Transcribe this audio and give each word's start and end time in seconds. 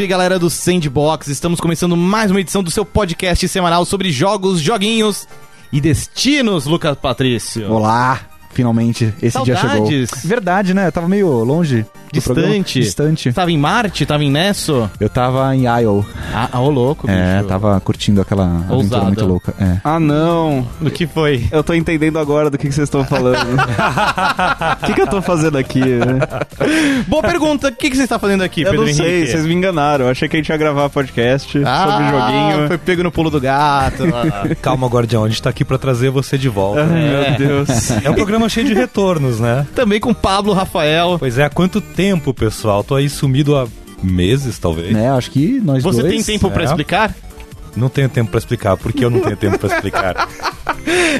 Salve 0.00 0.08
galera 0.08 0.38
do 0.38 0.48
Sandbox! 0.48 1.28
Estamos 1.28 1.60
começando 1.60 1.94
mais 1.94 2.30
uma 2.30 2.40
edição 2.40 2.62
do 2.62 2.70
seu 2.70 2.86
podcast 2.86 3.46
semanal 3.46 3.84
sobre 3.84 4.10
jogos, 4.10 4.58
joguinhos 4.58 5.28
e 5.70 5.78
destinos, 5.78 6.64
Lucas 6.64 6.96
Patrício. 6.96 7.70
Olá, 7.70 8.18
finalmente 8.50 9.12
esse 9.22 9.42
dia 9.42 9.56
chegou. 9.56 9.76
Saudades. 9.76 10.10
Verdade, 10.24 10.74
né? 10.74 10.86
Eu 10.88 10.92
tava 10.92 11.08
meio 11.08 11.28
longe. 11.44 11.82
do. 11.82 11.86
Distante. 12.12 12.80
Distante. 12.80 13.32
Tava 13.32 13.52
em 13.52 13.58
Marte? 13.58 14.04
Tava 14.04 14.24
em 14.24 14.30
Nesso? 14.30 14.90
Eu 14.98 15.08
tava 15.08 15.54
em 15.54 15.60
Isle. 15.80 16.04
Ah, 16.34 16.48
ah, 16.52 16.60
ô 16.60 16.68
louco, 16.68 17.06
bicho. 17.06 17.16
É, 17.18 17.42
tava 17.44 17.78
curtindo 17.80 18.20
aquela 18.20 18.44
aventura 18.44 18.74
Ousado. 18.74 19.04
muito 19.06 19.24
louca. 19.26 19.54
É. 19.60 19.76
Ah, 19.84 20.00
não. 20.00 20.66
O 20.80 20.90
que 20.90 21.06
foi? 21.06 21.44
Eu 21.52 21.62
tô 21.62 21.72
entendendo 21.72 22.18
agora 22.18 22.50
do 22.50 22.58
que, 22.58 22.66
que 22.68 22.74
vocês 22.74 22.86
estão 22.88 23.04
falando. 23.04 23.38
O 24.82 24.86
que, 24.86 24.94
que 24.94 25.00
eu 25.02 25.06
tô 25.06 25.22
fazendo 25.22 25.56
aqui? 25.58 25.80
né? 25.80 26.18
Boa 27.06 27.22
pergunta. 27.22 27.68
O 27.68 27.72
que, 27.72 27.90
que 27.90 27.96
você 27.96 28.04
está 28.04 28.18
fazendo 28.18 28.42
aqui, 28.42 28.62
Eu 28.62 28.70
Pedro 28.70 28.86
não 28.86 28.92
sei, 28.94 29.16
Henrique? 29.18 29.32
vocês 29.32 29.46
me 29.46 29.54
enganaram. 29.54 30.06
Eu 30.06 30.10
achei 30.10 30.28
que 30.28 30.36
a 30.36 30.38
gente 30.38 30.48
ia 30.48 30.56
gravar 30.56 30.88
podcast 30.90 31.62
Ah, 31.64 31.86
sobre 31.86 32.10
joguinho. 32.10 32.68
foi 32.68 32.78
pego 32.78 33.02
no 33.02 33.12
pulo 33.12 33.30
do 33.30 33.40
gato. 33.40 34.04
Calma, 34.60 34.86
Guardião, 34.88 35.24
a 35.24 35.28
gente 35.28 35.42
tá 35.42 35.50
aqui 35.50 35.64
pra 35.64 35.78
trazer 35.78 36.10
você 36.10 36.36
de 36.38 36.48
volta. 36.48 36.82
Ai, 36.90 37.04
É. 37.04 37.30
meu 37.30 37.38
Deus. 37.38 37.90
É 38.04 38.10
um 38.10 38.14
programa 38.14 38.39
cheio 38.48 38.66
de 38.66 38.74
retornos, 38.74 39.40
né? 39.40 39.66
Também 39.74 40.00
com 40.00 40.12
Pablo 40.14 40.52
Rafael. 40.52 41.16
Pois 41.18 41.38
é, 41.38 41.44
há 41.44 41.50
quanto 41.50 41.80
tempo, 41.80 42.32
pessoal? 42.34 42.82
Tô 42.84 42.94
aí 42.94 43.08
sumido 43.08 43.56
há 43.56 43.66
meses, 44.02 44.58
talvez. 44.58 44.92
Né, 44.92 45.10
acho 45.10 45.30
que 45.30 45.60
nós 45.60 45.82
Você 45.82 46.00
dois... 46.02 46.14
tem 46.14 46.22
tempo 46.22 46.50
pra 46.50 46.62
é. 46.62 46.66
explicar? 46.66 47.14
Não 47.76 47.88
tenho 47.88 48.08
tempo 48.08 48.30
pra 48.30 48.38
explicar, 48.38 48.76
porque 48.76 49.04
eu 49.04 49.10
não 49.10 49.20
tenho 49.20 49.36
tempo 49.36 49.58
pra 49.58 49.74
explicar. 49.74 50.28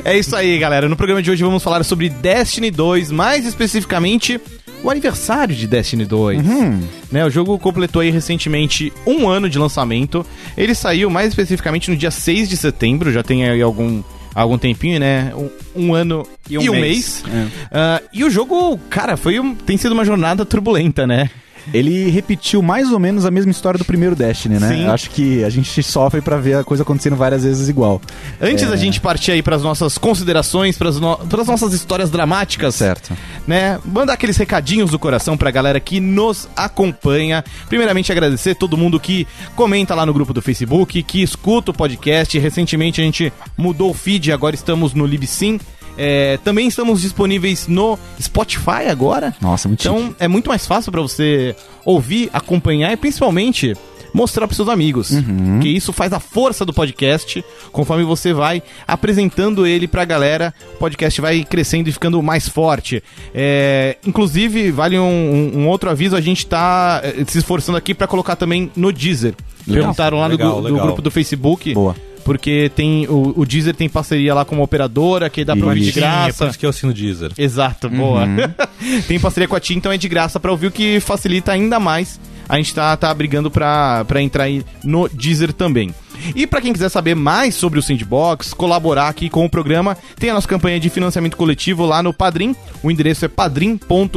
É 0.04 0.16
isso 0.16 0.34
aí, 0.36 0.56
galera. 0.58 0.88
No 0.88 0.96
programa 0.96 1.22
de 1.22 1.30
hoje 1.30 1.42
vamos 1.42 1.62
falar 1.62 1.82
sobre 1.84 2.08
Destiny 2.08 2.70
2, 2.70 3.10
mais 3.10 3.44
especificamente 3.44 4.40
o 4.82 4.90
aniversário 4.90 5.54
de 5.54 5.66
Destiny 5.66 6.04
2. 6.06 6.46
Hum, 6.46 6.80
Né, 7.10 7.24
o 7.24 7.30
jogo 7.30 7.58
completou 7.58 8.00
aí 8.00 8.10
recentemente 8.10 8.92
um 9.06 9.28
ano 9.28 9.48
de 9.48 9.58
lançamento. 9.58 10.24
Ele 10.56 10.74
saiu 10.74 11.10
mais 11.10 11.28
especificamente 11.28 11.90
no 11.90 11.96
dia 11.96 12.10
6 12.10 12.48
de 12.48 12.56
setembro, 12.56 13.12
já 13.12 13.22
tem 13.22 13.48
aí 13.48 13.60
algum, 13.60 14.02
algum 14.34 14.56
tempinho, 14.58 14.98
né? 15.00 15.32
Um, 15.34 15.50
um 15.88 15.94
ano 15.94 16.26
e 16.48 16.58
um, 16.58 16.62
mês. 16.72 17.22
É. 17.28 17.46
Ah, 17.72 18.02
e 18.12 18.24
o 18.24 18.30
jogo, 18.30 18.78
cara, 18.88 19.16
foi 19.16 19.38
um- 19.40 19.54
tem 19.54 19.76
sido 19.76 19.92
uma 19.92 20.04
jornada 20.04 20.44
turbulenta, 20.44 21.06
né? 21.06 21.30
Ele 21.72 22.10
repetiu 22.10 22.62
mais 22.62 22.90
ou 22.92 22.98
menos 22.98 23.24
a 23.24 23.30
mesma 23.30 23.50
história 23.50 23.78
do 23.78 23.84
primeiro 23.84 24.14
Destiny, 24.16 24.58
né? 24.58 24.68
Sim. 24.68 24.86
Acho 24.86 25.10
que 25.10 25.44
a 25.44 25.50
gente 25.50 25.82
sofre 25.82 26.20
pra 26.20 26.36
ver 26.36 26.54
a 26.58 26.64
coisa 26.64 26.82
acontecendo 26.82 27.16
várias 27.16 27.44
vezes 27.44 27.68
igual. 27.68 28.00
Antes 28.40 28.64
É. 28.64 28.66
da 28.68 28.76
gente 28.76 29.00
partir 29.00 29.32
aí 29.32 29.42
para 29.42 29.56
as 29.56 29.62
nossas 29.62 29.96
considerações, 29.98 30.76
para 30.78 30.88
as 30.88 30.98
nossas 31.46 31.72
histórias 31.72 32.10
dramáticas, 32.10 32.74
Certo. 32.74 33.16
né? 33.46 33.78
Mandar 33.84 34.14
aqueles 34.14 34.36
recadinhos 34.36 34.90
do 34.90 34.98
coração 34.98 35.36
pra 35.36 35.50
galera 35.50 35.78
que 35.80 36.00
nos 36.00 36.48
acompanha. 36.56 37.44
Primeiramente, 37.68 38.10
agradecer 38.12 38.54
todo 38.54 38.76
mundo 38.76 38.98
que 38.98 39.26
comenta 39.54 39.94
lá 39.94 40.04
no 40.06 40.12
grupo 40.12 40.32
do 40.32 40.42
Facebook, 40.42 41.02
que 41.02 41.22
escuta 41.22 41.70
o 41.70 41.74
podcast. 41.74 42.38
Recentemente 42.38 43.00
a 43.00 43.04
gente 43.04 43.32
mudou 43.56 43.90
o 43.90 43.94
feed, 43.94 44.32
agora 44.32 44.54
estamos 44.54 44.94
no 44.94 45.06
Libsyn. 45.06 45.58
É, 46.02 46.38
também 46.42 46.66
estamos 46.66 47.02
disponíveis 47.02 47.68
no 47.68 47.98
Spotify 48.20 48.88
agora. 48.90 49.34
Nossa, 49.40 49.68
muito 49.68 49.80
Então 49.80 49.98
chique. 50.04 50.14
é 50.18 50.26
muito 50.26 50.48
mais 50.48 50.66
fácil 50.66 50.90
pra 50.90 51.02
você 51.02 51.54
ouvir, 51.84 52.30
acompanhar 52.32 52.90
e 52.92 52.96
principalmente 52.96 53.74
mostrar 54.14 54.46
pros 54.48 54.56
seus 54.56 54.68
amigos. 54.68 55.10
Uhum. 55.10 55.60
Que 55.60 55.68
isso 55.68 55.92
faz 55.92 56.12
a 56.12 56.18
força 56.18 56.64
do 56.64 56.72
podcast. 56.72 57.44
Conforme 57.70 58.02
você 58.02 58.32
vai 58.32 58.62
apresentando 58.88 59.66
ele 59.66 59.86
pra 59.86 60.04
galera, 60.04 60.52
o 60.74 60.78
podcast 60.78 61.20
vai 61.20 61.44
crescendo 61.44 61.88
e 61.88 61.92
ficando 61.92 62.20
mais 62.22 62.48
forte. 62.48 63.02
É, 63.34 63.96
inclusive, 64.06 64.70
vale 64.72 64.98
um, 64.98 65.52
um- 65.54 65.68
outro 65.68 65.90
aviso, 65.90 66.16
a 66.16 66.20
gente 66.20 66.44
tá 66.46 67.00
eh, 67.04 67.24
se 67.28 67.38
esforçando 67.38 67.78
aqui 67.78 67.94
pra 67.94 68.06
colocar 68.08 68.34
também 68.36 68.70
no 68.74 68.90
Deezer. 68.92 69.34
Legal. 69.66 69.82
Perguntaram 69.84 70.18
lá 70.18 70.24
no, 70.28 70.32
Legal, 70.36 70.56
no 70.56 70.60
legal. 70.62 70.86
grupo 70.86 71.02
do 71.02 71.10
Facebook. 71.10 71.72
Boa. 71.74 71.94
Porque 72.30 72.70
tem 72.76 73.08
o, 73.08 73.34
o 73.36 73.44
Deezer 73.44 73.74
tem 73.74 73.88
parceria 73.88 74.32
lá 74.32 74.44
com 74.44 74.54
uma 74.54 74.62
operadora 74.62 75.28
que 75.28 75.44
dá 75.44 75.56
pra 75.56 75.66
ouvir 75.66 75.80
de 75.80 75.88
Isso. 75.88 75.94
Sim, 75.94 75.98
é 75.98 76.02
graça. 76.02 76.38
por 76.38 76.48
isso 76.48 76.58
que 76.60 76.64
eu 76.64 76.70
assino 76.70 76.94
Deezer. 76.94 77.32
Exato, 77.36 77.90
boa. 77.90 78.24
Tem 79.08 79.18
parceria 79.18 79.48
com 79.48 79.56
a 79.56 79.58
TIM, 79.58 79.78
então 79.78 79.90
é 79.90 79.96
de 79.96 80.08
graça 80.08 80.38
pra 80.38 80.52
ouvir, 80.52 80.68
o 80.68 80.70
que 80.70 81.00
facilita 81.00 81.50
ainda 81.50 81.80
mais. 81.80 82.20
A 82.48 82.56
gente 82.56 82.72
tá, 82.72 82.96
tá 82.96 83.12
brigando 83.12 83.50
pra, 83.50 84.04
pra 84.04 84.22
entrar 84.22 84.44
aí 84.44 84.64
no 84.84 85.08
Deezer 85.08 85.52
também. 85.52 85.92
E 86.36 86.46
pra 86.46 86.60
quem 86.60 86.72
quiser 86.72 86.88
saber 86.88 87.16
mais 87.16 87.56
sobre 87.56 87.80
o 87.80 87.82
Sandbox, 87.82 88.54
colaborar 88.54 89.08
aqui 89.08 89.28
com 89.28 89.44
o 89.44 89.50
programa, 89.50 89.98
tem 90.16 90.30
a 90.30 90.34
nossa 90.34 90.46
campanha 90.46 90.78
de 90.78 90.88
financiamento 90.88 91.36
coletivo 91.36 91.84
lá 91.84 92.00
no 92.00 92.14
Padrim. 92.14 92.54
O 92.80 92.92
endereço 92.92 93.24
é 93.24 93.28
padrim.com.br 93.28 94.16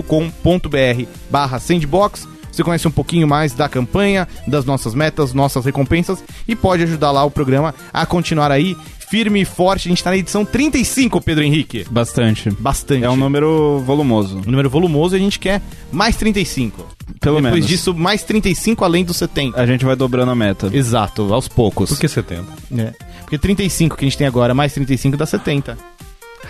barra 1.32 1.60
Sandbox. 1.60 2.28
Você 2.54 2.64
conhece 2.64 2.88
um 2.88 2.92
pouquinho 2.92 3.28
mais 3.28 3.54
da 3.54 3.68
campanha, 3.68 4.28
das 4.48 4.64
nossas 4.64 4.94
metas, 4.94 5.34
nossas 5.34 5.66
recompensas 5.66 6.24
e 6.48 6.56
pode 6.56 6.84
ajudar 6.84 7.10
lá 7.10 7.24
o 7.24 7.32
programa 7.32 7.74
a 7.92 8.06
continuar 8.06 8.52
aí 8.52 8.78
firme 9.10 9.42
e 9.42 9.46
forte. 9.46 9.88
A 9.88 9.90
gente 9.90 10.04
tá 10.04 10.12
na 10.12 10.18
edição 10.18 10.46
35, 10.46 11.20
Pedro 11.20 11.44
Henrique. 11.44 11.86
Bastante. 11.90 12.52
Bastante. 12.52 13.04
É 13.04 13.10
um 13.10 13.16
número 13.16 13.80
volumoso. 13.86 14.38
Um 14.38 14.52
número 14.52 14.70
volumoso 14.70 15.16
e 15.16 15.18
a 15.18 15.20
gente 15.20 15.40
quer 15.40 15.62
mais 15.92 16.16
35. 16.16 16.86
Pelo 17.20 17.38
Depois 17.38 17.54
menos. 17.56 17.68
disso, 17.68 17.94
mais 17.94 18.24
35 18.24 18.86
além 18.86 19.04
dos 19.04 19.18
70. 19.18 19.60
A 19.60 19.66
gente 19.66 19.84
vai 19.84 19.96
dobrando 19.96 20.32
a 20.32 20.36
meta. 20.36 20.70
Exato, 20.72 21.34
aos 21.34 21.48
poucos. 21.48 21.90
Por 21.90 22.00
que 22.00 22.08
70? 22.08 22.46
É. 22.78 22.94
Porque 23.22 23.38
35 23.38 23.98
que 23.98 24.06
a 24.06 24.08
gente 24.08 24.18
tem 24.18 24.28
agora, 24.28 24.54
mais 24.54 24.74
35 24.74 25.18
dá 25.18 25.26
70. 25.26 25.78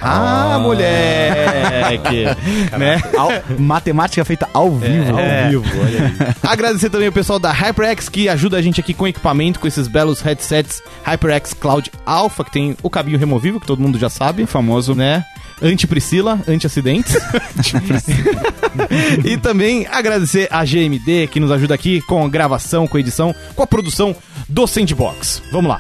Ah, 0.01 0.57
moleque! 0.59 2.25
né? 2.77 3.01
Ao- 3.17 3.31
matemática 3.59 4.23
feita 4.25 4.47
ao 4.53 4.71
vivo. 4.71 5.19
É. 5.19 5.43
Ao 5.45 5.49
vivo, 5.49 5.63
olha 5.79 6.05
aí. 6.05 6.35
Agradecer 6.43 6.89
também 6.89 7.07
o 7.07 7.11
pessoal 7.11 7.39
da 7.39 7.51
HyperX 7.51 8.09
que 8.09 8.27
ajuda 8.29 8.57
a 8.57 8.61
gente 8.61 8.79
aqui 8.79 8.93
com 8.93 9.07
equipamento, 9.07 9.59
com 9.59 9.67
esses 9.67 9.87
belos 9.87 10.21
headsets 10.21 10.81
HyperX 11.05 11.53
Cloud 11.53 11.91
Alpha, 12.05 12.43
que 12.43 12.51
tem 12.51 12.77
o 12.81 12.89
cabinho 12.89 13.17
removível, 13.17 13.59
que 13.59 13.67
todo 13.67 13.81
mundo 13.81 13.97
já 13.97 14.09
sabe. 14.09 14.43
O 14.43 14.47
famoso. 14.47 14.93
né? 14.95 15.23
Anti-Priscila, 15.61 16.39
anti-acidentes. 16.47 17.15
e 19.23 19.37
também 19.37 19.87
agradecer 19.89 20.47
a 20.51 20.65
GMD, 20.65 21.27
que 21.27 21.39
nos 21.39 21.51
ajuda 21.51 21.73
aqui 21.73 22.01
com 22.01 22.25
a 22.25 22.29
gravação, 22.29 22.87
com 22.87 22.97
a 22.97 22.99
edição, 22.99 23.33
com 23.55 23.63
a 23.63 23.67
produção 23.67 24.15
do 24.49 24.67
Sandbox. 24.67 25.41
Vamos 25.51 25.69
lá. 25.69 25.79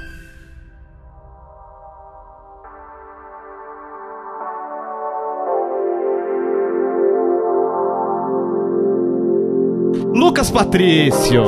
Lucas 10.33 10.49
Patrício, 10.49 11.43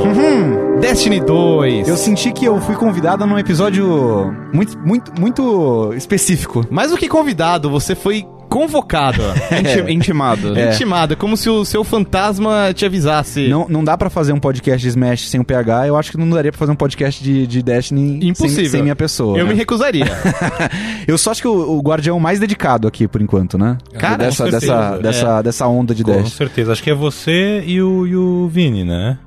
Destiny 0.80 1.20
2. 1.20 1.88
Eu 1.88 1.96
senti 1.96 2.30
que 2.30 2.44
eu 2.44 2.60
fui 2.60 2.76
convidado 2.76 3.26
num 3.26 3.36
episódio 3.36 4.32
muito, 4.52 4.78
muito, 4.78 5.20
muito 5.20 5.92
específico. 5.94 6.64
Mais 6.70 6.92
do 6.92 6.96
que 6.96 7.08
convidado, 7.08 7.68
você 7.68 7.96
foi 7.96 8.24
convocado. 8.56 9.20
Inti- 9.52 9.92
Intimado. 9.92 10.58
É. 10.58 10.72
Intimado, 10.72 11.12
é 11.12 11.16
como 11.16 11.36
se 11.36 11.50
o 11.50 11.62
seu 11.64 11.84
fantasma 11.84 12.72
te 12.74 12.86
avisasse. 12.86 13.48
Não, 13.48 13.66
não 13.68 13.84
dá 13.84 13.98
pra 13.98 14.08
fazer 14.08 14.32
um 14.32 14.40
podcast 14.40 14.80
de 14.80 14.88
Smash 14.88 15.28
sem 15.28 15.38
o 15.40 15.44
PH. 15.44 15.86
Eu 15.88 15.96
acho 15.96 16.10
que 16.10 16.16
não 16.16 16.30
daria 16.30 16.50
pra 16.50 16.58
fazer 16.58 16.72
um 16.72 16.76
podcast 16.76 17.22
de, 17.22 17.46
de 17.46 17.62
Destiny 17.62 18.18
sem, 18.20 18.28
Impossível. 18.30 18.70
sem 18.70 18.82
minha 18.82 18.96
pessoa. 18.96 19.36
Eu 19.38 19.44
né? 19.44 19.52
me 19.52 19.58
recusaria. 19.58 20.06
Eu 21.06 21.18
só 21.18 21.30
acho 21.32 21.42
que 21.42 21.48
o, 21.48 21.76
o 21.76 21.80
Guardião 21.82 22.18
mais 22.18 22.40
dedicado 22.40 22.88
aqui, 22.88 23.06
por 23.06 23.20
enquanto, 23.20 23.58
né? 23.58 23.76
Cara, 23.98 24.16
dessa, 24.16 24.44
com 24.44 24.50
dessa, 24.50 24.66
certeza. 24.66 25.02
dessa, 25.02 25.42
dessa 25.42 25.66
onda 25.66 25.94
de 25.94 26.02
Com 26.02 26.12
Dash. 26.12 26.32
certeza. 26.32 26.72
Acho 26.72 26.82
que 26.82 26.90
é 26.90 26.94
você 26.94 27.62
e 27.66 27.80
o, 27.82 28.06
e 28.06 28.16
o 28.16 28.48
Vini, 28.48 28.84
né? 28.84 29.18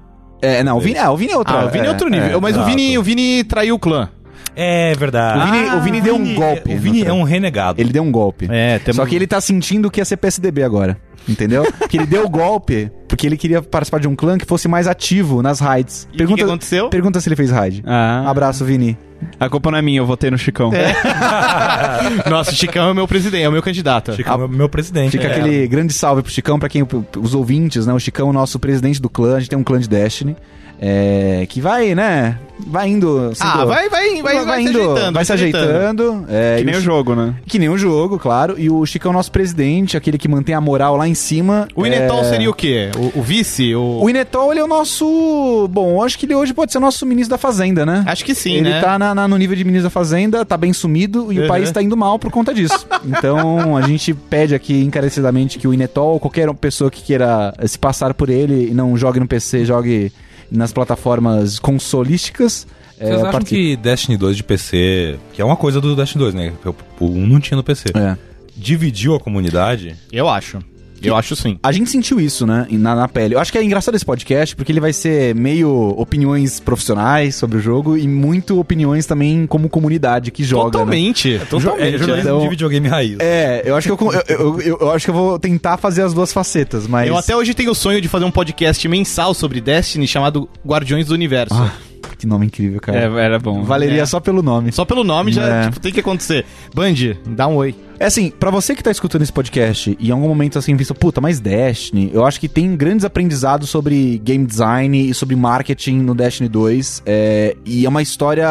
É, 0.42 0.64
não, 0.64 0.78
o 0.78 0.80
Vini, 0.80 0.98
ah, 0.98 1.12
o 1.12 1.18
Vini 1.18 1.34
é 1.34 1.38
outro. 1.38 1.54
ah, 1.54 1.66
o 1.66 1.70
Vini 1.70 1.86
é, 1.86 1.90
outro 1.90 2.10
nível. 2.10 2.38
é. 2.38 2.42
Mas 2.42 2.56
o. 2.58 2.64
Vini, 2.64 2.98
o 2.98 3.04
Vini 3.04 3.44
traiu 3.44 3.76
o 3.76 3.80
clã. 3.80 4.10
É 4.56 4.94
verdade. 4.96 5.40
O 5.40 5.52
Vini- 5.52 5.76
o 5.76 5.82
Vini 5.82 6.02
deu 6.02 6.16
um 6.16 6.36
golpe 6.36 6.74
O 6.74 6.78
Vini 6.80 7.04
é 7.04 7.14
um 7.14 7.24
renegado. 7.24 7.80
Ele 7.82 7.92
deu 7.92 8.04
um 8.04 8.12
golpe. 8.12 8.48
É, 8.50 8.80
temos... 8.80 8.96
Só 8.98 9.06
que 9.06 9.16
ele 9.16 9.28
tá 9.28 9.40
sentindo 9.42 9.90
que 9.92 10.00
ia 10.02 10.06
ser 10.06 10.18
PSDB 10.18 10.64
agora. 10.64 10.98
Entendeu? 11.28 11.64
que 11.90 11.98
ele 11.98 12.06
deu 12.06 12.26
o 12.26 12.30
golpe 12.30 12.92
porque 13.08 13.28
ele 13.28 13.38
queria 13.38 13.62
participar 13.62 14.00
de 14.00 14.08
um 14.08 14.16
clã 14.16 14.38
que 14.38 14.46
fosse 14.46 14.68
mais 14.68 14.88
ativo 14.88 15.42
nas 15.42 15.60
raids. 15.60 16.08
E 16.14 16.24
o 16.24 16.28
que 16.28 16.36
que 16.36 16.44
aconteceu? 16.44 16.90
Pergunta 16.90 17.20
se 17.20 17.28
ele 17.28 17.36
fez 17.36 17.52
raid. 17.52 17.84
Ah, 17.86 18.24
Abraço, 18.30 18.64
Vini. 18.64 18.98
a 19.40 19.50
culpa 19.50 19.70
não 19.72 19.78
é 19.78 19.82
minha, 19.82 20.00
eu 20.00 20.06
votei 20.06 20.32
no 20.32 20.38
Chicão. 20.38 20.72
Nossa, 22.30 22.52
o 22.52 22.56
Chicão 22.56 22.88
é 22.88 22.92
o 22.92 22.96
meu 22.96 23.08
presidente, 23.08 23.44
é 23.44 23.50
o 23.50 23.52
meu 23.52 23.62
candidato. 23.62 24.14
Chico, 24.16 24.38
meu, 24.38 24.48
meu 24.48 24.70
presidente. 24.70 25.12
Fica 25.12 25.26
É. 25.28 25.32
aquele 25.32 25.68
grande 25.68 25.94
salve 25.94 26.22
pro 26.22 26.32
Chicão, 26.32 26.58
pra 26.60 26.70
quem 26.70 26.86
os 27.18 27.34
ouvintes, 27.36 27.86
né? 27.86 27.94
O 27.94 28.00
Chicão 28.00 28.28
é 28.28 28.30
o 28.30 28.34
nosso 28.34 28.60
presidente 28.60 29.02
do 29.02 29.10
clã, 29.10 29.36
a 29.36 29.40
gente 29.40 29.50
tem 29.50 29.60
um 29.60 29.64
clã 29.64 29.80
de 29.80 29.90
Destiny. 29.90 30.36
É, 30.82 31.46
que 31.50 31.60
vai, 31.60 31.94
né? 31.94 32.38
Vai 32.68 32.90
indo. 32.90 33.32
Ah, 33.40 33.64
vai, 33.66 33.88
vai, 33.90 34.22
vai, 34.22 34.46
vai, 34.46 34.64
se 34.64 34.70
indo, 34.70 34.80
ajeitando. 34.82 35.14
vai 35.14 35.26
se 35.26 35.34
ajeitando. 35.34 36.26
é, 36.30 36.58
Que 36.60 36.64
nem 36.66 36.76
o 36.76 36.82
jogo, 36.82 37.16
né? 37.16 37.34
Que 37.48 37.58
nem 37.60 37.70
o 37.70 37.78
jogo, 37.78 38.20
claro. 38.20 38.56
E 38.58 38.70
o 38.70 38.86
Chicão 38.86 39.12
é 39.12 39.14
o 39.14 39.18
nosso 39.18 39.32
presidente, 39.32 39.96
aquele 39.96 40.18
que 40.18 40.28
mantém 40.28 40.54
a 40.54 40.60
moral 40.62 40.98
lá 40.98 41.08
em 41.08 41.14
cima. 41.14 41.68
O 41.74 41.86
Inetol 41.86 42.20
é... 42.20 42.24
seria 42.26 42.50
o 42.50 42.54
quê? 42.54 42.92
O, 42.98 43.20
o 43.20 43.22
vice? 43.24 43.74
O... 43.76 44.02
O 44.04 44.10
Inetol, 44.10 44.52
ele 44.52 44.60
é 44.60 44.64
o 44.64 44.68
nosso. 44.68 45.68
Bom, 45.72 46.04
acho 46.04 46.20
que 46.20 46.26
ele 46.26 46.36
hoje 46.36 46.54
pode 46.54 46.72
ser 46.72 46.78
o 46.78 46.82
nosso 46.82 47.06
ministro 47.06 47.32
da 47.32 47.38
Fazenda, 47.38 47.86
né? 47.86 48.04
Acho 48.06 48.24
que 48.26 48.36
sim, 48.36 48.56
ele 48.56 48.70
né? 48.70 48.82
tá 48.82 49.00
na- 49.00 49.16
na- 49.16 49.28
no 49.28 49.38
nível 49.38 49.56
de 49.56 49.64
ministro 49.64 49.86
da 49.86 49.90
Fazenda, 49.90 50.46
tá 50.46 50.58
bem 50.58 50.74
sumido 50.74 51.32
e 51.32 51.40
Uhum. 51.40 51.46
o 51.46 51.48
país 51.48 51.72
tá 51.72 51.82
indo 51.82 51.96
mal 51.96 52.20
por 52.20 52.30
conta 52.32 52.54
disso. 52.54 52.86
Então, 53.06 53.76
a 53.78 53.82
gente 53.82 54.14
pede 54.14 54.54
aqui 54.54 54.84
encarecidamente 54.84 55.58
que 55.58 55.68
o 55.68 55.74
Inetol, 55.74 56.20
qualquer 56.20 56.54
pessoa 56.54 56.92
que 56.92 57.02
queira 57.02 57.54
se 57.66 57.80
passar 57.80 58.14
por 58.14 58.30
ele 58.30 58.68
e 58.70 58.74
não 58.74 58.96
jogue 58.98 59.20
no 59.20 59.28
PC, 59.28 59.64
jogue 59.66 60.12
nas 60.52 60.72
plataformas 60.74 61.60
consolísticas. 61.60 62.66
É, 63.00 63.06
Vocês 63.08 63.20
acham 63.20 63.32
participa- 63.32 63.62
que 63.62 63.76
Destiny 63.78 64.18
2 64.18 64.36
de 64.38 64.44
PC, 64.44 65.18
que 65.34 65.42
é 65.42 65.46
uma 65.46 65.56
coisa 65.56 65.80
do 65.80 65.96
Destiny 65.96 66.22
2, 66.24 66.34
né? 66.34 66.54
O 67.00 67.06
1 67.06 67.28
não 67.28 67.40
tinha 67.40 67.56
no 67.56 67.64
PC. 67.64 67.90
É. 67.96 68.18
Dividiu 68.56 69.16
a 69.16 69.20
comunidade? 69.20 69.96
Eu 70.12 70.28
acho. 70.28 70.60
Eu 71.08 71.16
acho 71.16 71.36
sim. 71.36 71.58
A 71.64 71.72
gente 71.72 71.90
sentiu 71.90 72.20
isso, 72.20 72.46
né, 72.46 72.68
na, 72.72 72.96
na 72.96 73.08
pele. 73.08 73.36
Eu 73.36 73.40
acho 73.40 73.52
que 73.52 73.58
é 73.58 73.64
engraçado 73.64 73.96
esse 73.96 74.06
podcast, 74.06 74.56
porque 74.56 74.72
ele 74.72 74.80
vai 74.80 74.94
ser 74.94 75.34
meio 75.36 75.70
opiniões 75.98 76.60
profissionais 76.60 77.36
sobre 77.36 77.58
o 77.58 77.62
jogo 77.62 77.98
e 77.98 78.08
muito 78.08 78.60
opiniões 78.60 79.06
também 79.06 79.46
como 79.48 79.70
comunidade 79.70 80.32
que 80.32 80.44
joga. 80.44 80.66
né? 80.66 80.72
Totalmente. 80.72 81.40
Totalmente. 81.50 81.96
É 81.96 81.98
jornalismo 81.98 82.30
Então- 82.30 82.42
de 82.42 82.50
videogame 82.50 82.88
raiz. 82.88 83.18
É, 83.20 83.62
eu 83.66 83.76
acho 83.76 83.96
que 83.96 84.04
eu, 84.04 84.12
eu, 84.14 84.24
eu, 84.28 84.62
eu- 84.62 84.78
eu 84.82 84.92
acho 84.92 85.06
que 85.06 85.12
eu 85.12 85.16
vou 85.16 85.40
tentar 85.40 85.78
fazer 85.78 86.02
as 86.04 86.14
duas 86.14 86.32
facetas, 86.34 86.88
mas. 86.88 87.08
Eu 87.08 87.18
até 87.18 87.36
hoje 87.36 87.54
tenho 87.54 87.72
o 87.72 87.76
sonho 87.76 88.02
de 88.02 88.08
fazer 88.08 88.26
um 88.26 88.32
podcast 88.32 88.88
mensal 88.88 89.34
sobre 89.34 89.60
Destiny 89.62 90.08
chamado 90.08 90.50
Guardiões 90.66 91.08
do 91.08 91.14
Universo. 91.14 91.54
Ah, 91.56 91.72
que 92.20 92.28
nome 92.28 92.46
incrível, 92.46 92.80
cara. 92.80 93.00
É, 93.00 93.26
era 93.26 93.40
bom. 93.40 93.64
Valeria 93.64 94.02
É. 94.04 94.06
só 94.06 94.20
pelo 94.20 94.44
nome. 94.44 94.72
Só 94.72 94.86
pelo 94.86 95.04
nome 95.04 95.32
já 95.32 95.48
É. 95.48 95.64
tipo, 95.64 95.80
tem 95.80 95.92
que 95.92 96.00
acontecer. 96.02 96.46
Band, 96.76 96.94
dá 97.26 97.48
um 97.48 97.56
oi. 97.56 97.74
É 98.00 98.06
assim, 98.06 98.30
pra 98.30 98.50
você 98.52 98.76
que 98.76 98.84
tá 98.84 98.92
escutando 98.92 99.24
esse 99.24 99.34
podcast 99.34 99.98
e 100.00 100.08
em 100.10 100.12
algum 100.12 100.28
momento 100.28 100.60
assim, 100.60 100.76
pensa, 100.78 100.94
puta, 100.94 101.20
mas 101.20 101.40
Destiny, 101.40 102.12
eu 102.14 102.26
acho 102.26 102.40
que 102.40 102.48
tem 102.48 102.76
grandes 102.76 103.04
aprendizados 103.04 103.70
sobre 103.70 104.18
game 104.24 104.46
design 104.46 105.10
e 105.10 105.14
sobre 105.14 105.36
marketing 105.36 106.00
no 106.00 106.14
Destiny 106.14 106.48
2. 106.48 107.04
é, 107.06 107.56
e 107.66 107.86
é 107.86 107.90
uma 107.90 108.02
história 108.02 108.48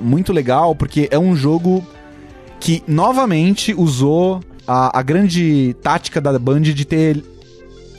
muito 0.00 0.32
legal 0.32 0.74
porque 0.74 1.08
é 1.10 1.18
um 1.18 1.34
jogo 1.36 1.86
que 2.60 2.82
novamente 2.86 3.74
usou 3.74 4.40
a, 4.66 4.98
a 4.98 5.02
grande 5.02 5.74
tática 5.82 6.20
da 6.20 6.38
Band 6.38 6.60
de 6.62 6.84
ter 6.84 7.22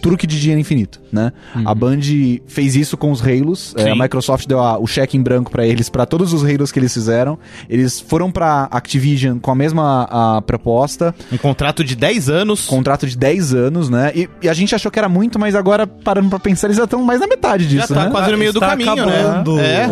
truque 0.04 0.28
de 0.28 0.40
dinheiro 0.40 0.60
infinito, 0.62 1.02
né? 1.12 1.32
A 1.66 1.74
Band 1.74 2.00
fez 2.46 2.76
isso 2.76 2.96
com 2.98 3.12
os 3.12 3.22
Halos, 3.22 3.74
é, 3.78 3.90
a. 3.90 3.96
Microsoft 3.96 4.46
deu 4.48 4.60
a- 4.60 4.78
o 4.78 4.86
cheque 4.86 5.18
em 5.18 5.22
branco 5.22 5.50
pra 5.50 5.66
eles, 5.66 5.90
pra 5.90 6.06
todos 6.06 6.34
os 6.34 6.44
Halos 6.44 6.72
que 6.72 6.78
eles 6.80 6.94
fizeram. 6.94 7.40
Eles 7.70 8.00
foram 8.00 8.30
pra 8.32 8.68
Activision 8.70 9.40
com 9.40 9.50
a 9.52 9.56
mesma 9.56 10.08
a, 10.12 10.42
proposta, 10.42 11.16
Um 11.32 11.38
contrato 11.38 11.84
de 11.84 11.96
10 11.96 12.30
anos. 12.30 12.66
contrato 12.66 13.08
de 13.08 13.18
10 13.18 13.54
anos, 13.54 13.90
né? 13.90 14.12
E, 14.14 14.30
e 14.42 14.50
a 14.50 14.54
gente 14.54 14.76
achou 14.76 14.92
que 14.92 15.00
era 15.00 15.08
muito, 15.10 15.40
mas 15.40 15.56
agora, 15.56 15.88
parando 15.88 16.30
pra 16.30 16.40
pensar, 16.40 16.68
eles 16.68 16.78
já 16.78 16.84
estão 16.84 17.02
mais 17.04 17.20
na 17.20 17.28
metade 17.28 17.64
Já 17.64 17.82
disso, 17.82 17.94
tá 17.94 18.06
né? 18.06 18.12
quase 18.12 18.32
no 18.32 18.38
meio 18.38 18.52
do 18.54 18.60
caminho, 18.60 18.92
acabando. 18.92 19.56
né? 19.56 19.84
É. 19.84 19.88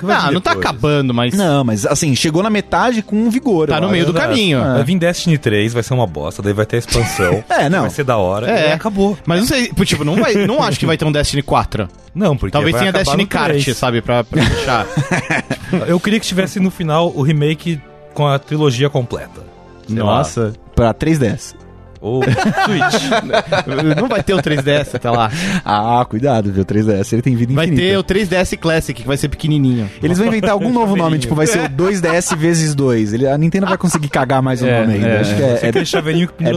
Vai 0.00 0.16
Ah, 0.16 0.26
vir 0.28 0.34
não 0.34 0.40
tá 0.40 0.52
acabando, 0.52 1.12
mas. 1.12 1.34
Não, 1.34 1.64
mas 1.64 1.84
assim, 1.86 2.14
chegou 2.14 2.42
na 2.42 2.50
metade 2.50 3.02
com 3.02 3.28
vigor. 3.30 3.66
tá 3.68 3.78
no 3.80 3.86
acho. 3.86 3.92
meio 3.92 4.04
do 4.06 4.12
Exato. 4.12 4.28
caminho. 4.28 4.60
Vai 4.60 4.84
vir 4.84 4.98
Destiny 4.98 5.38
3, 5.38 5.72
vai 5.72 5.82
ser 5.82 5.94
uma 5.94 6.06
bosta, 6.06 6.40
daí 6.42 6.52
vai 6.52 6.66
ter 6.66 6.76
a 6.76 6.78
expansão. 6.78 7.42
É, 7.50 7.68
não. 7.68 7.82
Vai 7.82 7.90
ser 7.90 8.04
da 8.04 8.16
hora. 8.16 8.48
É. 8.50 8.70
e 8.70 8.72
acabou. 8.72 9.18
Mas 9.26 9.39
não 9.40 9.46
sei, 9.46 9.68
tipo, 9.84 10.04
não, 10.04 10.16
vai, 10.16 10.34
não 10.46 10.62
acho 10.62 10.78
que 10.78 10.86
vai 10.86 10.96
ter 10.96 11.04
um 11.04 11.12
Destiny 11.12 11.42
4. 11.42 11.88
Não, 12.14 12.36
porque 12.36 12.52
Talvez 12.52 12.72
vai 12.72 12.80
tenha 12.80 12.92
Destiny 12.92 13.26
Kart, 13.26 13.50
3. 13.62 13.76
sabe? 13.76 14.00
Pra, 14.02 14.22
pra 14.24 14.42
fechar. 14.46 14.86
Eu 15.86 15.98
queria 16.00 16.18
que 16.20 16.26
tivesse 16.26 16.58
no 16.60 16.70
final 16.70 17.12
o 17.14 17.22
remake 17.22 17.80
com 18.14 18.26
a 18.26 18.38
trilogia 18.38 18.88
completa. 18.90 19.42
Sei 19.86 19.98
lá. 20.02 20.18
Nossa. 20.18 20.52
Pra 20.74 20.92
3DS. 20.94 21.54
Ou 22.02 22.22
Switch. 22.22 23.10
não 24.00 24.08
vai 24.08 24.22
ter 24.22 24.32
o 24.32 24.38
3DS 24.38 24.94
até 24.94 25.10
lá. 25.10 25.30
Ah, 25.62 26.02
cuidado, 26.08 26.50
viu? 26.50 26.62
O 26.62 26.64
3DS 26.66 27.12
ele 27.12 27.20
tem 27.20 27.36
vida 27.36 27.52
Vai 27.52 27.66
infinita. 27.66 27.82
ter 27.86 27.98
o 27.98 28.02
3DS 28.02 28.56
Classic, 28.58 29.02
que 29.02 29.06
vai 29.06 29.18
ser 29.18 29.28
pequenininho. 29.28 29.88
Eles 30.02 30.16
vão 30.16 30.26
inventar 30.26 30.52
algum 30.52 30.72
novo 30.72 30.96
nome, 30.96 31.18
tipo, 31.18 31.34
vai 31.34 31.46
ser 31.46 31.60
o 31.66 31.68
2DS 31.68 32.34
vezes 32.36 32.74
2. 32.74 33.12
Ele, 33.12 33.26
a 33.28 33.36
Nintendo 33.36 33.66
vai 33.66 33.76
conseguir 33.76 34.08
cagar 34.08 34.40
mais 34.40 34.62
o 34.62 34.66
É, 34.66 34.80
nome 34.80 34.94
ainda. 34.94 35.06
é. 35.08 35.20
Acho 35.20 35.36
que 35.36 35.42
é, 35.42 35.46
é- 35.46 35.68
é 35.68 35.72
pendura 35.72 36.02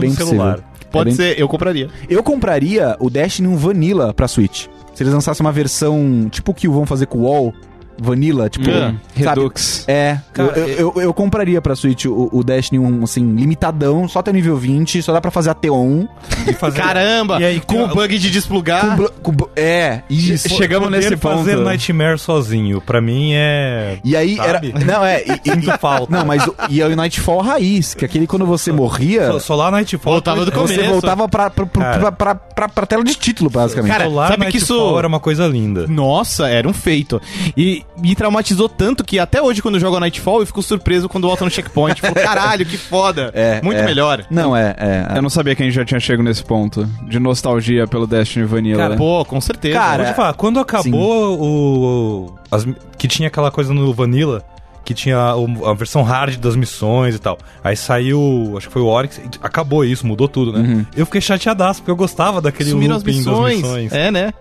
bem 0.00 0.10
no 0.10 0.16
possível. 0.16 0.64
Pode 0.94 1.10
bem- 1.10 1.14
ser, 1.16 1.38
eu 1.38 1.46
compraria. 1.48 1.88
Eu 2.08 2.22
compraria 2.22 2.96
o 2.98 3.10
Destiny 3.10 3.48
1 3.48 3.56
Vanilla 3.56 4.14
pra 4.14 4.26
Switch. 4.28 4.66
Se 4.94 5.02
eles 5.02 5.12
lançassem 5.12 5.44
uma 5.44 5.52
versão 5.52 6.28
tipo 6.30 6.52
o 6.52 6.54
que 6.54 6.68
vão 6.68 6.86
fazer 6.86 7.06
com 7.06 7.18
o 7.18 7.22
WoW, 7.22 7.52
Vanilla, 7.98 8.48
tipo, 8.48 8.68
Hum, 8.70 8.96
sabe? 9.22 9.40
Redux. 9.40 9.84
É, 9.88 10.18
Cara, 10.32 10.58
eu, 10.58 10.92
eu, 10.96 11.02
eu 11.02 11.14
compraria 11.14 11.60
pra 11.60 11.74
Switch 11.76 12.06
o, 12.06 12.28
o 12.32 12.42
Destiny 12.42 12.78
1, 12.78 13.04
assim, 13.04 13.34
limitadão, 13.34 14.08
só 14.08 14.18
até 14.20 14.32
nível 14.32 14.56
20, 14.56 15.02
só 15.02 15.12
dá 15.12 15.20
pra 15.20 15.30
fazer 15.30 15.50
até 15.50 15.70
1. 15.70 16.08
E 16.48 16.52
fazer... 16.52 16.80
Caramba! 16.80 17.40
E 17.40 17.44
aí, 17.44 17.60
com 17.60 17.84
o 17.84 17.88
bug 17.88 18.18
de 18.18 18.30
desplugar. 18.30 18.96
Com 19.22 19.32
com 19.34 19.48
é, 19.56 20.02
isso. 20.10 20.48
Chegamos 20.50 20.88
Poder 20.88 20.96
nesse 21.02 21.16
fazer 21.16 21.56
ponto. 21.56 21.64
Nightmare 21.64 22.18
sozinho, 22.18 22.80
pra 22.80 23.00
mim 23.00 23.30
é... 23.34 23.98
E 24.04 24.16
aí 24.16 24.36
Sabe? 24.36 24.72
era. 24.74 24.84
Não, 24.84 25.04
é. 25.04 25.22
E, 25.22 25.50
e- 25.50 25.78
falta. 25.78 26.06
não, 26.14 26.24
mas. 26.24 26.46
o- 26.46 26.54
E 26.68 26.80
é 26.80 26.86
o 26.86 26.94
Nightfall 26.96 27.40
raiz, 27.40 27.94
que 27.94 28.04
aquele 28.04 28.26
quando 28.26 28.44
você 28.46 28.70
morria. 28.72 29.26
Só, 29.32 29.38
só 29.38 29.54
lá 29.54 29.70
Nightfall... 29.70 30.12
Voltava 30.14 30.44
do 30.44 30.50
Você 30.52 30.74
começo. 30.74 30.90
voltava 30.92 31.28
pra, 31.28 31.50
pra, 31.50 31.66
pra, 31.66 31.98
pra, 31.98 32.12
pra, 32.12 32.34
pra- 32.34 32.68
pra 32.68 32.86
tela 32.86 33.02
de 33.04 33.14
título, 33.14 33.48
basicamente. 33.50 33.92
Cara, 33.92 34.04
Solar 34.04 34.28
sabe 34.28 34.46
que 34.46 34.52
Nightfall 34.58 34.86
isso- 34.88 34.98
era 34.98 35.08
uma 35.08 35.20
coisa 35.20 35.46
linda. 35.46 35.86
Nossa, 35.86 36.48
era 36.48 36.68
um 36.68 36.72
feito. 36.72 37.20
E 37.56 37.83
me 37.96 38.14
traumatizou 38.14 38.68
tanto 38.68 39.04
que 39.04 39.18
até 39.18 39.40
hoje, 39.40 39.62
quando 39.62 39.76
eu 39.76 39.80
jogo 39.80 39.96
a 39.96 40.00
Nightfall, 40.00 40.40
eu 40.40 40.46
fico 40.46 40.62
surpreso 40.62 41.08
quando 41.08 41.26
volta 41.28 41.44
no 41.44 41.50
checkpoint. 41.50 42.00
Falo, 42.00 42.14
caralho, 42.22 42.66
que 42.66 42.76
foda. 42.76 43.30
É, 43.34 43.60
Muito 43.62 43.78
é. 43.78 43.84
melhor. 43.84 44.24
Não, 44.30 44.56
é. 44.56 44.74
é. 44.76 45.18
Eu 45.18 45.22
não 45.22 45.30
sabia 45.30 45.54
que 45.54 45.62
a 45.62 45.66
gente 45.66 45.74
já 45.74 45.84
tinha 45.84 46.00
chegado 46.00 46.24
nesse 46.24 46.42
ponto 46.42 46.84
de 47.08 47.18
nostalgia 47.20 47.86
pelo 47.86 48.06
Destiny 48.06 48.44
Vanilla. 48.44 48.78
Cara, 48.82 48.96
Pô, 48.96 49.24
com 49.24 49.40
certeza. 49.40 49.78
Cara, 49.78 50.02
Vou 50.04 50.12
te 50.12 50.16
falar, 50.16 50.34
quando 50.34 50.58
acabou 50.58 51.38
o... 51.40 52.34
as- 52.50 52.66
que 52.98 53.06
tinha 53.06 53.28
aquela 53.28 53.50
coisa 53.50 53.72
no 53.72 53.92
Vanilla, 53.94 54.42
que 54.84 54.92
tinha 54.92 55.34
o- 55.36 55.66
a 55.66 55.74
versão 55.74 56.02
hard 56.02 56.36
das 56.38 56.56
missões 56.56 57.14
e 57.14 57.18
tal. 57.18 57.38
Aí 57.62 57.76
saiu, 57.76 58.54
acho 58.56 58.66
que 58.66 58.72
foi 58.72 58.82
o 58.82 58.86
Oryx, 58.86 59.20
acabou 59.42 59.84
isso, 59.84 60.06
mudou 60.06 60.26
tudo, 60.28 60.52
né? 60.52 60.58
Uhum. 60.60 60.86
Eu 60.96 61.06
fiquei 61.06 61.20
chateadaço, 61.20 61.80
porque 61.80 61.90
eu 61.90 61.96
gostava 61.96 62.40
daquele 62.40 62.70
sumiram 62.70 62.96
as 62.96 63.02
looping 63.02 63.18
missões. 63.18 63.62
das 63.62 63.70
missões. 63.70 63.92
É, 63.92 64.10
né? 64.10 64.32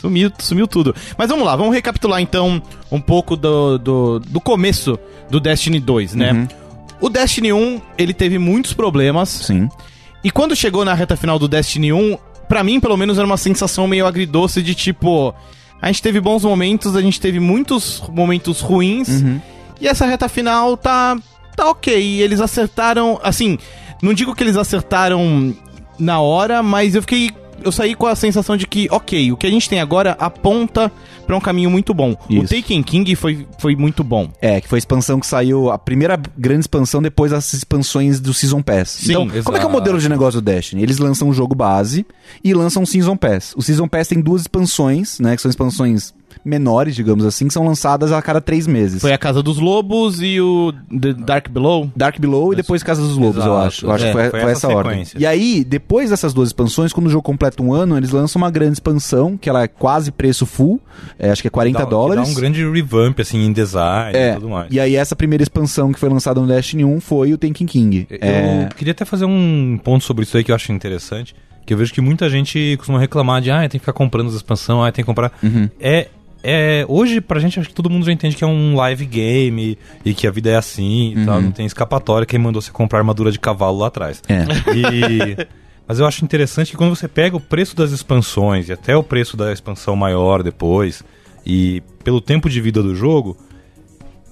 Sumiu, 0.00 0.30
sumiu 0.38 0.66
tudo. 0.66 0.94
Mas 1.16 1.28
vamos 1.28 1.44
lá, 1.44 1.56
vamos 1.56 1.74
recapitular 1.74 2.20
então 2.20 2.62
um 2.90 3.00
pouco 3.00 3.36
do, 3.36 3.78
do, 3.78 4.18
do 4.20 4.40
começo 4.40 4.98
do 5.30 5.40
Destiny 5.40 5.80
2, 5.80 6.14
né? 6.14 6.32
Uhum. 6.32 6.48
O 7.00 7.08
Destiny 7.08 7.52
1, 7.52 7.80
ele 7.96 8.12
teve 8.12 8.38
muitos 8.38 8.72
problemas. 8.72 9.28
Sim. 9.28 9.68
E 10.22 10.30
quando 10.30 10.56
chegou 10.56 10.84
na 10.84 10.94
reta 10.94 11.16
final 11.16 11.38
do 11.38 11.46
Destiny 11.46 11.92
1, 11.92 12.18
pra 12.48 12.64
mim, 12.64 12.80
pelo 12.80 12.96
menos, 12.96 13.18
era 13.18 13.26
uma 13.26 13.36
sensação 13.36 13.86
meio 13.86 14.06
agridoce 14.06 14.62
de 14.62 14.74
tipo. 14.74 15.34
A 15.80 15.86
gente 15.86 16.02
teve 16.02 16.20
bons 16.20 16.42
momentos, 16.42 16.96
a 16.96 17.00
gente 17.00 17.20
teve 17.20 17.38
muitos 17.38 18.02
momentos 18.12 18.60
ruins. 18.60 19.08
Uhum. 19.08 19.40
E 19.80 19.86
essa 19.86 20.06
reta 20.06 20.28
final 20.28 20.76
tá. 20.76 21.16
tá 21.54 21.70
ok. 21.70 22.20
Eles 22.20 22.40
acertaram. 22.40 23.20
Assim, 23.22 23.58
não 24.02 24.12
digo 24.12 24.34
que 24.34 24.42
eles 24.42 24.56
acertaram 24.56 25.54
na 25.98 26.20
hora, 26.20 26.62
mas 26.62 26.94
eu 26.94 27.02
fiquei. 27.02 27.30
Eu 27.62 27.72
saí 27.72 27.94
com 27.94 28.06
a 28.06 28.14
sensação 28.14 28.56
de 28.56 28.66
que, 28.66 28.88
ok, 28.90 29.32
o 29.32 29.36
que 29.36 29.46
a 29.46 29.50
gente 29.50 29.68
tem 29.68 29.80
agora 29.80 30.16
aponta 30.18 30.90
pra 31.28 31.36
um 31.36 31.40
caminho 31.40 31.70
muito 31.70 31.92
bom. 31.92 32.16
O 32.28 32.32
Isso. 32.32 32.54
Taken 32.54 32.82
King 32.82 33.14
foi, 33.14 33.46
foi 33.58 33.76
muito 33.76 34.02
bom. 34.02 34.30
É, 34.40 34.62
que 34.62 34.66
foi 34.66 34.78
a 34.78 34.80
expansão 34.80 35.20
que 35.20 35.26
saiu, 35.26 35.70
a 35.70 35.78
primeira 35.78 36.18
grande 36.38 36.60
expansão 36.60 37.02
depois 37.02 37.30
das 37.32 37.52
expansões 37.52 38.18
do 38.18 38.32
Season 38.32 38.62
Pass. 38.62 38.88
Sim, 38.88 39.10
então, 39.12 39.28
como 39.28 39.34
é 39.34 39.42
que 39.42 39.48
é 39.48 39.50
o 39.50 39.54
exato. 39.68 39.70
modelo 39.70 39.98
de 39.98 40.08
negócio 40.08 40.40
do 40.40 40.44
Destiny? 40.44 40.82
Eles 40.82 40.96
lançam 40.96 41.28
um 41.28 41.32
jogo 41.34 41.54
base 41.54 42.06
e 42.42 42.54
lançam 42.54 42.82
um 42.82 42.86
Season 42.86 43.14
Pass. 43.14 43.52
O 43.58 43.62
Season 43.62 43.86
Pass 43.86 44.08
tem 44.08 44.22
duas 44.22 44.40
expansões, 44.42 45.20
né, 45.20 45.36
que 45.36 45.42
são 45.42 45.50
expansões 45.50 46.14
menores, 46.44 46.94
digamos 46.94 47.24
assim, 47.24 47.48
que 47.48 47.52
são 47.52 47.64
lançadas 47.66 48.12
a 48.12 48.22
cada 48.22 48.40
três 48.40 48.66
meses. 48.66 49.00
Foi 49.00 49.12
a 49.12 49.18
Casa 49.18 49.42
dos 49.42 49.58
Lobos 49.58 50.22
e 50.22 50.40
o 50.40 50.72
The 50.88 51.12
Dark 51.12 51.50
Below. 51.50 51.90
Dark 51.96 52.18
Below 52.18 52.52
e 52.52 52.56
depois 52.56 52.82
Casa 52.82 53.02
dos 53.02 53.16
Lobos, 53.16 53.44
eu 53.44 53.52
Exato. 53.52 53.66
acho. 53.66 53.86
Eu 53.86 53.92
acho 53.92 54.04
É, 54.04 54.06
que 54.08 54.12
foi, 54.12 54.30
foi 54.30 54.40
foi 54.40 54.50
essa 54.52 54.66
essa 54.66 54.76
ordem. 54.76 55.04
E 55.18 55.26
aí, 55.26 55.64
depois 55.64 56.10
dessas 56.10 56.32
duas 56.32 56.50
expansões, 56.50 56.92
quando 56.92 57.06
o 57.06 57.10
jogo 57.10 57.22
completa 57.22 57.62
um 57.62 57.72
ano, 57.72 57.96
eles 57.96 58.10
lançam 58.10 58.40
uma 58.40 58.50
grande 58.50 58.74
expansão, 58.74 59.36
que 59.36 59.48
ela 59.48 59.62
é 59.62 59.68
quase 59.68 60.10
preço 60.12 60.46
full, 60.46 60.80
é, 61.18 61.30
acho 61.30 61.42
que 61.42 61.48
é 61.48 61.50
40 61.50 61.78
Dá- 61.80 61.84
dólares. 61.84 62.24
Dá 62.24 62.30
um 62.30 62.34
grande 62.34 62.62
revamp, 62.70 63.18
assim, 63.20 63.44
em 63.44 63.52
design 63.52 64.16
É, 64.16 64.30
e 64.30 64.34
tudo 64.34 64.48
mais. 64.48 64.68
e 64.70 64.78
aí 64.78 64.94
essa 64.96 65.16
primeira 65.16 65.42
expansão 65.42 65.92
que 65.92 65.98
foi 65.98 66.08
lançada 66.08 66.40
no 66.40 66.46
Destiny 66.46 66.84
1 66.84 67.00
foi 67.00 67.32
o 67.32 67.38
Taken 67.38 67.66
King. 67.66 68.06
Eu 68.10 68.18
É, 68.20 68.68
queria 68.76 68.92
até 68.92 69.04
fazer 69.04 69.24
um 69.24 69.78
ponto 69.82 70.04
sobre 70.04 70.24
isso 70.24 70.36
aí 70.36 70.44
que 70.44 70.50
eu 70.50 70.54
acho 70.54 70.70
interessante. 70.72 71.34
Que 71.66 71.74
eu 71.74 71.78
vejo 71.78 71.92
que 71.92 72.00
muita 72.00 72.30
gente 72.30 72.76
costuma 72.78 72.98
reclamar 72.98 73.42
de, 73.42 73.50
ah, 73.50 73.60
tem 73.60 73.68
que 73.70 73.80
ficar 73.80 73.92
comprando 73.92 74.28
as 74.28 74.34
expansões, 74.34 74.88
ah, 74.88 74.92
tem 74.92 75.02
que 75.04 75.06
comprar. 75.06 75.32
Uhum. 75.42 75.68
É, 75.78 76.08
é. 76.42 76.84
Hoje, 76.88 77.20
pra 77.20 77.38
gente, 77.40 77.60
acho 77.60 77.68
que 77.68 77.74
todo 77.74 77.90
mundo 77.90 78.06
já 78.06 78.12
entende 78.12 78.34
que 78.36 78.42
é 78.42 78.46
um 78.46 78.74
live 78.74 79.04
game 79.04 79.76
e 80.02 80.14
que 80.14 80.26
a 80.26 80.30
vida 80.30 80.48
é 80.48 80.56
assim 80.56 81.12
e 81.12 81.16
Uhum. 81.18 81.26
tal. 81.26 81.42
Não 81.42 81.50
tem 81.50 81.66
escapatória. 81.66 82.24
Quem 82.24 82.38
mandou 82.38 82.62
você 82.62 82.70
comprar 82.70 83.00
armadura 83.00 83.30
de 83.30 83.38
cavalo 83.38 83.78
lá 83.80 83.88
atrás. 83.88 84.22
é. 84.28 84.44
E- 84.74 85.46
Mas 85.88 85.98
eu 85.98 86.06
acho 86.06 86.22
interessante 86.22 86.70
que 86.72 86.76
quando 86.76 86.94
você 86.94 87.08
pega 87.08 87.34
o 87.34 87.40
preço 87.40 87.74
das 87.74 87.90
expansões 87.92 88.68
e 88.68 88.72
até 88.72 88.94
o 88.94 89.02
preço 89.02 89.38
da 89.38 89.50
expansão 89.50 89.96
maior 89.96 90.42
depois, 90.42 91.02
e 91.46 91.82
pelo 92.04 92.20
tempo 92.20 92.50
de 92.50 92.60
vida 92.60 92.82
do 92.82 92.94
jogo, 92.94 93.38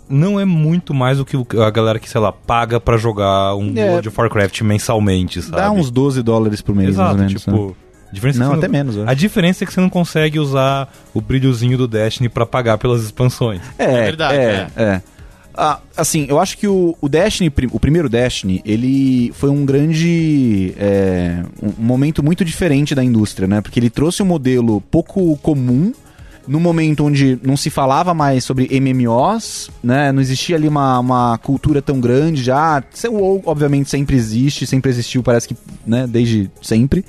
não 0.09 0.39
é 0.39 0.45
muito 0.45 0.93
mais 0.93 1.17
do 1.17 1.25
que 1.25 1.35
a 1.59 1.71
galera 1.71 1.99
que, 1.99 2.09
sei 2.11 2.21
lá, 2.21 2.31
paga 2.31 2.79
pra 2.79 2.99
jogar 2.99 3.55
um 3.57 3.73
É. 3.75 3.91
World 3.91 4.09
of 4.09 4.21
Warcraft 4.21 4.61
mensalmente, 4.61 5.41
sabe? 5.41 5.57
Dá 5.57 5.71
uns 5.71 5.91
12 5.91 6.23
dólares 6.23 6.61
por 6.61 6.75
mês, 6.75 6.91
Exato, 6.91 7.17
menos. 7.17 7.33
né? 7.33 7.39
tipo... 7.39 7.77
a 8.11 8.15
diferença 8.15 8.39
é 8.39 8.41
Não, 8.41 8.51
que 8.51 8.55
você 8.61 8.67
até 8.67 8.69
menos, 8.73 8.99
A 8.99 9.15
diferença 9.15 9.65
é 9.65 9.67
que 9.67 9.73
você 9.73 9.81
não 9.81 9.91
consegue 9.91 10.39
usar 10.39 10.93
o 11.15 11.23
brilhozinho 11.23 11.79
do 11.79 11.89
Destiny 11.89 12.29
pra 12.29 12.45
pagar 12.45 12.77
pelas 12.77 13.03
expansões. 13.03 13.63
É, 13.79 13.85
É 13.85 14.05
verdade, 14.05 14.37
É, 14.39 14.71
é. 14.77 15.03
Ah, 15.57 15.81
assim, 15.97 16.27
eu 16.29 16.39
acho 16.39 16.59
que 16.59 16.69
o, 16.69 16.95
o 17.01 17.09
Destiny, 17.09 17.51
o 17.73 17.81
primeiro 17.81 18.09
Destiny, 18.09 18.61
ele 18.65 19.33
foi 19.35 19.49
um 19.49 19.65
grande. 19.65 20.75
é, 20.79 21.43
um, 21.63 21.73
momento 21.79 22.23
muito 22.23 22.45
diferente 22.45 22.95
da 22.95 23.03
indústria, 23.03 23.49
né? 23.49 23.61
Porque 23.61 23.81
ele 23.81 23.89
trouxe 23.89 24.23
um 24.23 24.27
modelo 24.27 24.81
pouco 24.81 25.37
comum 25.39 25.93
num 26.47 26.61
momento 26.61 27.05
onde 27.05 27.39
não 27.43 27.57
se 27.57 27.71
falava 27.71 28.15
mais 28.15 28.45
sobre 28.45 28.69
MMOs, 28.81 29.71
né? 29.83 30.13
Não 30.13 30.21
existia 30.21 30.57
ali 30.57 30.69
uma, 30.69 30.99
uma 31.01 31.39
cultura 31.39 31.83
tão 31.83 32.01
grande 32.01 32.43
já. 32.43 32.83
O 33.09 33.15
WoW, 33.15 33.43
obviamente, 33.47 33.91
sempre 33.91 34.15
existe, 34.15 34.67
sempre 34.67 34.91
existiu, 34.91 35.23
parece 35.23 35.49
que, 35.49 35.57
né, 35.87 36.07
desde 36.07 36.51
sempre. 36.63 37.05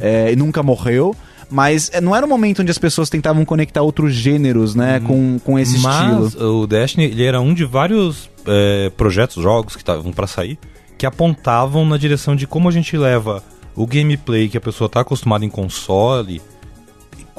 É, 0.00 0.32
e 0.32 0.36
nunca 0.36 0.62
morreu. 0.62 1.14
Mas 1.50 1.90
é, 1.92 2.00
não 2.00 2.14
era 2.14 2.24
um 2.24 2.28
momento 2.28 2.62
onde 2.62 2.70
as 2.70 2.78
pessoas 2.78 3.10
tentavam 3.10 3.44
conectar 3.44 3.82
outros 3.82 4.14
gêneros, 4.14 4.74
né, 4.74 5.00
com, 5.00 5.38
com 5.40 5.58
esse 5.58 5.78
Mas 5.80 6.28
estilo. 6.28 6.62
o 6.62 6.66
Destiny 6.66 7.04
ele 7.06 7.24
era 7.24 7.40
um 7.40 7.52
de 7.52 7.64
vários 7.64 8.30
é, 8.46 8.90
projetos, 8.96 9.42
jogos 9.42 9.74
que 9.74 9.82
estavam 9.82 10.12
pra 10.12 10.26
sair, 10.26 10.58
que 10.96 11.04
apontavam 11.04 11.84
na 11.84 11.96
direção 11.96 12.36
de 12.36 12.46
como 12.46 12.68
a 12.68 12.72
gente 12.72 12.96
leva 12.96 13.42
o 13.74 13.86
gameplay 13.86 14.48
que 14.48 14.56
a 14.56 14.60
pessoa 14.60 14.88
tá 14.88 15.00
acostumada 15.00 15.44
em 15.44 15.48
console 15.48 16.40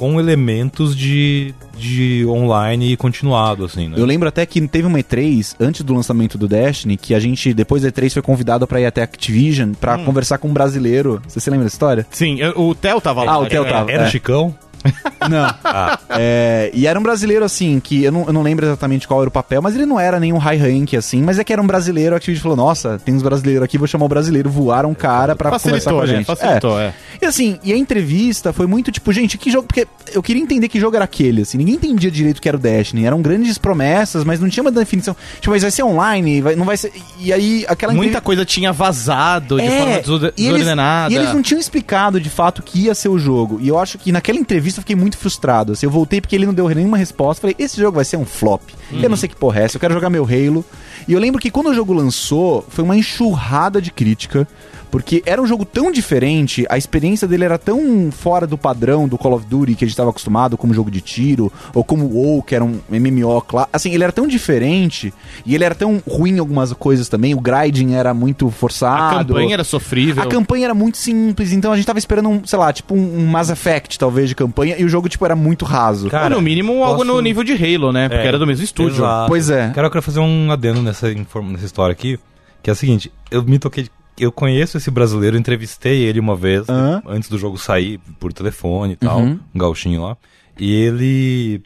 com 0.01 0.19
elementos 0.19 0.95
de, 0.97 1.53
de 1.77 2.25
online 2.25 2.93
e 2.93 2.97
continuado, 2.97 3.65
assim, 3.65 3.87
né? 3.87 3.97
Eu 3.99 4.05
lembro 4.07 4.27
até 4.27 4.43
que 4.47 4.59
teve 4.67 4.87
uma 4.87 4.97
E3 4.97 5.55
antes 5.59 5.83
do 5.83 5.93
lançamento 5.93 6.39
do 6.39 6.47
Destiny, 6.47 6.97
que 6.97 7.13
a 7.13 7.19
gente, 7.19 7.53
depois 7.53 7.83
da 7.83 7.91
E3, 7.91 8.11
foi 8.13 8.21
convidado 8.23 8.65
pra 8.65 8.81
ir 8.81 8.87
até 8.87 9.01
a 9.01 9.03
Activision 9.03 9.73
pra 9.79 9.99
conversar 9.99 10.39
com 10.39 10.47
um 10.47 10.53
brasileiro. 10.53 11.21
Você 11.27 11.39
se 11.39 11.47
lembra 11.51 11.65
dessa 11.65 11.75
história? 11.75 12.07
Sim, 12.09 12.39
eu- 12.39 12.59
o 12.59 12.73
Theo 12.73 12.99
tava 12.99 13.21
lá. 13.23 13.33
Ah, 13.33 13.37
o 13.37 13.45
Theo 13.45 13.63
tava. 13.63 13.91
Era 13.91 14.05
é. 14.05 14.09
Chicão? 14.09 14.55
Não. 15.29 15.53
Ah, 15.63 15.99
É, 16.17 16.69
e 16.73 16.85
era 16.87 16.99
um 16.99 17.03
brasileiro, 17.03 17.45
assim, 17.45 17.79
que 17.79 18.03
eu 18.03 18.11
não, 18.11 18.25
eu 18.27 18.33
não 18.33 18.41
lembro 18.41 18.65
exatamente 18.65 19.07
qual 19.07 19.21
era 19.21 19.29
o 19.29 19.31
papel, 19.31 19.61
mas 19.61 19.75
ele 19.75 19.85
não 19.85 19.99
era 19.99 20.19
nenhum 20.19 20.37
high 20.37 20.57
rank, 20.57 20.93
assim, 20.95 21.21
mas 21.21 21.39
é 21.39 21.43
que 21.43 21.53
era 21.53 21.61
um 21.61 21.67
brasileiro, 21.67 22.13
a 22.13 22.17
Activision 22.17 22.41
falou, 22.43 22.57
nossa, 22.57 22.99
tem 23.03 23.15
uns 23.15 23.21
brasileiros 23.23 23.63
aqui, 23.63 23.77
vou 23.77 23.87
chamar 23.87 24.05
o 24.05 24.09
brasileiro, 24.09 24.49
voaram 24.49 24.89
um 24.89 24.93
cara 24.93 25.35
pra 25.35 25.51
conversar 25.51 25.91
Facilitou, 25.91 25.93
com 25.93 25.99
a 26.03 26.07
né? 26.07 26.13
gente. 26.17 26.25
Facilitou, 26.25 26.79
é. 26.79 26.93
E 27.21 27.25
assim, 27.25 27.59
e 27.63 27.71
a 27.71 27.77
entrevista 27.77 28.51
foi 28.51 28.65
muito 28.67 28.91
tipo, 28.91 29.11
gente, 29.13 29.37
que 29.37 29.51
jogo. 29.51 29.67
Porque 29.67 29.87
eu 30.13 30.21
queria 30.23 30.41
entender 30.41 30.67
que 30.67 30.79
jogo 30.79 30.95
era 30.95 31.05
aquele, 31.05 31.43
assim. 31.43 31.57
Ninguém 31.57 31.75
entendia 31.75 32.09
direito 32.09 32.39
o 32.39 32.41
que 32.41 32.47
era 32.47 32.57
o 32.57 32.59
Destiny. 32.59 33.05
Eram 33.05 33.21
grandes 33.21 33.57
promessas, 33.57 34.23
mas 34.23 34.39
não 34.39 34.49
tinha 34.49 34.63
uma 34.63 34.71
definição. 34.71 35.15
Tipo, 35.39 35.51
mas 35.51 35.61
vai 35.61 35.71
ser 35.71 35.83
online, 35.83 36.41
vai, 36.41 36.55
não 36.55 36.65
vai 36.65 36.75
ser. 36.77 36.91
E 37.19 37.31
aí, 37.31 37.63
aquela 37.67 37.93
Muita 37.93 38.05
entrevista- 38.07 38.21
coisa 38.25 38.43
tinha 38.45 38.71
vazado 38.73 39.57
de 39.57 39.67
É, 39.67 39.77
forma 39.77 39.99
desorde- 39.99 40.33
e 40.37 40.41
eles- 40.47 40.53
desordenada. 40.61 41.13
E 41.13 41.17
eles 41.17 41.33
não 41.33 41.41
tinham 41.41 41.59
explicado 41.59 42.19
de 42.19 42.29
fato 42.29 42.61
que 42.63 42.81
ia 42.85 42.95
ser 42.95 43.09
o 43.09 43.19
jogo. 43.19 43.59
E 43.61 43.67
eu 43.67 43.77
acho 43.79 43.97
que 43.99 44.11
naquela 44.11 44.39
entrevista 44.39 44.79
eu 44.79 44.81
fiquei 44.81 44.95
muito 44.95 45.10
frustrado. 45.17 45.73
Assim, 45.73 45.85
eu 45.85 45.91
voltei 45.91 46.21
porque 46.21 46.35
ele 46.35 46.45
não 46.45 46.53
deu 46.53 46.67
nenhuma 46.69 46.97
resposta. 46.97 47.41
Falei, 47.41 47.55
esse 47.57 47.79
jogo 47.79 47.95
vai 47.95 48.05
ser 48.05 48.17
um 48.17 48.25
flop. 48.25 48.61
Eu 48.91 49.09
não 49.09 49.17
sei 49.17 49.29
que 49.29 49.35
porra 49.35 49.61
é 49.61 49.63
essa, 49.63 49.77
eu 49.77 49.79
quero 49.79 49.93
jogar 49.93 50.09
meu 50.09 50.23
Halo. 50.23 50.65
E 51.07 51.13
eu 51.13 51.19
lembro 51.19 51.41
que 51.41 51.49
quando 51.49 51.67
o 51.67 51.73
jogo 51.73 51.93
lançou, 51.93 52.65
foi 52.69 52.83
uma 52.83 52.95
enxurrada 52.95 53.81
de 53.81 53.91
crítica. 53.91 54.47
Porque 54.91 55.23
era 55.25 55.41
um 55.41 55.47
jogo 55.47 55.63
tão 55.63 55.91
diferente, 55.91 56.65
a 56.69 56.77
experiência 56.77 57.25
dele 57.27 57.45
era 57.45 57.57
tão 57.57 58.11
fora 58.11 58.45
do 58.45 58.57
padrão 58.57 59.07
do 59.07 59.17
Call 59.17 59.33
of 59.33 59.45
Duty 59.45 59.73
que 59.75 59.85
a 59.85 59.87
gente 59.87 59.93
estava 59.93 60.09
acostumado 60.09 60.57
como 60.57 60.73
jogo 60.73 60.91
de 60.91 60.99
tiro, 60.99 61.51
ou 61.73 61.81
como 61.83 62.05
o 62.05 62.13
WoW, 62.17 62.43
que 62.43 62.53
era 62.53 62.63
um 62.63 62.79
MMO, 62.89 63.43
assim, 63.71 63.93
ele 63.93 64.03
era 64.03 64.11
tão 64.11 64.27
diferente, 64.27 65.13
e 65.45 65.55
ele 65.55 65.63
era 65.63 65.73
tão 65.73 66.01
ruim 66.07 66.33
em 66.35 66.39
algumas 66.39 66.73
coisas 66.73 67.07
também, 67.07 67.33
o 67.33 67.39
grinding 67.39 67.93
era 67.93 68.13
muito 68.13 68.47
A 68.47 68.51
forçado. 68.51 69.27
campanha 69.33 69.53
era 69.53 69.63
sofrível. 69.63 70.21
A 70.21 70.27
campanha 70.27 70.65
era 70.65 70.73
muito 70.73 70.97
simples, 70.97 71.53
então 71.53 71.71
a 71.71 71.75
gente 71.77 71.85
tava 71.85 71.97
esperando 71.99 72.27
um, 72.29 72.45
sei 72.45 72.59
lá, 72.59 72.73
tipo 72.73 72.93
um, 72.93 73.19
um 73.21 73.25
Mass 73.27 73.49
Effect, 73.49 73.97
talvez, 73.97 74.27
de 74.27 74.35
campanha, 74.35 74.75
e 74.77 74.83
o 74.83 74.89
jogo, 74.89 75.07
tipo, 75.07 75.23
era 75.23 75.35
muito 75.35 75.63
raso. 75.63 76.09
Cara, 76.09 76.35
Ou 76.35 76.41
no 76.41 76.41
mínimo 76.41 76.83
algo 76.83 76.99
posso- 76.99 77.05
no 77.13 77.21
nível 77.21 77.43
de 77.43 77.53
Halo, 77.53 77.91
né? 77.93 78.09
Porque 78.09 78.23
É, 78.25 78.27
era 78.27 78.37
do 78.37 78.45
mesmo 78.45 78.63
estúdio. 78.65 78.97
exato. 78.97 79.27
Pois 79.29 79.49
é. 79.49 79.69
Cara, 79.69 79.87
eu 79.87 79.91
quero 79.91 80.01
fazer 80.01 80.19
um 80.19 80.51
adendo 80.51 80.81
nessa, 80.81 81.07
nessa 81.13 81.65
história 81.65 81.93
aqui, 81.93 82.19
que 82.61 82.69
é 82.69 82.73
o 82.73 82.75
seguinte, 82.75 83.11
eu 83.31 83.41
me 83.43 83.57
toquei... 83.57 83.87
Eu 84.21 84.31
conheço 84.31 84.77
esse 84.77 84.91
brasileiro, 84.91 85.35
entrevistei 85.37 86.03
ele 86.03 86.19
uma 86.19 86.35
vez, 86.35 86.67
antes 87.07 87.27
do 87.29 87.37
jogo 87.39 87.57
sair, 87.57 87.99
por 88.19 88.31
telefone 88.31 88.93
e 88.93 88.95
tal, 88.95 89.19
Uhum. 89.19 89.39
um 89.55 89.57
gauchinho 89.59 90.03
lá. 90.03 90.15
E 90.59 90.71
ele 90.73 91.61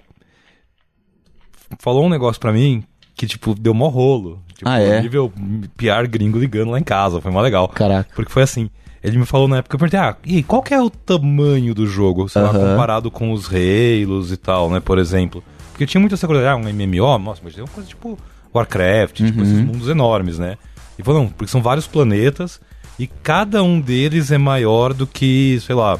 falou 1.79 2.05
um 2.05 2.09
negócio 2.09 2.39
pra 2.39 2.53
mim 2.53 2.83
que, 3.15 3.27
tipo, 3.27 3.53
deu 3.55 3.73
mó 3.73 3.87
rolo. 3.89 4.39
Tipo, 4.55 4.69
Ah, 4.69 4.79
é? 4.79 5.01
nível 5.01 5.31
PR 5.75 6.07
gringo 6.09 6.39
ligando 6.39 6.71
lá 6.71 6.79
em 6.79 6.83
casa, 6.83 7.19
foi 7.19 7.31
mó 7.31 7.41
legal. 7.41 7.67
Caraca. 7.67 8.09
Porque 8.15 8.31
foi 8.31 8.43
assim, 8.43 8.69
ele 9.03 9.17
me 9.17 9.25
falou 9.25 9.47
na 9.47 9.57
época, 9.57 9.75
eu 9.75 9.79
perguntei, 9.79 9.99
ah, 9.99 10.15
e 10.25 10.41
qual 10.43 10.61
que 10.63 10.73
é 10.73 10.81
o 10.81 10.89
tamanho 10.89 11.73
do 11.75 11.85
jogo, 11.85 12.29
sei 12.29 12.41
lá, 12.41 12.49
comparado 12.53 13.11
com 13.11 13.31
os 13.33 13.49
Halos 13.51 14.31
e 14.31 14.37
tal, 14.37 14.69
né, 14.69 14.79
por 14.79 14.97
exemplo. 14.97 15.43
Porque 15.71 15.85
tinha 15.85 15.99
muita 15.99 16.15
essa 16.15 16.25
coisa, 16.25 16.49
ah, 16.49 16.55
um 16.55 16.69
MMO, 16.69 17.17
nossa, 17.19 17.41
mas 17.43 17.53
tem 17.53 17.63
uma 17.63 17.69
coisa 17.69 17.89
tipo 17.89 18.17
Warcraft, 18.53 19.17
tipo 19.17 19.41
esses 19.41 19.59
mundos 19.59 19.89
enormes, 19.89 20.39
né. 20.39 20.57
E 20.97 21.03
falou, 21.03 21.23
não, 21.23 21.29
porque 21.29 21.51
são 21.51 21.61
vários 21.61 21.87
planetas 21.87 22.59
e 22.97 23.07
cada 23.07 23.61
um 23.61 23.79
deles 23.79 24.31
é 24.31 24.37
maior 24.37 24.93
do 24.93 25.05
que, 25.05 25.59
sei 25.65 25.75
lá, 25.75 25.99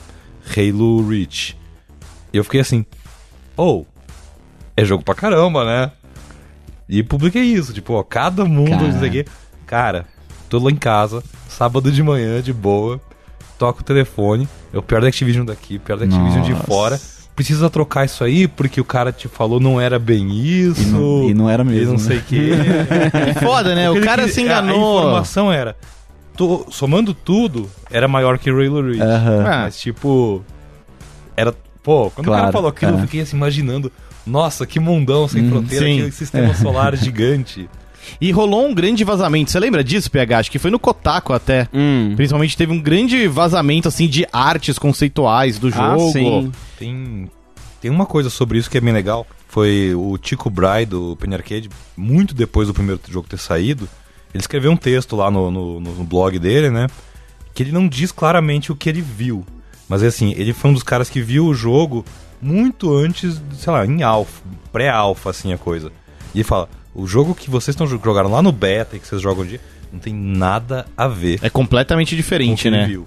Halo 0.55 1.07
Reach. 1.07 1.57
E 2.31 2.37
eu 2.37 2.43
fiquei 2.43 2.61
assim, 2.61 2.85
ou, 3.57 3.87
é 4.75 4.85
jogo 4.85 5.03
pra 5.03 5.15
caramba, 5.15 5.65
né? 5.65 5.91
E 6.87 7.01
publiquei 7.03 7.43
isso, 7.43 7.73
tipo, 7.73 7.93
ó, 7.93 8.03
cada 8.03 8.45
mundo, 8.45 8.93
Cara. 8.93 9.09
quê. 9.09 9.25
Cara, 9.65 10.05
tô 10.49 10.59
lá 10.59 10.71
em 10.71 10.75
casa, 10.75 11.23
sábado 11.49 11.91
de 11.91 12.03
manhã, 12.03 12.41
de 12.41 12.53
boa, 12.53 13.01
toco 13.57 13.81
o 13.81 13.83
telefone, 13.83 14.47
eu 14.71 14.83
pior 14.83 15.01
da 15.01 15.07
Activision 15.07 15.45
daqui, 15.45 15.79
pior 15.79 15.97
da 15.97 16.05
Activision 16.05 16.43
de 16.43 16.51
Nossa. 16.51 16.63
fora. 16.65 16.99
Precisa 17.35 17.69
trocar 17.69 18.05
isso 18.05 18.23
aí, 18.23 18.47
porque 18.47 18.79
o 18.79 18.85
cara 18.85 19.11
te 19.11 19.27
falou 19.27 19.59
não 19.59 19.79
era 19.81 19.99
bem 19.99 20.31
isso. 20.33 20.81
E 20.81 20.85
não- 20.85 21.29
e 21.29 21.33
não 21.33 21.49
era 21.49 21.63
E 21.63 21.65
mesmo, 21.65 21.93
não 21.93 21.99
né? 21.99 22.05
sei 22.05 22.17
o 22.19 22.21
quê. 22.21 22.49
Foda, 23.43 23.75
né? 23.75 23.87
Porque 23.87 23.99
O 23.99 24.03
cara 24.05 24.23
quis- 24.23 24.33
se 24.35 24.39
A 24.39 24.43
enganou. 24.43 24.99
informação 24.99 25.51
era, 25.51 25.75
tô- 26.37 26.65
somando 26.71 27.13
tudo, 27.13 27.69
era 27.91 28.07
maior 28.07 28.37
que 28.37 28.49
Halo 28.49 28.81
Reach. 28.87 29.01
Aham. 29.01 29.39
Ah. 29.45 29.61
Mas, 29.63 29.77
tipo, 29.79 30.43
era. 31.35 31.53
Pô, 31.83 32.09
quando 32.09 32.27
o 32.27 32.29
Claro, 32.29 32.41
cara 32.43 32.53
falou 32.53 32.69
aquilo, 32.69 32.93
eu 32.93 32.97
é. 32.99 33.01
fiquei 33.01 33.21
assim, 33.21 33.35
imaginando. 33.35 33.91
Nossa, 34.25 34.65
que 34.65 34.79
mundão 34.79 35.27
sem 35.27 35.43
Hum, 35.43 35.49
fronteira, 35.49 35.85
sim. 35.85 36.05
que 36.05 36.11
sistema 36.11 36.53
solar 36.55 36.95
gigante. 36.97 37.69
E 38.19 38.31
rolou 38.31 38.67
um 38.67 38.73
grande 38.73 39.03
vazamento. 39.03 39.51
Você 39.51 39.59
lembra 39.59 39.83
disso, 39.83 40.09
PH? 40.11 40.37
Acho 40.39 40.51
que 40.51 40.59
foi 40.59 40.71
no 40.71 40.79
Kotaku 40.79 41.33
até. 41.33 41.67
Hum. 41.73 42.13
Principalmente 42.15 42.55
teve 42.57 42.71
um 42.71 42.79
grande 42.81 43.27
vazamento, 43.27 43.87
assim, 43.87 44.07
de 44.07 44.25
artes 44.31 44.77
conceituais 44.79 45.57
do 45.59 45.67
Ah, 45.67 45.71
jogo. 45.97 46.11
sim. 46.11 46.51
Tem, 46.77 47.29
tem 47.81 47.91
uma 47.91 48.05
coisa 48.05 48.29
sobre 48.29 48.57
isso 48.57 48.69
que 48.69 48.77
é 48.77 48.81
bem 48.81 48.93
legal. 48.93 49.25
Foi 49.47 49.93
o 49.95 50.17
Tico 50.17 50.49
Bry 50.49 50.85
do 50.85 51.15
Penny 51.17 51.35
Arcade, 51.35 51.69
muito 51.95 52.33
depois 52.33 52.67
do 52.67 52.73
primeiro 52.73 52.99
jogo 53.09 53.27
ter 53.27 53.37
saído. 53.37 53.87
Ele 54.33 54.41
escreveu 54.41 54.71
um 54.71 54.75
texto 54.77 55.15
lá 55.15 55.31
no, 55.31 55.49
no, 55.49 55.79
no 55.79 56.03
blog 56.03 56.37
dele, 56.37 56.69
né? 56.69 56.87
Que 57.53 57.63
ele 57.63 57.71
não 57.71 57.87
diz 57.87 58.11
claramente 58.11 58.71
o 58.71 58.75
que 58.75 58.89
ele 58.89 59.01
viu. 59.01 59.45
Mas 59.87 60.03
é 60.03 60.07
assim, 60.07 60.33
ele 60.35 60.51
foi 60.51 60.71
um 60.71 60.73
dos 60.73 60.83
caras 60.83 61.09
que 61.09 61.21
viu 61.21 61.45
o 61.45 61.53
jogo 61.53 62.03
muito 62.41 62.93
antes, 62.93 63.41
sei 63.57 63.71
lá, 63.71 63.85
em 63.85 64.03
alfa, 64.03 64.41
pré-alfa, 64.73 65.29
assim, 65.29 65.53
a 65.53 65.57
coisa. 65.57 65.89
E 66.33 66.39
ele 66.39 66.43
fala, 66.43 66.67
o 66.95 67.05
jogo 67.05 67.35
que 67.35 67.49
vocês 67.49 67.75
estão 67.75 67.85
jogaram 67.85 68.31
lá 68.31 68.41
no 68.41 68.53
beta 68.53 68.95
e 68.95 68.99
que 68.99 69.07
vocês 69.07 69.21
jogam 69.21 69.43
hoje, 69.43 69.59
não 69.91 69.99
tem 69.99 70.13
nada 70.13 70.85
a 70.95 71.07
ver 71.07 71.39
É 71.41 71.49
completamente 71.49 72.15
diferente, 72.15 72.69
né? 72.69 72.85
viu. 72.87 73.05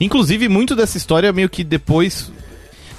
Inclusive, 0.00 0.48
muito 0.48 0.76
dessa 0.76 0.98
história 0.98 1.32
meio 1.32 1.48
que 1.48 1.64
depois. 1.64 2.30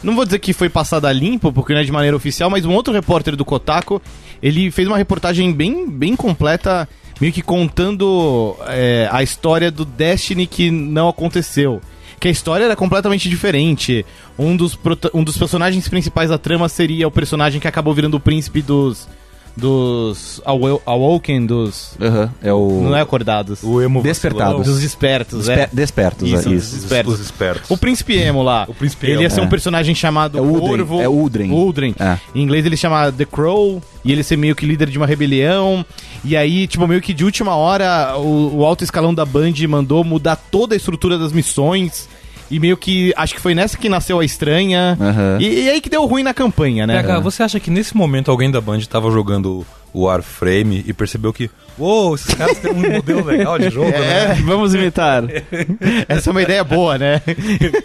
Não 0.02 0.16
vou 0.16 0.26
dizer 0.26 0.40
que 0.40 0.52
foi 0.52 0.68
passada 0.68 1.12
limpo, 1.12 1.54
porque 1.54 1.74
não 1.74 1.82
é 1.82 1.84
de 1.84 1.92
maneira 1.92 2.18
oficial, 2.18 2.50
mas 2.50 2.66
um 2.66 2.74
outro 2.74 2.92
repórter 2.92 3.36
do 3.36 3.46
Kotaku, 3.46 4.02
ele 4.42 4.72
fez 4.72 4.88
uma 4.88 4.98
reportagem 4.98 5.54
bem, 5.54 5.88
bem 5.88 6.16
completa, 6.16 6.90
meio 7.20 7.32
que 7.32 7.44
contando 7.44 8.56
é, 8.68 9.08
a 9.12 9.22
história 9.22 9.70
do 9.70 9.86
Destiny 9.86 10.48
que 10.48 10.72
não 10.72 11.08
aconteceu. 11.08 11.80
Que 12.20 12.28
a 12.28 12.32
história 12.32 12.66
era 12.66 12.76
completamente 12.76 13.30
diferente. 13.30 14.06
Um 14.38 14.56
dos, 14.56 14.78
um 15.14 15.24
dos 15.24 15.38
personagens 15.38 15.88
principais 15.88 16.30
da 16.30 16.38
trama 16.38 16.68
seria 16.68 17.08
o 17.08 17.12
personagem 17.12 17.60
que 17.60 17.68
acabou 17.68 17.94
virando 17.94 18.18
o 18.18 18.20
príncipe 18.20 18.62
dos. 18.62 19.08
Dos. 19.56 20.42
Awo- 20.46 20.82
Awoken, 20.86 21.46
dos. 21.46 21.92
Aham. 22.02 22.32
É 22.42 22.54
o. 22.54 22.82
Não 22.84 22.96
é 22.96 23.02
acordados. 23.02 23.64
O 23.64 23.82
emo 23.82 24.02
Despertados. 24.02 24.66
Dos 24.66 24.82
despertos, 24.82 25.46
Desper- 25.46 25.60
é. 25.60 25.70
Despertos, 25.72 26.28
Isso, 26.30 26.36
é 26.50 26.52
os 26.52 26.64
isso. 26.64 26.76
despertos. 26.76 27.14
Os 27.14 27.20
espertos. 27.20 27.72
O 27.72 27.78
príncipe 27.78 28.16
emo 28.18 28.44
lá. 28.44 28.66
O 28.68 28.74
príncipe 28.74 29.08
Ele 29.08 29.22
ia 29.22 29.26
emo, 29.26 29.30
ser 29.36 29.42
um 29.42 29.46
é. 29.46 29.50
personagem 29.50 29.94
chamado 29.96 30.38
É 30.38 30.42
Uldren, 30.42 30.78
Corvo. 30.78 31.02
é 31.02 31.08
Uldren. 31.10 31.52
Uldren. 31.52 31.96
É. 32.00 32.18
Em 32.34 32.42
inglês 32.42 32.66
ele 32.66 32.78
chama 32.78 33.12
The 33.12 33.26
Crow. 33.26 33.82
E 34.04 34.12
ele 34.12 34.24
ser 34.24 34.36
meio 34.36 34.56
que 34.56 34.66
líder 34.66 34.90
de 34.90 34.98
uma 34.98 35.06
rebelião. 35.06 35.86
E 36.26 36.36
aí, 36.36 36.66
tipo, 36.66 36.88
meio 36.88 37.02
que 37.02 37.14
de 37.14 37.24
última 37.24 37.56
hora, 37.56 38.18
o, 38.18 38.58
o 38.58 38.66
alto 38.66 38.84
escalão 38.84 39.14
da 39.14 39.24
Band 39.24 39.54
mandou 39.70 40.04
mudar 40.04 40.36
toda 40.36 40.74
a 40.74 40.78
estrutura 40.78 41.20
das 41.20 41.32
missões. 41.32 42.10
E 42.52 42.60
meio 42.60 42.76
que. 42.76 43.14
Acho 43.16 43.34
que 43.34 43.40
foi 43.42 43.56
nessa 43.56 43.78
que 43.78 43.88
nasceu 43.88 44.20
a 44.20 44.26
estranha. 44.26 44.98
Aham. 45.00 45.38
E, 45.40 45.64
e 45.64 45.70
aí 45.70 45.82
que 45.82 45.90
deu 45.90 46.06
ruim 46.06 46.22
na 46.22 46.34
campanha, 46.34 46.86
né? 46.86 46.98
É, 46.98 47.04
cara, 47.04 47.20
você 47.22 47.42
acha 47.42 47.60
que 47.60 47.72
nesse 47.72 47.96
momento 47.96 48.30
alguém 48.30 48.52
da 48.52 48.60
Band 48.60 48.82
tava 48.82 49.10
jogando 49.10 49.66
o 49.94 50.06
Warframe 50.06 50.84
e 50.88 50.94
percebeu 50.94 51.34
que, 51.34 51.50
uou, 51.78 52.16
esses 52.16 52.34
caras 52.34 52.58
têm 52.60 52.72
um 52.72 52.92
modelo 52.92 53.26
legal 53.26 53.58
de 53.58 53.70
jogo, 53.70 53.92
né? 53.92 54.36
Vamos 54.46 54.74
imitar. 54.74 55.24
Essa 56.08 56.30
é 56.30 56.32
uma 56.32 56.42
ideia 56.42 56.64
boa, 56.64 56.98
né? 56.98 57.22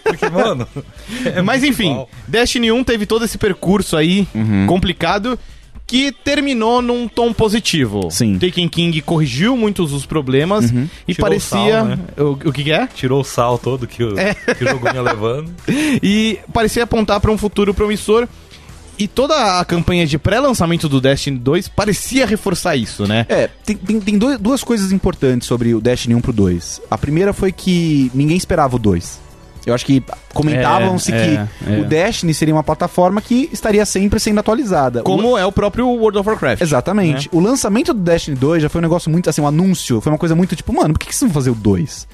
Porque, 0.03 0.29
mano. 0.29 0.67
é 1.25 1.41
Mas 1.41 1.63
enfim, 1.63 1.91
igual. 1.91 2.09
Destiny 2.27 2.71
1 2.71 2.83
teve 2.83 3.05
todo 3.05 3.25
esse 3.25 3.37
percurso 3.37 3.97
aí 3.97 4.27
complicado 4.67 5.37
que 5.87 6.11
terminou 6.11 6.81
num 6.81 7.07
tom 7.07 7.31
positivo. 7.31 8.09
Sim. 8.11 8.37
Taken 8.37 8.67
King 8.67 9.01
corrigiu 9.01 9.55
muitos 9.55 9.91
dos 9.91 10.05
problemas 10.05 10.65
e 11.07 11.13
Tirou 11.13 11.27
o 11.27 11.29
parecia. 11.29 11.49
sal, 11.79 11.85
né? 11.85 11.99
o, 12.17 12.23
o 12.49 12.51
que 12.53 12.63
que 12.65 12.71
é? 12.73 12.85
Tirou 12.87 13.21
o 13.21 13.23
sal 13.23 13.57
todo 13.57 13.87
que 13.87 14.03
o, 14.03 14.13
que 14.13 14.63
o 14.65 14.67
jogo 14.69 14.89
vinha 14.89 15.01
levando. 15.01 15.49
E 16.03 16.39
parecia 16.53 16.83
apontar 16.83 17.19
para 17.21 17.31
um 17.31 17.37
futuro 17.37 17.73
promissor. 17.73 18.27
E 18.99 19.07
toda 19.07 19.59
a 19.59 19.63
campanha 19.63 20.07
de 20.07 20.17
pré-lançamento 20.17 20.89
do 20.89 20.99
Destiny 20.99 21.37
2 21.37 21.67
parecia 21.67 22.25
reforçar 22.25 22.75
isso, 22.75 23.05
né? 23.07 23.25
É, 23.29 23.47
tem, 23.63 23.77
tem, 23.77 23.99
tem 24.01 24.17
dois- 24.17 24.39
duas 24.39 24.63
coisas 24.63 24.91
importantes 24.91 25.47
sobre 25.47 25.73
o 25.75 25.79
Destiny 25.79 26.15
1 26.15 26.21
pro 26.21 26.33
2. 26.33 26.81
A 26.89 26.97
primeira 26.97 27.31
foi 27.31 27.51
que 27.51 28.11
ninguém 28.13 28.35
esperava 28.35 28.75
o 28.75 28.79
2. 28.79 29.19
Eu 29.67 29.73
acho 29.73 29.85
que 29.85 30.01
comentavam-se 30.33 31.11
É, 31.11 31.15
que 31.23 31.69
é, 31.71 31.75
é. 31.77 31.79
o 31.81 31.85
Destiny 31.85 32.33
seria 32.33 32.53
uma 32.55 32.63
plataforma 32.63 33.21
que 33.21 33.49
estaria 33.51 33.85
sempre 33.85 34.17
sendo 34.19 34.39
atualizada. 34.39 35.01
O- 35.01 35.03
Como 35.03 35.37
é 35.37 35.45
o 35.45 35.51
próprio 35.51 35.87
World 35.87 36.17
of 36.19 36.29
Warcraft. 36.29 36.61
Exatamente. 36.61 37.29
O 37.33 37.39
lançamento 37.41 37.93
do 37.93 37.99
Destiny 37.99 38.37
2 38.37 38.63
já 38.63 38.69
foi 38.69 38.79
um 38.79 38.81
negócio 38.81 39.11
muito, 39.11 39.29
assim, 39.29 39.41
um 39.41 39.47
anúncio. 39.47 39.99
Foi 39.99 40.11
uma 40.11 40.17
coisa 40.17 40.35
muito 40.35 40.55
tipo, 40.55 40.73
mano, 40.73 40.93
por 40.93 40.99
que, 40.99 41.07
que 41.07 41.15
vocês 41.15 41.29
vão 41.29 41.33
fazer 41.33 41.49
o 41.49 41.55
2? 41.55 42.07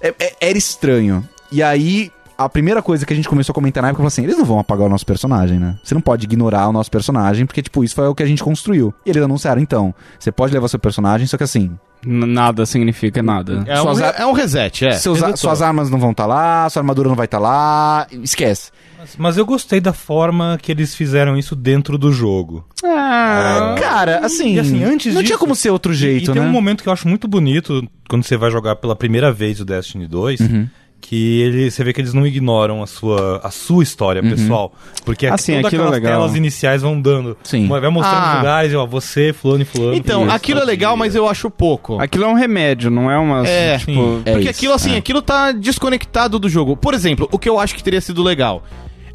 É- 0.00 0.14
é- 0.20 0.34
era 0.40 0.58
estranho. 0.58 1.26
E 1.50 1.62
aí, 1.62 2.10
a 2.36 2.48
primeira 2.48 2.82
coisa 2.82 3.04
que 3.06 3.12
a 3.12 3.16
gente 3.16 3.28
começou 3.28 3.52
a 3.52 3.54
comentar 3.54 3.82
na 3.82 3.88
época 3.90 4.02
foi 4.02 4.08
assim: 4.08 4.22
eles 4.24 4.36
não 4.38 4.44
vão 4.44 4.58
apagar 4.58 4.86
o 4.86 4.90
nosso 4.90 5.06
personagem, 5.06 5.58
né? 5.58 5.76
Você 5.82 5.94
não 5.94 6.00
pode 6.00 6.24
ignorar 6.26 6.68
o 6.68 6.72
nosso 6.72 6.90
personagem, 6.90 7.46
porque, 7.46 7.62
tipo, 7.62 7.82
isso 7.84 7.94
foi 7.94 8.06
o 8.08 8.14
que 8.14 8.22
a 8.22 8.26
gente 8.26 8.42
construiu. 8.42 8.92
E 9.06 9.10
eles 9.10 9.22
anunciaram, 9.22 9.60
então, 9.60 9.94
você 10.18 10.30
pode 10.32 10.52
levar 10.52 10.68
seu 10.68 10.78
personagem, 10.78 11.26
só 11.26 11.36
que 11.36 11.44
assim, 11.44 11.70
Nada 12.06 12.66
significa 12.66 13.22
nada. 13.22 13.64
É 13.66 13.80
um, 13.80 13.98
é 13.98 14.26
um 14.26 14.32
reset, 14.32 14.84
é. 14.84 14.90
seus 14.92 15.18
suas 15.36 15.62
armas 15.62 15.88
não 15.88 15.98
vão 15.98 16.10
estar 16.10 16.26
lá, 16.26 16.68
sua 16.68 16.80
armadura 16.80 17.08
não 17.08 17.16
vai 17.16 17.24
estar 17.24 17.38
lá, 17.38 18.06
esquece. 18.22 18.70
Mas, 18.98 19.16
mas 19.16 19.38
eu 19.38 19.46
gostei 19.46 19.80
da 19.80 19.94
forma 19.94 20.58
que 20.60 20.70
eles 20.70 20.94
fizeram 20.94 21.34
isso 21.34 21.56
dentro 21.56 21.96
do 21.96 22.12
jogo. 22.12 22.62
Ah, 22.84 23.74
Cara, 23.80 24.18
assim, 24.18 24.54
E 24.56 24.58
assim, 24.58 24.82
antes 24.84 25.14
não 25.14 25.22
disso- 25.22 25.32
tinha 25.32 25.38
como 25.38 25.54
ser 25.54 25.70
outro 25.70 25.94
jeito, 25.94 26.30
e 26.30 26.34
tem 26.34 26.42
né? 26.42 26.46
um 26.48 26.52
momento 26.52 26.82
que 26.82 26.88
eu 26.90 26.92
acho 26.92 27.08
muito 27.08 27.26
bonito 27.26 27.82
quando 28.08 28.22
você 28.24 28.36
vai 28.36 28.50
jogar 28.50 28.76
pela 28.76 28.94
primeira 28.94 29.32
vez 29.32 29.58
o 29.60 29.64
Destiny 29.64 30.06
2. 30.06 30.40
Uhum. 30.40 30.68
Que 31.06 31.42
ele, 31.42 31.70
você 31.70 31.84
vê 31.84 31.92
que 31.92 32.00
eles 32.00 32.14
não 32.14 32.26
ignoram 32.26 32.82
a 32.82 32.86
sua, 32.86 33.38
a 33.44 33.50
sua 33.50 33.82
história 33.82 34.22
Uhum. 34.22 34.30
pessoal. 34.30 34.72
Porque 35.04 35.26
Assim, 35.26 35.52
todas 35.56 35.66
aquilo 35.66 35.82
é 35.82 35.86
aquelas 35.88 36.02
legal. 36.02 36.20
telas 36.22 36.34
iniciais 36.34 36.80
vão 36.80 36.98
dando. 36.98 37.36
Sim. 37.44 37.68
Vai 37.68 37.90
mostrando 37.90 38.24
Ah. 38.24 38.30
os 38.30 38.36
lugares, 38.38 38.74
ó, 38.74 38.86
você, 38.86 39.30
fulano 39.34 39.62
e 39.62 39.64
fulano. 39.66 39.94
Então, 39.94 40.22
Isso, 40.24 40.34
aquilo 40.34 40.60
é 40.60 40.62
aqui. 40.62 40.70
legal, 40.70 40.96
mas 40.96 41.14
eu 41.14 41.28
acho 41.28 41.50
pouco. 41.50 42.00
aquilo 42.00 42.24
é 42.24 42.28
um 42.28 42.32
remédio, 42.34 42.90
não 42.90 43.10
é 43.10 43.18
uma. 43.18 43.46
É, 43.46 43.76
tipo, 43.76 44.22
É 44.24 44.32
Porque 44.32 44.40
isso, 44.48 44.50
aquilo, 44.58 44.72
assim, 44.72 44.94
é. 44.94 44.96
aquilo 44.96 45.20
tá 45.20 45.52
desconectado 45.52 46.38
do 46.38 46.48
jogo. 46.48 46.74
Por 46.74 46.94
exemplo, 46.94 47.28
o 47.30 47.38
que 47.38 47.50
eu 47.50 47.60
acho 47.60 47.74
que 47.74 47.84
teria 47.84 48.00
sido 48.00 48.22
legal. 48.22 48.64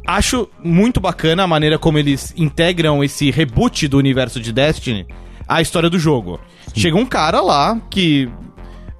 Acho 0.06 0.48
muito 0.62 1.00
bacana 1.00 1.42
a 1.42 1.46
maneira 1.48 1.76
como 1.76 1.98
eles 1.98 2.32
integram 2.36 3.02
esse 3.02 3.32
reboot 3.32 3.88
do 3.88 3.98
universo 3.98 4.38
de 4.40 4.52
Destiny 4.52 5.06
à 5.46 5.60
história 5.60 5.90
do 5.90 5.98
jogo. 5.98 6.38
Chega 6.72 6.96
um 6.96 7.04
cara 7.04 7.40
lá 7.40 7.78
que 7.90 8.28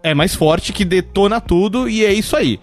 é 0.03 0.15
mais 0.15 0.35
forte, 0.35 0.73
que 0.73 0.85
detona 0.85 1.41
tudo 1.41 1.89
e 1.89 2.05
é 2.05 2.13
isso 2.13 2.37
aí. 2.37 2.59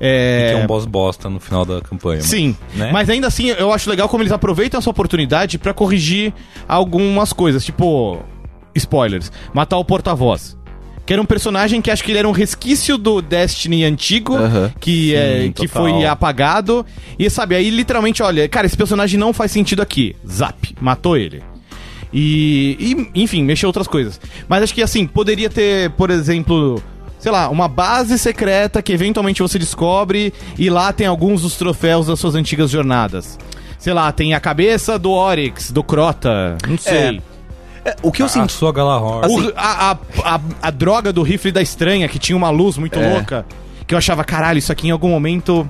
É... 0.00 0.52
Que 0.52 0.60
é 0.60 0.64
um 0.64 0.66
boss 0.66 0.86
bosta 0.86 1.28
no 1.28 1.40
final 1.40 1.64
da 1.64 1.80
campanha. 1.80 2.20
Sim, 2.20 2.56
né? 2.74 2.90
mas 2.92 3.10
ainda 3.10 3.26
assim 3.26 3.48
eu 3.48 3.72
acho 3.72 3.90
legal 3.90 4.08
como 4.08 4.22
eles 4.22 4.32
aproveitam 4.32 4.78
essa 4.78 4.90
oportunidade 4.90 5.58
pra 5.58 5.74
corrigir 5.74 6.32
algumas 6.68 7.32
coisas, 7.32 7.64
tipo 7.64 8.22
spoilers, 8.74 9.32
matar 9.52 9.76
o 9.76 9.84
porta-voz. 9.84 10.56
Que 11.04 11.14
era 11.14 11.22
um 11.22 11.26
personagem 11.26 11.80
que 11.80 11.90
acho 11.90 12.04
que 12.04 12.10
ele 12.10 12.18
era 12.18 12.28
um 12.28 12.32
resquício 12.32 12.98
do 12.98 13.22
Destiny 13.22 13.82
antigo, 13.82 14.36
Aham. 14.36 14.70
que, 14.78 15.14
é, 15.14 15.40
Sim, 15.44 15.52
que 15.52 15.66
total. 15.66 15.82
foi 15.84 16.04
apagado. 16.04 16.84
E 17.18 17.30
sabe, 17.30 17.54
aí 17.54 17.70
literalmente, 17.70 18.22
olha, 18.22 18.46
cara, 18.46 18.66
esse 18.66 18.76
personagem 18.76 19.18
não 19.18 19.32
faz 19.32 19.50
sentido 19.50 19.80
aqui. 19.80 20.14
Zap, 20.30 20.76
matou 20.78 21.16
ele. 21.16 21.42
E, 22.12 23.06
e, 23.14 23.22
enfim, 23.22 23.42
mexeu 23.44 23.68
outras 23.68 23.86
coisas. 23.86 24.20
Mas 24.48 24.62
acho 24.62 24.74
que 24.74 24.82
assim, 24.82 25.06
poderia 25.06 25.50
ter, 25.50 25.90
por 25.90 26.10
exemplo, 26.10 26.82
sei 27.18 27.30
lá, 27.30 27.48
uma 27.48 27.68
base 27.68 28.18
secreta 28.18 28.80
que 28.82 28.92
eventualmente 28.92 29.42
você 29.42 29.58
descobre 29.58 30.32
e 30.58 30.70
lá 30.70 30.92
tem 30.92 31.06
alguns 31.06 31.42
dos 31.42 31.56
troféus 31.56 32.06
das 32.06 32.18
suas 32.18 32.34
antigas 32.34 32.70
jornadas. 32.70 33.38
Sei 33.78 33.92
lá, 33.92 34.10
tem 34.10 34.34
a 34.34 34.40
cabeça 34.40 34.98
do 34.98 35.10
Oryx, 35.10 35.70
do 35.70 35.82
Crota, 35.84 36.56
não 36.66 36.76
sei. 36.78 37.20
É, 37.84 37.94
o 38.02 38.10
que 38.10 38.22
eu 38.22 38.26
a 38.26 38.28
sinto. 38.28 38.50
sua 38.52 38.72
Galahorn. 38.72 39.32
O- 39.32 39.52
a, 39.56 39.92
a, 39.92 39.98
a, 40.34 40.40
a 40.62 40.70
droga 40.70 41.12
do 41.12 41.22
rifle 41.22 41.52
da 41.52 41.62
estranha, 41.62 42.08
que 42.08 42.18
tinha 42.18 42.36
uma 42.36 42.50
luz 42.50 42.76
muito 42.76 42.98
É. 42.98 43.14
louca. 43.14 43.46
Que 43.88 43.94
eu 43.94 43.98
achava, 43.98 44.22
caralho, 44.22 44.58
isso 44.58 44.70
aqui 44.70 44.86
em 44.86 44.90
algum 44.90 45.08
momento 45.08 45.66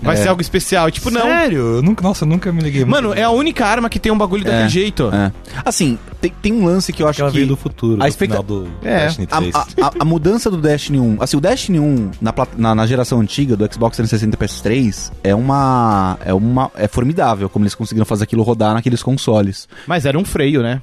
vai 0.00 0.14
É. 0.16 0.22
ser 0.22 0.28
algo 0.28 0.40
especial. 0.40 0.88
E, 0.88 0.92
Tipo, 0.92 1.10
não. 1.10 1.20
Sério? 1.22 1.58
Eu 1.76 1.82
nunca, 1.82 2.00
nossa, 2.02 2.24
eu 2.24 2.28
nunca 2.28 2.50
me 2.52 2.62
liguei 2.62 2.84
muito 2.84 2.90
Mano, 2.94 3.12
é 3.12 3.24
a 3.24 3.30
única 3.30 3.66
arma 3.66 3.90
que 3.90 3.98
tem 3.98 4.12
um 4.12 4.16
bagulho 4.16 4.44
daquele 4.44 4.68
jeito. 4.68 5.10
É. 5.12 5.32
Assim, 5.64 5.98
tem, 6.20 6.32
tem 6.40 6.52
um 6.52 6.64
lance 6.64 6.92
que 6.92 7.02
eu 7.02 7.08
acho 7.08 7.16
Aquela 7.18 7.30
que. 7.32 7.36
veio 7.38 7.48
do 7.48 7.56
futuro, 7.56 8.00
a 8.00 8.04
do 8.04 8.08
expecta- 8.08 8.40
final 8.40 8.62
do 8.62 8.68
É, 8.82 9.06
Destiny 9.06 9.26
A, 9.30 9.36
3. 9.38 9.54
a- 9.56 9.60
a- 9.82 9.92
a 9.98 10.04
mudança 10.04 10.48
do 10.48 10.58
Destiny 10.58 11.00
1. 11.00 11.16
Assim, 11.20 11.36
o 11.36 11.40
Destiny 11.40 11.80
1 11.80 12.10
na, 12.20 12.32
plat- 12.32 12.56
na, 12.56 12.72
na 12.72 12.86
geração 12.86 13.20
antiga 13.20 13.56
do 13.56 13.64
Xbox 13.72 13.96
360 13.96 14.36
e 14.36 14.38
PS3 14.38 15.12
é 15.24 15.34
uma. 15.34 16.16
É 16.24 16.32
uma. 16.32 16.70
É 16.76 16.86
formidável 16.86 17.48
como 17.48 17.64
eles 17.64 17.74
conseguiram 17.74 18.06
fazer 18.06 18.22
aquilo 18.24 18.44
rodar 18.44 18.74
naqueles 18.74 19.02
consoles. 19.02 19.68
Mas 19.88 20.06
era 20.06 20.16
um 20.16 20.24
freio, 20.24 20.62
né? 20.62 20.80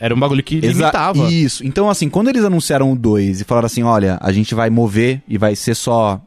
Era 0.00 0.14
um 0.14 0.18
bagulho 0.20 0.42
que 0.42 0.56
Exa- 0.56 0.66
limitava. 0.68 1.28
Isso. 1.30 1.66
Então, 1.66 1.90
assim, 1.90 2.08
quando 2.08 2.28
eles 2.28 2.44
anunciaram 2.44 2.92
o 2.92 2.96
2 2.96 3.40
e 3.40 3.44
falaram 3.44 3.66
assim: 3.66 3.82
olha, 3.82 4.16
a 4.20 4.30
gente 4.32 4.54
vai 4.54 4.70
mover 4.70 5.22
e 5.28 5.36
vai 5.36 5.56
ser 5.56 5.74
só 5.74 6.20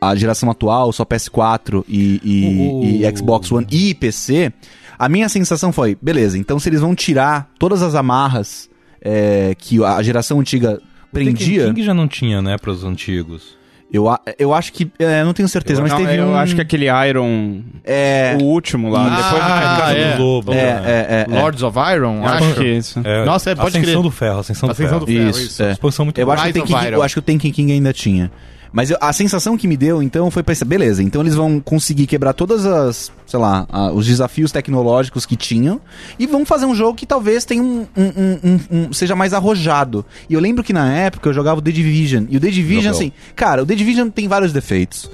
a 0.00 0.14
geração 0.14 0.50
atual, 0.50 0.92
só 0.92 1.04
PS4 1.04 1.84
e, 1.88 2.20
e- 2.24 2.68
O- 2.70 2.84
e 2.84 3.16
Xbox 3.16 3.50
One 3.52 3.66
e 3.70 3.94
PC, 3.94 4.52
a 4.98 5.08
minha 5.08 5.28
sensação 5.28 5.72
foi: 5.72 5.96
beleza, 6.02 6.36
então 6.36 6.58
se 6.58 6.68
eles 6.68 6.80
vão 6.80 6.94
tirar 6.94 7.48
todas 7.58 7.80
as 7.82 7.94
amarras 7.94 8.68
é, 9.00 9.54
que 9.56 9.82
a 9.84 10.02
geração 10.02 10.40
antiga 10.40 10.80
prendia. 11.12 11.60
Taken 11.60 11.74
King 11.74 11.86
já 11.86 11.94
não 11.94 12.08
tinha, 12.08 12.42
né, 12.42 12.56
pros 12.58 12.82
antigos. 12.82 13.56
Eu, 13.96 14.06
eu 14.38 14.54
acho 14.54 14.72
que. 14.72 14.90
É, 14.98 15.24
não 15.24 15.32
tenho 15.32 15.48
certeza, 15.48 15.80
mas 15.80 15.90
Não, 15.90 15.98
teve 15.98 16.16
eu 16.16 16.26
um. 16.26 16.36
acho 16.36 16.54
que 16.54 16.60
aquele 16.60 16.86
Iron. 17.08 17.60
É. 17.84 18.36
O 18.40 18.44
último 18.44 18.90
lá. 18.90 19.06
Ah, 19.06 19.16
depois 19.16 19.42
ah, 19.42 19.76
Casa 19.80 19.98
é. 19.98 20.16
do 20.16 20.22
Lobo. 20.22 20.52
É, 20.52 20.54
né? 20.54 20.82
é, 20.86 21.26
é, 21.30 21.36
é. 21.36 21.40
Lords 21.40 21.62
of 21.62 21.78
Iron, 21.94 22.16
Eu 22.22 22.28
acho 22.28 22.54
que 22.54 22.64
é 22.64 22.72
isso. 22.72 23.00
É, 23.04 23.24
Nossa, 23.24 23.50
é, 23.50 23.54
pode 23.54 23.68
Ascensão 23.68 23.92
crer. 23.92 24.02
do 24.02 24.10
Ferro, 24.10 24.38
Ascensão 24.40 24.68
do 24.68 24.72
Ascensão 24.72 25.00
Ferro. 25.00 25.06
do 25.06 25.12
Ferro, 25.12 25.30
Isso, 25.30 25.40
isso. 25.42 25.62
é. 25.62 25.72
Exposição 25.72 26.04
muito 26.04 26.20
Eu 26.20 26.30
acho, 26.30 26.52
que 26.52 26.58
o 26.58 26.64
King, 26.64 26.86
eu 26.92 27.02
acho 27.02 27.14
que 27.14 27.18
o 27.18 27.22
Taken 27.22 27.50
King 27.52 27.72
ainda 27.72 27.92
tinha. 27.92 28.30
Mas 28.76 28.90
eu- 28.90 28.98
a 29.00 29.10
sensação 29.10 29.56
que 29.56 29.66
me 29.66 29.74
deu, 29.74 30.02
então, 30.02 30.30
foi 30.30 30.42
pensar, 30.42 30.66
beleza, 30.66 31.02
então 31.02 31.22
eles 31.22 31.34
vão 31.34 31.58
conseguir 31.58 32.06
quebrar 32.06 32.34
todas 32.34 32.66
as, 32.66 33.10
sei 33.26 33.38
lá, 33.40 33.66
a- 33.72 33.90
os 33.90 34.04
desafios 34.04 34.52
tecnológicos 34.52 35.24
que 35.24 35.34
tinham 35.34 35.80
e 36.18 36.26
vão 36.26 36.44
fazer 36.44 36.66
um 36.66 36.74
jogo 36.74 36.94
que 36.94 37.06
talvez 37.06 37.46
tenha 37.46 37.62
um, 37.62 37.86
um- 37.96 38.38
um- 38.44 38.60
um- 38.70 38.92
seja 38.92 39.16
mais 39.16 39.32
arrojado. 39.32 40.04
E 40.28 40.34
eu 40.34 40.40
lembro 40.40 40.62
que 40.62 40.74
na 40.74 40.92
época 40.92 41.26
eu 41.26 41.32
jogava 41.32 41.58
o 41.60 41.62
The 41.62 41.70
Division. 41.72 42.26
E 42.28 42.36
o 42.36 42.40
The 42.40 42.50
Division, 42.50 42.92
Jogou. 42.92 42.98
assim, 42.98 43.12
cara, 43.34 43.62
o 43.62 43.66
The 43.66 43.74
Division 43.74 44.10
tem 44.10 44.28
vários 44.28 44.52
defeitos. 44.52 45.10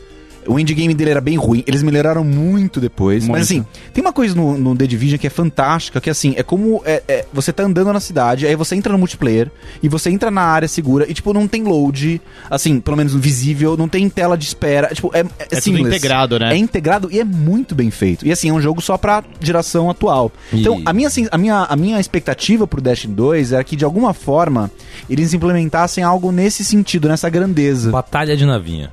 O 0.47 0.59
endgame 0.59 0.93
dele 0.95 1.11
era 1.11 1.21
bem 1.21 1.37
ruim, 1.37 1.63
eles 1.67 1.83
melhoraram 1.83 2.25
muito 2.25 2.81
depois. 2.81 3.25
Muito. 3.25 3.33
Mas 3.39 3.43
assim, 3.51 3.65
tem 3.93 4.03
uma 4.03 4.13
coisa 4.13 4.35
no, 4.35 4.59
no 4.59 4.75
The 4.77 4.87
Division 4.87 5.19
que 5.19 5.27
é 5.27 5.31
fantástica, 5.31 6.01
que 6.01 6.11
assim, 6.11 6.35
é 6.37 6.43
como 6.43 6.83
é, 6.85 7.03
é, 7.07 7.25
você 7.33 7.53
tá 7.53 7.63
andando 7.63 7.93
na 7.93 8.01
cidade, 8.01 8.47
aí 8.47 8.57
você 8.57 8.75
entra 8.75 8.93
no 8.93 8.99
multiplayer 8.99 9.51
e 9.83 9.89
você 9.89 10.11
entra 10.11 10.31
na 10.31 10.43
área 10.43 10.67
segura 10.69 11.09
e, 11.09 11.15
tipo, 11.15 11.33
não 11.33 11.47
tem 11.47 11.63
load, 11.63 12.21
assim, 12.51 12.81
pelo 12.81 12.97
menos 12.97 13.15
visível, 13.15 13.77
não 13.77 13.89
tem 13.89 14.09
tela 14.09 14.37
de 14.37 14.45
espera. 14.45 14.89
Tipo, 14.95 15.11
é, 15.15 15.21
é, 15.21 15.25
É 15.53 15.61
tudo 15.61 15.79
integrado, 15.97 16.39
né? 16.39 16.53
É 16.53 16.57
integrado 16.57 17.09
e 17.13 17.21
é 17.21 17.25
muito 17.25 17.75
bem 17.75 17.91
feito. 17.91 18.27
E 18.27 18.33
assim, 18.33 18.49
é 18.49 18.53
um 18.53 18.61
jogo 18.61 18.81
só 18.81 18.97
pra 18.99 19.23
geração 19.41 19.89
atual. 19.91 20.33
E- 20.53 20.61
Então, 20.61 20.83
a 20.85 20.93
minha, 20.93 21.11
sen- 21.11 21.29
a, 21.31 21.39
minha, 21.39 21.63
a 21.65 21.77
minha 21.77 22.01
expectativa 22.01 22.67
pro 22.67 22.81
Destiny 22.81 23.15
2 23.15 23.53
era 23.53 23.63
que, 23.65 23.77
de 23.77 23.85
alguma 23.85 24.13
forma, 24.13 24.71
eles 25.09 25.33
implementassem 25.35 26.03
algo 26.03 26.33
nesse 26.33 26.65
sentido, 26.65 27.09
nessa 27.09 27.29
grandeza. 27.31 27.91
Batalha 27.91 28.37
de 28.37 28.45
navinha. 28.45 28.91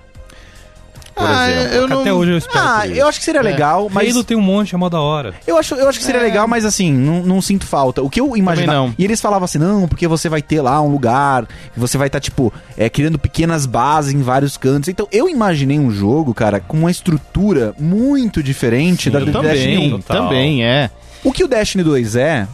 Por 1.19 1.27
Ah, 1.29 1.51
exemplo. 1.51 1.75
eu 1.75 1.84
Que 1.84 1.89
não- 1.93 2.01
Até 2.01 2.13
hoje 2.13 2.32
eu 2.32 2.38
espero 2.38 2.60
Ah, 2.65 2.88
eu 2.88 3.08
acho 3.08 3.19
que 3.19 3.25
seria 3.25 3.41
legal, 3.41 3.89
mas... 3.91 4.10
Halo 4.10 4.23
tem 4.23 4.38
um 4.38 4.41
monte, 4.41 4.73
é 4.73 4.77
mó 4.77 4.88
da 4.89 5.01
hora. 5.01 5.34
Eu 5.45 5.58
acho, 5.58 5.75
eu 5.75 5.88
acho 5.89 5.99
que 5.99 6.05
seria 6.05 6.21
legal, 6.21 6.47
mas 6.47 6.63
assim, 6.65 6.91
não, 6.93 7.23
não 7.23 7.41
sinto 7.41 7.65
falta. 7.65 8.01
O 8.01 8.10
que 8.10 8.19
eu 8.21 8.36
imaginava. 8.38 8.77
não. 8.79 8.95
E 8.97 9.03
eles 9.03 9.19
falavam 9.19 9.43
assim, 9.45 9.58
não, 9.60 9.88
porque 9.88 10.08
você 10.08 10.29
vai 10.29 10.41
ter 10.41 10.62
lá 10.62 10.82
um 10.82 10.88
lugar, 10.89 11.45
você 11.75 11.97
vai 11.97 12.08
estar, 12.08 12.19
tipo, 12.19 12.53
é, 12.77 12.89
criando 12.89 13.19
pequenas 13.19 13.65
bases 13.65 14.13
em 14.13 14.21
vários 14.21 14.55
cantos. 14.58 14.88
Então, 14.89 15.08
eu 15.12 15.27
imaginei 15.27 15.77
um 15.77 15.91
jogo, 15.91 16.34
cara, 16.34 16.60
com 16.60 16.77
uma 16.77 16.91
estrutura 16.91 17.73
muito 17.77 18.41
diferente 18.41 19.10
da 19.10 19.19
do 19.19 19.25
Destiny 19.41 19.77
1. 19.77 19.79
Também, 19.79 19.89
total. 20.01 20.23
também, 20.23 20.63
é. 20.65 20.89
O 21.23 21.34
que 21.34 21.43
o 21.43 21.47
Destiny 21.47 21.84
2 21.84 22.15
é, 22.15 22.47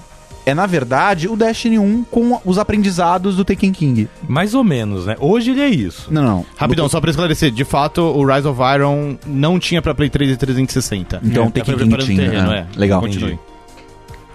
é, 0.46 0.54
na 0.54 0.66
verdade, 0.66 1.28
o 1.28 1.36
Destiny 1.36 1.80
1 1.80 2.04
com 2.12 2.40
os 2.46 2.58
aprendizados 2.58 3.36
do 3.36 3.44
Taken 3.44 3.72
King. 3.72 4.08
Mais 4.28 4.54
ou 4.54 4.64
menos, 4.64 5.06
né? 5.06 5.16
Hoje 5.20 5.52
ele 5.52 5.62
é 5.62 5.70
isso. 5.70 6.08
Não, 6.12 6.22
não. 6.24 6.46
Rapidão, 6.56 6.88
só 6.88 7.02
pra 7.02 7.10
esclarecer, 7.10 7.52
de 7.52 7.64
fato, 7.66 8.02
o 8.02 8.26
Rise 8.26 8.48
of 8.48 8.60
Iron 8.76 9.18
não 9.26 9.60
tinha 9.60 9.82
pra 9.82 9.96
Play 9.96 10.10
3 10.10 10.32
e 10.32 10.38
360. 10.38 11.22
Então, 11.24 11.46
é, 11.46 11.50
tá 11.50 11.62
King 11.62 11.98
tinha. 11.98 12.18
terreno, 12.30 12.52
é. 12.52 12.60
é. 12.60 12.66
Legal. 12.80 13.02
Continue. 13.02 13.40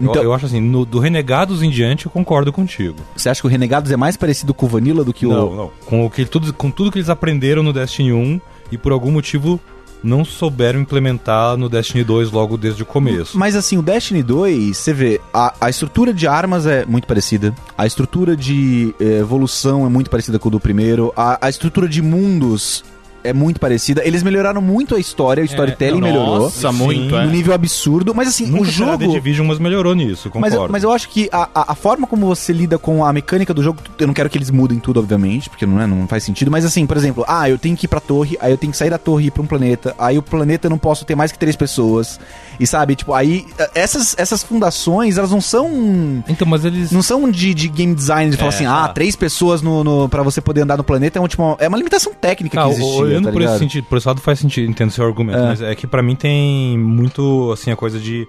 Então, 0.01 0.15
eu, 0.17 0.25
eu 0.25 0.33
acho 0.35 0.47
assim, 0.47 0.61
no- 0.61 0.87
do 0.87 0.99
Renegados 0.99 1.63
em 1.63 1.69
diante 1.69 2.07
eu 2.07 2.11
concordo 2.11 2.51
contigo. 2.53 2.97
você 3.15 3.29
acha 3.29 3.41
que 3.41 3.47
o 3.47 3.51
Renegados 3.51 3.93
é 3.93 3.97
mais 3.97 4.17
parecido 4.17 4.55
com 4.55 4.65
o 4.65 4.69
Vanilla 4.69 5.05
do 5.05 5.13
que 5.13 5.27
o... 5.27 5.31
Não, 5.31 5.55
não. 5.55 5.71
Com, 5.85 6.07
o 6.07 6.11
que, 6.11 6.25
tudo, 6.25 6.53
com 6.55 6.71
tudo 6.71 6.91
que 6.91 6.99
eles 6.99 7.11
aprenderam 7.11 7.63
no 7.63 7.71
Destiny 7.73 8.13
1 8.13 8.41
e 8.73 8.79
por 8.79 8.93
algum 8.93 9.11
motivo 9.13 9.61
não 10.03 10.25
souberam 10.25 10.81
implementar 10.81 11.57
no 11.57 11.69
Destiny 11.69 12.05
2 12.05 12.31
logo 12.31 12.57
desde 12.57 12.83
o 12.83 12.87
começo. 12.87 13.39
Mas 13.39 13.55
assim, 13.57 13.79
o 13.79 13.83
Destiny 13.83 14.23
2, 14.23 14.77
você 14.77 14.93
vê, 14.93 15.21
a, 15.33 15.55
a 15.61 15.71
estrutura 15.71 16.13
de 16.13 16.27
armas 16.27 16.67
é 16.67 16.85
muito 16.85 17.07
parecida, 17.07 17.55
a 17.77 17.87
estrutura 17.87 18.37
de 18.37 18.95
eh, 19.01 19.19
evolução 19.19 19.87
é 19.87 19.89
muito 19.89 20.11
parecida 20.11 20.39
com 20.39 20.49
o 20.49 20.53
do 20.53 20.61
primeiro, 20.61 21.13
a, 21.17 21.47
a 21.47 21.49
estrutura 21.49 21.89
de 21.89 22.03
mundos 22.03 22.85
é 23.25 23.33
muito 23.33 23.61
parecida. 23.61 24.03
Eles 24.05 24.23
melhoraram 24.23 24.61
muito 24.63 24.95
a 24.95 24.99
história, 24.99 25.43
o 25.43 25.47
storytelling 25.47 26.01
não, 26.01 26.09
melhorou. 26.09 26.39
Nossa, 26.41 26.73
muito, 26.73 27.11
Sim. 27.11 27.17
é. 27.17 27.25
No 27.25 27.31
nível 27.31 27.53
absurdo, 27.55 28.15
mas 28.15 28.29
assim, 28.29 28.47
Nunca 28.47 28.63
o 28.69 28.73
será 28.73 28.97
The 28.99 29.05
jogo. 29.05 29.15
Division, 29.17 29.47
mas 29.47 29.59
melhorou 29.59 29.95
nisso, 29.95 30.31
Mas, 30.35 30.51
concordo. 30.53 30.57
eu- 30.67 30.73
mas 30.73 30.83
eu 30.83 30.93
acho 30.93 31.09
que 31.09 31.29
a, 31.33 31.49
a, 31.55 31.73
a 31.73 31.75
forma 31.75 32.07
como 32.07 32.27
você 32.27 32.53
lida 32.53 32.79
com 32.79 33.05
a 33.05 33.13
mecânica 33.13 33.53
do 33.55 33.63
jogo, 33.63 33.81
eu 33.99 34.07
não 34.07 34.15
quero 34.15 34.29
que 34.31 34.39
eles 34.39 34.51
mudem 34.51 34.79
tudo, 34.79 35.01
obviamente, 35.01 35.49
porque 35.51 35.67
não, 35.67 35.81
é, 35.81 35.87
não 35.87 36.07
faz 36.09 36.25
sentido, 36.25 36.51
mas 36.51 36.65
assim, 36.65 36.87
por 36.87 36.97
exemplo, 36.97 37.25
ah, 37.29 37.49
eu 37.49 37.59
tenho 37.59 37.77
que 37.77 37.87
ir 37.87 37.89
pra 37.89 38.01
torre, 38.01 38.37
aí 38.41 38.51
eu 38.53 38.57
tenho 38.59 38.71
que 38.73 38.77
sair 38.79 38.91
da 38.91 38.99
torre 38.99 39.25
e 39.25 39.27
ir 39.29 39.31
pra 39.31 39.43
um 39.43 39.47
planeta, 39.47 39.95
aí 39.99 40.17
o 40.19 40.23
planeta 40.23 40.67
eu 40.67 40.71
não 40.71 40.79
posso 40.79 41.05
ter 41.05 41.15
mais 41.15 41.31
que 41.33 41.39
três 41.39 41.57
pessoas, 41.57 42.19
e 42.59 42.67
sabe, 42.67 42.95
tipo, 42.97 43.13
aí 43.15 43.47
eh, 43.59 43.71
essas, 43.75 44.15
essas 44.19 44.43
fundações, 44.43 45.17
elas 45.19 45.31
não 45.31 45.41
são 45.41 46.23
Então, 46.29 46.47
mas 46.47 46.65
eles... 46.65 46.91
não 46.91 47.03
são 47.03 47.31
de, 47.31 47.55
de 47.55 47.69
game 47.69 47.95
design 47.95 48.31
de 48.31 48.37
falar 48.37 48.51
É, 48.51 48.55
assim, 48.55 48.65
tá. 48.65 48.85
ah, 48.85 48.89
três 48.89 49.17
pessoas 49.17 49.63
no, 49.63 49.83
no, 49.85 50.09
pra 50.09 50.23
você 50.23 50.41
poder 50.41 50.63
andar 50.63 50.77
no 50.77 50.85
planeta 50.85 51.19
é, 51.19 51.23
um, 51.23 51.29
tipo, 51.29 51.57
é 51.59 51.69
uma 51.69 51.77
limitação 51.79 52.13
técnica 52.13 52.61
Ah, 52.61 52.65
que 52.65 52.71
existia, 52.73 53.10
olhando 53.11 53.25
tá 53.27 53.33
por 53.33 53.43
esse 53.43 53.59
sentido, 53.59 53.85
por 53.85 53.99
esse 53.99 54.07
lado 54.09 54.21
faz 54.21 54.39
sentido, 54.39 54.69
entendo 54.71 54.91
seu 54.91 55.05
argumento, 55.07 55.39
É. 55.39 55.47
mas 55.47 55.63
é 55.63 55.75
que 55.75 55.87
pra 55.87 56.03
mim 56.03 56.15
tem 56.17 56.79
muito, 56.79 57.51
assim, 57.53 57.71
a 57.71 57.77
coisa 57.77 57.99
de 57.99 58.27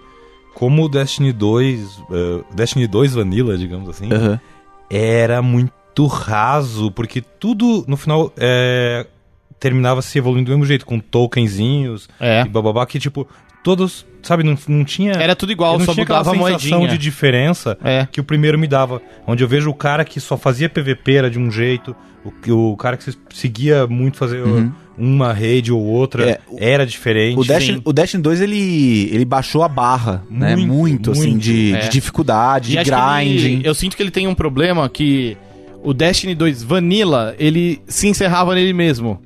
como 0.53 0.83
o 0.83 0.89
Destiny 0.89 1.31
2, 1.31 1.99
eh, 2.11 2.43
Destiny 2.53 2.87
2 2.87 3.13
Vanilla, 3.13 3.57
digamos 3.57 3.87
assim, 3.89 4.11
Aham. 4.11 4.39
era 4.89 5.41
muito 5.41 6.05
raso, 6.07 6.91
porque 6.91 7.21
tudo, 7.21 7.85
no 7.87 7.95
final, 7.95 8.31
é, 8.37 9.05
terminava 9.59 10.01
se 10.01 10.17
evoluindo 10.17 10.45
do 10.47 10.51
mesmo 10.51 10.65
jeito, 10.65 10.85
com 10.85 10.99
tokenzinhos 10.99 12.09
É. 12.19 12.41
e 12.41 12.49
bababá, 12.49 12.85
que, 12.85 12.99
tipo, 12.99 13.27
todos, 13.63 14.05
sabe, 14.23 14.43
não, 14.43 14.57
não 14.67 14.83
tinha... 14.83 15.13
Era 15.13 15.35
tudo 15.35 15.51
igual, 15.51 15.73
eu 15.73 15.79
não 15.79 15.85
só 15.85 15.93
tinha 15.93 16.03
aquela 16.03 16.19
mudava 16.19 16.37
a 16.37 16.39
sensação 16.57 16.79
moedinha. 16.79 16.97
de 16.97 17.03
diferença 17.03 17.77
É. 17.83 18.07
que 18.11 18.19
o 18.19 18.23
primeiro 18.23 18.57
me 18.57 18.67
dava. 18.67 19.01
Onde 19.27 19.43
eu 19.43 19.47
vejo 19.47 19.69
o 19.69 19.73
cara 19.73 20.03
que 20.05 20.19
só 20.19 20.35
fazia 20.37 20.67
PVP 20.69 21.13
era 21.13 21.29
de 21.29 21.37
um 21.39 21.51
jeito, 21.51 21.95
o, 22.47 22.71
o 22.71 22.77
cara 22.77 22.97
que 22.97 23.03
se- 23.03 23.17
seguia 23.33 23.87
muito 23.87 24.17
fazer 24.17 24.43
uma 24.97 25.33
rede 25.33 25.71
ou 25.71 25.81
outra 25.83 26.23
Uhum. 26.23 26.29
É, 26.29 26.39
o- 26.49 26.57
era 26.59 26.85
diferente. 26.85 27.39
O 27.39 27.43
Destiny, 27.43 27.77
Sim. 27.77 27.81
o 27.85 27.93
Destiny 27.93 28.21
2, 28.23 28.41
ele, 28.41 29.09
ele 29.13 29.25
baixou 29.25 29.63
a 29.63 29.67
barra, 29.67 30.23
né? 30.29 30.55
Muito, 30.55 30.67
Muito, 30.73 31.11
assim, 31.11 31.29
muito. 31.31 31.39
de, 31.43 31.73
É. 31.73 31.79
de 31.79 31.89
dificuldade, 31.89 32.77
E 32.77 32.83
de 32.83 32.91
ele- 32.91 33.61
eu 33.63 33.73
sinto 33.73 33.95
que 33.97 34.03
ele 34.03 34.11
tem 34.11 34.27
um 34.27 34.35
problema 34.35 34.87
que 34.89 35.35
o 35.83 35.93
Destiny 35.93 36.35
2 36.35 36.61
Vanilla, 36.61 37.33
ele 37.39 37.81
se 37.87 38.07
encerrava 38.07 38.53
nele 38.53 38.73
mesmo. 38.73 39.19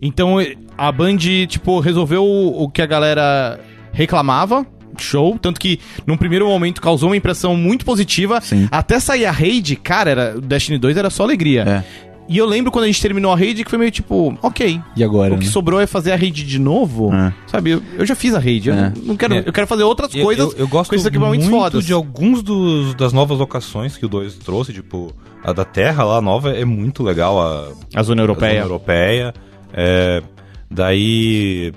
Então 0.00 0.36
a 0.78 0.92
Band, 0.92 1.16
tipo, 1.48 1.80
resolveu 1.80 2.24
o, 2.24 2.62
o 2.64 2.70
que 2.70 2.80
a 2.80 2.86
galera 2.86 3.58
reclamava. 3.98 4.64
Show, 4.96 5.38
tanto 5.40 5.60
que 5.60 5.78
num 6.06 6.16
primeiro 6.16 6.46
momento 6.48 6.80
causou 6.80 7.10
uma 7.10 7.16
impressão 7.16 7.54
muito 7.56 7.84
positiva. 7.84 8.40
Sim. 8.40 8.66
Até 8.70 8.98
sair 8.98 9.26
a 9.26 9.30
raid, 9.30 9.76
cara, 9.76 10.10
era, 10.10 10.34
o 10.36 10.40
Destiny 10.40 10.76
2 10.78 10.96
era 10.96 11.08
só 11.10 11.22
alegria. 11.24 11.62
É. 11.62 12.08
E 12.28 12.36
eu 12.36 12.44
lembro 12.44 12.70
quando 12.72 12.84
a 12.84 12.86
gente 12.88 13.00
terminou 13.00 13.32
a 13.32 13.36
raid 13.36 13.62
que 13.64 13.70
foi 13.70 13.78
meio 13.78 13.90
tipo, 13.90 14.36
ok. 14.42 14.80
E 14.96 15.04
agora, 15.04 15.34
O 15.34 15.38
que 15.38 15.44
né? 15.46 15.50
sobrou 15.50 15.80
é 15.80 15.86
fazer 15.86 16.12
a 16.12 16.16
raid 16.16 16.44
de 16.44 16.58
novo. 16.58 17.14
É. 17.14 17.32
Sabe, 17.46 17.70
eu, 17.70 17.82
eu 17.96 18.04
já 18.04 18.14
fiz 18.16 18.34
a 18.34 18.38
raid. 18.40 18.68
Eu 18.68 18.74
É. 18.74 18.92
não 19.04 19.16
quero, 19.16 19.34
É. 19.34 19.42
eu 19.46 19.52
quero 19.52 19.66
fazer 19.66 19.82
outras 19.84 20.12
Eu- 20.14 20.24
coisas 20.24 20.52
eu, 20.52 20.58
eu 20.58 20.68
gosto 20.68 20.90
com 20.90 20.96
esses 20.96 21.06
equipamentos 21.06 21.46
muito 21.48 21.58
fodas. 21.62 21.84
de 21.86 21.92
alguns 21.92 22.42
dos, 22.42 22.94
das 22.96 23.12
novas 23.12 23.38
locações 23.38 23.96
que 23.96 24.04
o 24.04 24.08
2 24.08 24.34
trouxe, 24.34 24.72
tipo, 24.72 25.14
a 25.44 25.52
da 25.52 25.64
Terra 25.64 26.02
lá, 26.04 26.20
nova, 26.20 26.50
é 26.52 26.64
muito 26.64 27.02
legal. 27.04 27.40
A, 27.40 27.68
A 27.94 28.02
zona 28.02 28.20
a 28.20 28.24
europeia. 28.24 28.52
zona 28.62 28.64
europeia. 28.64 29.32
É, 29.72 30.22
daí. 30.70 31.72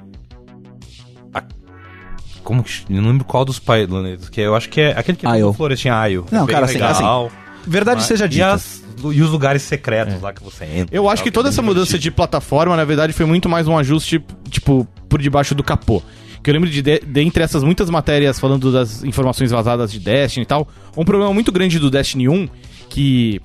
Como 2.51 2.63
que. 2.63 2.71
Eu 2.89 3.01
não 3.01 3.09
lembro 3.11 3.25
qual 3.25 3.43
dos 3.45 3.59
planetas, 3.59 4.29
que 4.29 4.41
é, 4.41 4.45
eu 4.45 4.55
acho 4.55 4.69
que 4.69 4.79
é 4.81 4.91
aquele 4.97 5.17
que 5.17 5.25
é 5.25 5.53
Florestinha 5.53 6.07
Isle. 6.09 6.25
Não, 6.31 6.43
é 6.43 6.47
cara, 6.51 6.65
assim, 6.65 6.73
legal. 6.75 7.31
Verdade 7.65 7.97
Mas- 7.99 8.05
seja 8.07 8.25
e, 8.25 8.29
dita. 8.29 8.51
as- 8.53 8.83
e 9.11 9.21
os 9.21 9.29
lugares 9.29 9.61
secretos 9.61 10.21
lá 10.21 10.33
que 10.33 10.43
você 10.43 10.65
entra. 10.65 10.95
Eu 10.95 11.07
acho 11.09 11.17
tal, 11.17 11.23
que 11.23 11.31
toda 11.31 11.47
é 11.47 11.51
essa 11.51 11.61
bem 11.61 11.69
mudança 11.69 11.97
de 11.97 12.11
plataforma, 12.11 12.75
na 12.75 12.83
verdade, 12.85 13.13
foi 13.13 13.25
muito 13.25 13.47
mais 13.49 13.67
um 13.67 13.77
ajuste, 13.77 14.23
tipo, 14.49 14.87
por 15.09 15.21
debaixo 15.21 15.55
do 15.55 15.63
capô. 15.63 16.01
Que 16.43 16.49
eu 16.49 16.53
lembro 16.53 16.69
de, 16.69 16.81
de, 16.81 16.99
dentre 16.99 17.43
essas 17.43 17.63
muitas 17.63 17.89
matérias 17.89 18.39
falando 18.39 18.71
das 18.71 19.03
informações 19.03 19.51
vazadas 19.51 19.91
de 19.91 19.99
Destiny 19.99 20.43
e 20.43 20.47
tal, 20.47 20.67
um 20.97 21.05
problema 21.05 21.31
muito 21.33 21.51
grande 21.51 21.77
do 21.79 21.89
Destiny 21.91 22.27
1, 22.27 22.49
que 22.89 23.39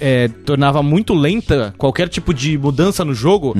é, 0.00 0.28
tornava 0.28 0.82
muito 0.82 1.12
lenta 1.14 1.74
qualquer 1.78 2.08
tipo 2.08 2.32
de 2.34 2.56
mudança 2.58 3.04
no 3.04 3.14
jogo, 3.14 3.54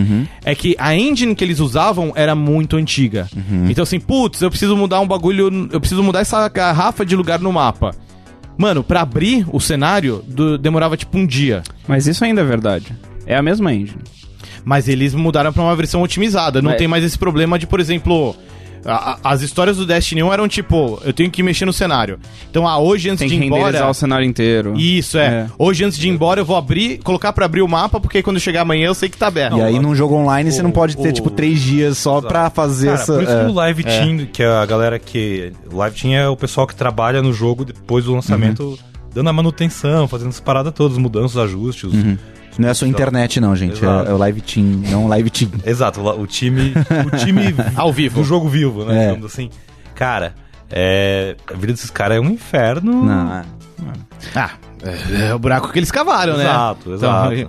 é 0.44 0.54
que 0.54 0.74
a 0.78 0.94
engine 0.96 1.34
que 1.34 1.44
eles 1.44 1.60
usavam 1.60 2.12
era 2.14 2.34
muito 2.34 2.76
antiga. 2.76 3.28
Então 3.68 3.82
assim, 3.82 4.00
putz, 4.00 4.40
eu 4.42 4.50
preciso 4.50 4.76
mudar 4.76 5.00
um 5.00 5.06
bagulho, 5.06 5.68
eu 5.72 5.80
preciso 5.80 6.02
mudar 6.02 6.20
essa 6.20 6.48
garrafa 6.48 7.04
de 7.04 7.14
lugar 7.16 7.38
no 7.40 7.52
mapa. 7.52 7.92
Mano, 8.56 8.84
pra 8.84 9.00
abrir 9.00 9.44
o 9.52 9.58
cenário, 9.60 10.22
do- 10.28 10.56
demorava 10.56 10.96
tipo 10.96 11.18
um 11.18 11.26
dia. 11.26 11.62
Mas 11.88 12.06
isso 12.06 12.24
ainda 12.24 12.40
é 12.40 12.44
verdade. 12.44 12.86
É 13.26 13.34
a 13.36 13.42
mesma 13.42 13.72
engine. 13.72 13.98
Mas 14.64 14.86
eles 14.88 15.12
mudaram 15.12 15.52
pra 15.52 15.62
uma 15.62 15.74
versão 15.74 16.00
otimizada. 16.02 16.62
Não 16.62 16.70
É. 16.70 16.74
tem 16.74 16.86
mais 16.86 17.02
esse 17.04 17.18
problema 17.18 17.58
de, 17.58 17.66
por 17.66 17.80
exemplo. 17.80 18.34
A- 18.84 19.12
a- 19.12 19.18
as 19.32 19.42
histórias 19.42 19.76
do 19.76 19.86
Destiny 19.86 20.22
1 20.22 20.32
eram 20.32 20.46
tipo, 20.48 21.00
eu 21.04 21.12
tenho 21.12 21.30
que 21.30 21.42
mexer 21.42 21.64
no 21.64 21.72
cenário. 21.72 22.18
Então, 22.50 22.66
ah, 22.68 22.78
hoje 22.78 23.08
antes 23.10 23.20
Tem 23.20 23.28
de 23.28 23.34
ir 23.34 23.46
embora. 23.46 23.62
renderizar 23.64 23.90
o 23.90 23.94
cenário 23.94 24.26
inteiro. 24.26 24.74
Isso, 24.78 25.18
é. 25.18 25.24
É. 25.26 25.46
Hoje 25.58 25.84
antes 25.84 25.98
de 25.98 26.06
ir 26.08 26.10
embora, 26.10 26.40
eu 26.40 26.44
vou 26.44 26.56
abrir, 26.56 26.98
colocar 26.98 27.32
pra 27.32 27.44
abrir 27.46 27.62
o 27.62 27.68
mapa, 27.68 27.98
porque 28.00 28.18
aí 28.18 28.22
quando 28.22 28.38
chegar 28.40 28.62
amanhã 28.62 28.86
eu 28.86 28.94
sei 28.94 29.08
que 29.08 29.16
tá 29.16 29.26
aberto. 29.28 29.56
E 29.56 29.62
aí, 29.62 29.78
o- 29.78 29.82
num 29.82 29.94
jogo 29.94 30.14
online, 30.14 30.50
você 30.52 30.62
não 30.62 30.70
pode 30.70 30.96
ter, 30.96 31.08
o- 31.08 31.12
tipo, 31.12 31.30
três 31.30 31.60
dias 31.60 31.98
só 31.98 32.18
Exato. 32.18 32.28
pra 32.28 32.50
fazer 32.50 32.86
Cara, 32.88 33.00
essa... 33.00 33.12
por 33.14 33.22
isso 33.22 33.32
é. 33.32 33.44
que 33.44 33.50
o 33.50 33.54
Live 33.54 33.84
Team, 33.84 34.26
que 34.32 34.42
é 34.42 34.46
a 34.48 34.66
galera 34.66 34.98
que. 34.98 35.52
O 35.72 35.76
Live 35.76 36.00
Team 36.00 36.12
é 36.14 36.28
o 36.28 36.36
pessoal 36.36 36.66
que 36.66 36.74
trabalha 36.74 37.22
no 37.22 37.32
jogo 37.32 37.64
depois 37.64 38.04
do 38.04 38.12
lançamento, 38.14 38.62
Uhum. 38.62 38.76
dando 39.14 39.30
a 39.30 39.32
manutenção, 39.32 40.06
fazendo 40.08 40.28
as 40.30 40.40
paradas 40.40 40.72
todas, 40.74 40.98
mudanças, 40.98 41.36
ajustes. 41.36 41.90
Não 42.58 42.68
é 42.68 42.74
só 42.74 42.86
internet, 42.86 43.40
não, 43.40 43.54
gente. 43.56 43.74
É, 43.74 43.86
Exato. 43.88 44.10
é 44.10 44.14
o 44.14 44.16
live 44.16 44.40
team, 44.40 44.64
não 44.90 45.04
o 45.06 45.08
live 45.08 45.30
team. 45.30 45.50
Exato, 45.66 46.00
o 46.00 46.20
o 46.22 46.26
time. 46.26 46.72
O 47.12 47.16
time 47.16 47.54
Ao 47.76 47.92
vivo. 47.92 48.20
do 48.20 48.24
jogo 48.24 48.48
vivo, 48.48 48.84
né? 48.84 49.04
É. 49.04 49.08
Digamos 49.08 49.26
assim. 49.32 49.50
Cara, 49.94 50.34
é, 50.70 51.36
a 51.52 51.54
vida 51.54 51.72
desses 51.72 51.90
caras 51.90 52.16
é 52.16 52.20
um 52.20 52.30
inferno. 52.30 53.04
Não, 53.04 53.34
é. 53.34 53.44
Ah, 54.34 54.50
é, 54.82 55.28
é 55.28 55.34
o 55.34 55.38
buraco 55.38 55.70
que 55.72 55.78
eles 55.78 55.90
cavaram, 55.90 56.36
né? 56.36 56.44
Exato, 56.44 56.94
exato. 56.94 57.48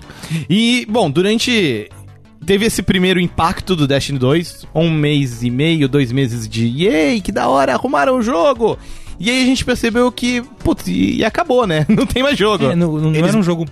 e, 0.49 0.85
bom, 0.89 1.09
durante. 1.09 1.89
Teve 2.45 2.65
esse 2.67 2.83
primeiro 2.83 3.19
impacto 3.19 3.75
do 3.75 3.87
Destiny 3.87 4.19
2, 4.19 4.67
um 4.75 4.91
mês 4.91 5.41
e 5.41 5.49
meio, 5.49 5.89
dois 5.89 6.11
meses 6.11 6.47
de 6.47 6.67
yay, 6.67 7.19
que 7.19 7.31
da 7.31 7.47
hora, 7.47 7.73
arrumaram 7.73 8.17
o 8.17 8.21
jogo! 8.21 8.77
E 9.19 9.31
aí 9.31 9.41
a 9.41 9.45
gente 9.45 9.65
percebeu 9.65 10.11
que, 10.11 10.43
putz, 10.63 10.85
e, 10.87 11.15
e 11.17 11.25
acabou, 11.25 11.65
né? 11.65 11.85
Não 11.89 12.05
tem 12.05 12.21
mais 12.21 12.37
jogo. 12.37 12.65
É, 12.69 12.75
não, 12.75 12.91
não 12.99 13.09
Eles- 13.15 13.29
era 13.29 13.37
um 13.37 13.41
jogo 13.41 13.65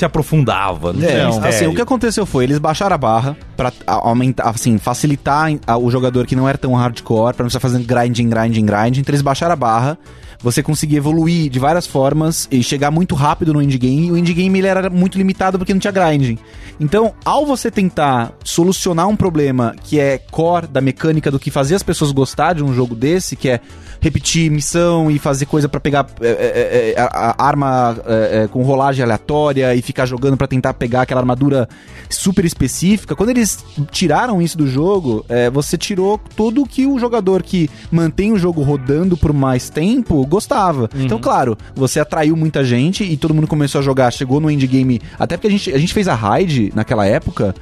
se 0.00 0.04
aprofundava. 0.04 0.92
Não 0.92 1.02
É, 1.02 1.30
tinha 1.30 1.48
assim, 1.48 1.66
o 1.66 1.74
que 1.74 1.80
aconteceu 1.80 2.26
foi, 2.26 2.44
eles 2.44 2.58
baixaram 2.58 2.94
a 2.94 2.98
barra 2.98 3.36
pra 3.56 3.72
aumentar, 3.86 4.48
assim, 4.50 4.78
facilitar 4.78 5.48
o 5.80 5.90
jogador 5.90 6.26
que 6.26 6.34
não 6.34 6.48
era 6.48 6.58
tão 6.58 6.74
hardcore, 6.74 7.34
pra 7.34 7.44
não 7.44 7.48
precisar 7.50 7.60
fazendo 7.60 7.86
grinding, 7.86 8.28
grinding, 8.28 8.64
grinding. 8.66 9.00
Então 9.00 9.12
eles 9.12 9.22
baixaram 9.22 9.52
a 9.52 9.56
barra, 9.56 9.98
você 10.42 10.62
conseguia 10.62 10.98
evoluir 10.98 11.50
de 11.50 11.58
várias 11.58 11.86
formas 11.86 12.48
e 12.50 12.62
chegar 12.62 12.90
muito 12.90 13.14
rápido 13.14 13.52
no 13.52 13.60
endgame, 13.60 14.06
e 14.06 14.12
o 14.12 14.16
endgame 14.16 14.58
ele 14.58 14.68
era 14.68 14.88
muito 14.88 15.18
limitado 15.18 15.58
porque 15.58 15.72
não 15.72 15.80
tinha 15.80 15.92
grinding. 15.92 16.38
Então, 16.78 17.12
ao 17.24 17.44
você 17.44 17.70
tentar 17.70 18.32
solucionar 18.42 19.06
um 19.06 19.16
problema 19.16 19.74
que 19.82 20.00
é 20.00 20.18
core 20.18 20.66
da 20.66 20.80
mecânica 20.80 21.30
do 21.30 21.38
que 21.38 21.50
fazia 21.50 21.76
as 21.76 21.82
pessoas 21.82 22.10
gostar 22.10 22.54
de 22.54 22.64
um 22.64 22.72
jogo 22.72 22.94
desse, 22.94 23.36
que 23.36 23.48
é 23.48 23.60
repetir 24.00 24.50
missão 24.50 25.10
e 25.10 25.18
fazer 25.18 25.46
coisa 25.46 25.68
pra 25.68 25.78
pegar 25.78 26.06
é, 26.20 26.28
é, 26.28 26.94
é, 26.96 27.00
a, 27.00 27.34
a 27.38 27.46
arma 27.46 27.98
é, 28.06 28.42
é, 28.42 28.48
com 28.48 28.62
rolagem 28.62 29.04
aleatória 29.04 29.74
e 29.74 29.82
ficar 29.82 30.06
jogando 30.06 30.36
pra 30.36 30.46
tentar 30.46 30.72
pegar 30.74 31.02
aquela 31.02 31.20
armadura 31.20 31.68
super 32.08 32.44
específica. 32.44 33.14
Quando 33.14 33.28
eles 33.28 33.62
tiraram 33.90 34.40
isso 34.40 34.56
do 34.56 34.66
jogo, 34.66 35.24
é, 35.28 35.50
você 35.50 35.76
tirou 35.76 36.18
tudo 36.34 36.64
que 36.64 36.86
o 36.86 36.98
jogador 36.98 37.42
que 37.42 37.68
mantém 37.90 38.32
o 38.32 38.38
jogo 38.38 38.62
rodando 38.62 39.16
por 39.16 39.32
mais 39.32 39.68
tempo 39.68 40.26
gostava. 40.30 40.88
Então, 40.94 41.18
claro, 41.18 41.58
você 41.74 42.00
atraiu 42.00 42.36
muita 42.36 42.64
gente 42.64 43.04
e 43.04 43.16
todo 43.16 43.34
mundo 43.34 43.46
começou 43.46 43.80
a 43.80 43.82
jogar, 43.82 44.10
chegou 44.12 44.40
no 44.40 44.50
endgame. 44.50 45.00
Até 45.18 45.36
porque 45.36 45.48
a 45.48 45.50
gente, 45.50 45.72
a 45.74 45.78
gente 45.78 45.92
fez 45.92 46.08
a 46.08 46.14
raid 46.14 46.72
naquela 46.74 47.04
época. 47.04 47.54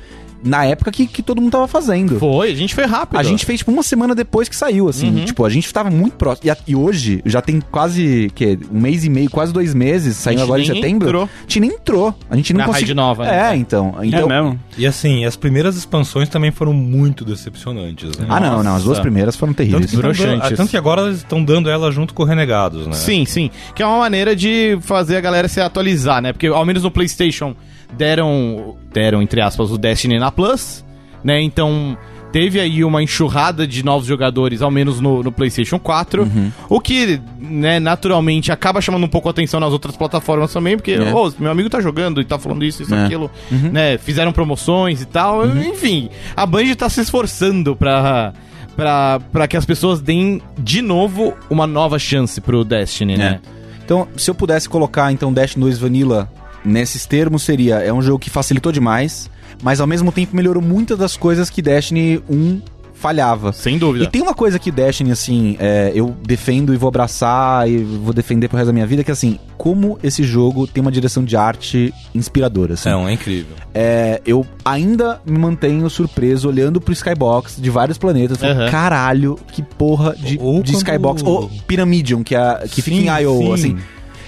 Na 0.43 0.65
época 0.65 0.91
que, 0.93 1.07
que 1.07 1.23
todo 1.23 1.41
mundo 1.41 1.51
tava 1.53 1.67
fazendo. 1.67 2.19
Foi, 2.19 2.53
a 2.53 2.55
gente 2.55 2.75
foi 2.75 2.85
rápido. 2.87 3.19
A 3.19 3.23
gente 3.23 3.45
fez 3.45 3.59
tipo 3.59 3.73
uma 3.73 3.83
semana 3.83 4.15
depois 4.15 4.49
que 4.49 4.55
saiu, 4.55 4.89
assim. 4.89 5.09
Uhum. 5.19 5.25
Tipo, 5.25 5.45
a 5.45 5.51
gente 5.51 5.73
tava 5.73 5.91
muito 5.91 6.15
próximo. 6.17 6.47
E, 6.47 6.51
a- 6.51 6.57
e 6.67 6.77
hoje, 6.77 7.21
já 7.27 7.43
tem 7.43 7.61
quase, 7.61 8.31
que 8.35 8.59
um 8.73 8.79
mês 8.81 9.05
e 9.05 9.11
meio, 9.11 9.29
quase 9.31 9.53
dois 9.53 9.75
meses, 9.75 10.17
saindo 10.17 10.39
gente 10.39 10.47
agora 10.47 10.63
em 10.63 10.67
nem 10.69 10.75
setembro. 10.83 11.09
entrou. 11.09 11.23
A 11.25 11.41
gente 11.43 11.61
nem 11.61 11.71
entrou. 11.71 12.15
A 12.31 12.37
gente 12.37 12.53
não 12.53 12.59
Na 12.59 12.67
conseguiu. 12.67 12.87
raid 12.89 12.95
nova, 12.95 13.27
É, 13.27 13.51
né? 13.51 13.57
então. 13.57 13.97
É 14.01 14.07
então 14.07 14.29
mesmo? 14.29 14.61
E 14.77 14.87
assim, 14.87 15.25
as 15.25 15.35
primeiras 15.37 15.77
expansões 15.77 16.29
também 16.29 16.51
foram 16.53 16.73
muito 16.73 17.25
decepcionantes, 17.25 18.17
né? 18.17 18.27
Ah, 18.29 18.39
não, 18.41 18.63
não. 18.63 18.77
As 18.77 18.85
duas 18.85 19.01
primeiras 19.01 19.35
foram 19.37 19.53
Tanto 19.53 19.67
terríveis. 19.69 19.91
que, 19.91 19.97
tão 20.01 20.13
dando- 20.13 20.57
tanto 20.57 20.71
que 20.71 20.77
agora 20.77 21.03
eles 21.03 21.19
estão 21.19 21.43
dando 21.43 21.69
ela 21.69 21.91
junto 21.91 22.15
com 22.15 22.23
o 22.23 22.27
Renegados, 22.27 22.87
né? 22.87 22.93
Sim, 22.93 23.25
sim. 23.25 23.51
Que 23.75 23.83
é 23.83 23.87
uma 23.87 23.99
maneira 23.99 24.37
de 24.37 24.79
fazer 24.83 25.17
a 25.17 25.21
galera 25.21 25.49
se 25.49 25.61
atualizar, 25.61 26.23
né? 26.23 26.33
Porque 26.33 26.47
ao 26.47 26.65
menos 26.65 26.83
no 26.83 26.91
PlayStation 26.91 27.55
deram, 27.97 28.77
deram 28.93 29.23
entre 29.23 29.41
aspas, 29.41 29.71
o 29.71 29.79
Destiny 29.79 30.19
na 30.19 30.31
Plus, 30.31 30.85
né? 31.25 31.41
Então 31.41 31.97
teve 32.31 32.61
aí 32.61 32.85
uma 32.85 33.03
enxurrada 33.03 33.67
de 33.67 33.83
novos 33.83 34.07
jogadores, 34.07 34.61
ao 34.61 34.71
menos 34.71 35.01
no, 35.01 35.23
no 35.23 35.33
PlayStation 35.33 35.79
4, 35.79 36.25
Uhum. 36.25 36.53
o 36.69 36.79
que, 36.79 37.19
né, 37.41 37.81
naturalmente 37.81 38.53
acaba 38.53 38.83
chamando 38.83 39.05
um 39.05 39.09
pouco 39.09 39.29
a 39.29 39.31
atenção 39.31 39.59
nas 39.59 39.73
outras 39.73 39.97
plataformas 39.97 40.53
também, 40.53 40.77
porque, 40.77 40.93
É. 40.93 41.15
ô, 41.15 41.33
meu 41.39 41.51
amigo 41.51 41.71
tá 41.71 41.81
jogando 41.81 42.21
e 42.21 42.25
tá 42.27 42.39
falando 42.39 42.63
isso, 42.67 42.83
isso, 42.83 42.95
É. 42.95 43.07
aquilo, 43.07 43.31
Uhum. 43.51 43.71
né, 43.73 43.97
fizeram 43.97 44.31
promoções 44.31 45.01
e 45.01 45.07
tal, 45.07 45.47
enfim, 45.57 46.11
a 46.37 46.45
Band 46.45 46.75
tá 46.77 46.91
se 46.91 47.01
esforçando 47.01 47.75
pra, 47.75 48.35
pra 48.77 49.49
que 49.49 49.57
as 49.57 49.65
pessoas 49.65 50.03
deem 50.03 50.43
de 50.59 50.83
novo 50.83 51.33
uma 51.49 51.67
nova 51.67 51.99
chance 51.99 52.41
pro 52.43 52.63
Destiny, 52.63 53.17
né? 53.17 53.41
Então, 53.85 54.07
se 54.19 54.31
eu 54.31 54.35
pudesse 54.35 54.69
colocar 54.69 55.11
então 55.13 55.33
Destiny 55.33 55.65
2 55.65 55.79
Vanilla 55.79 56.31
nesses 56.65 57.07
termos, 57.07 57.43
seria 57.43 57.77
é 57.77 57.93
um 57.93 58.03
jogo 58.03 58.19
que 58.19 58.31
facilitou 58.31 58.73
demais, 58.73 59.31
mas 59.63 59.81
ao 59.81 59.87
mesmo 59.87 60.13
tempo 60.13 60.35
melhorou 60.37 60.63
muitas 60.63 60.99
das 60.99 61.17
coisas 61.17 61.51
que 61.51 61.61
Destiny 61.63 62.23
1 62.29 62.61
falhava. 62.95 63.53
Sem 63.53 63.79
dúvida. 63.79 64.05
E 64.05 64.09
tem 64.09 64.21
uma 64.21 64.35
coisa 64.35 64.59
que 64.59 64.73
Destiny, 64.73 65.13
assim, 65.13 65.57
é, 65.61 65.93
eu 65.95 66.17
defendo 66.27 66.75
e 66.75 66.77
vou 66.77 66.89
abraçar 66.89 67.71
e 67.71 67.79
vou 67.79 68.13
defender 68.13 68.49
pro 68.49 68.57
resto 68.57 68.67
da 68.67 68.73
minha 68.73 68.87
vida, 68.89 69.05
que 69.05 69.11
é 69.11 69.13
assim, 69.13 69.39
como 69.57 69.97
esse 70.03 70.25
jogo 70.25 70.67
tem 70.67 70.81
uma 70.81 70.91
direção 70.91 71.23
de 71.25 71.37
arte 71.37 71.95
inspiradora, 72.13 72.75
assim. 72.75 72.89
Não, 72.89 73.09
é 73.09 73.13
incrível. 73.13 73.55
É, 73.73 74.21
eu 74.27 74.45
ainda 74.65 75.21
me 75.25 75.39
mantenho 75.39 75.89
surpreso 75.89 76.49
olhando 76.49 76.81
pro 76.81 76.93
Skybox 76.93 77.57
de 77.61 77.71
vários 77.71 77.99
planetas. 77.99 78.37
falando, 78.39 78.63
Aham. 78.63 78.71
Caralho, 78.73 79.39
que 79.53 79.63
porra 79.63 80.17
de, 80.17 80.37
Ou 80.41 80.61
de 80.61 80.73
quando- 80.73 80.77
Skybox. 80.79 81.23
Ou 81.23 81.49
Pyramidion, 81.69 82.25
que, 82.25 82.35
é, 82.35 82.65
que 82.69 82.83
fica 82.83 82.97
Sim, 82.97 83.09
em 83.09 83.23
I.O., 83.23 83.39
sim. 83.39 83.53
assim. 83.55 83.77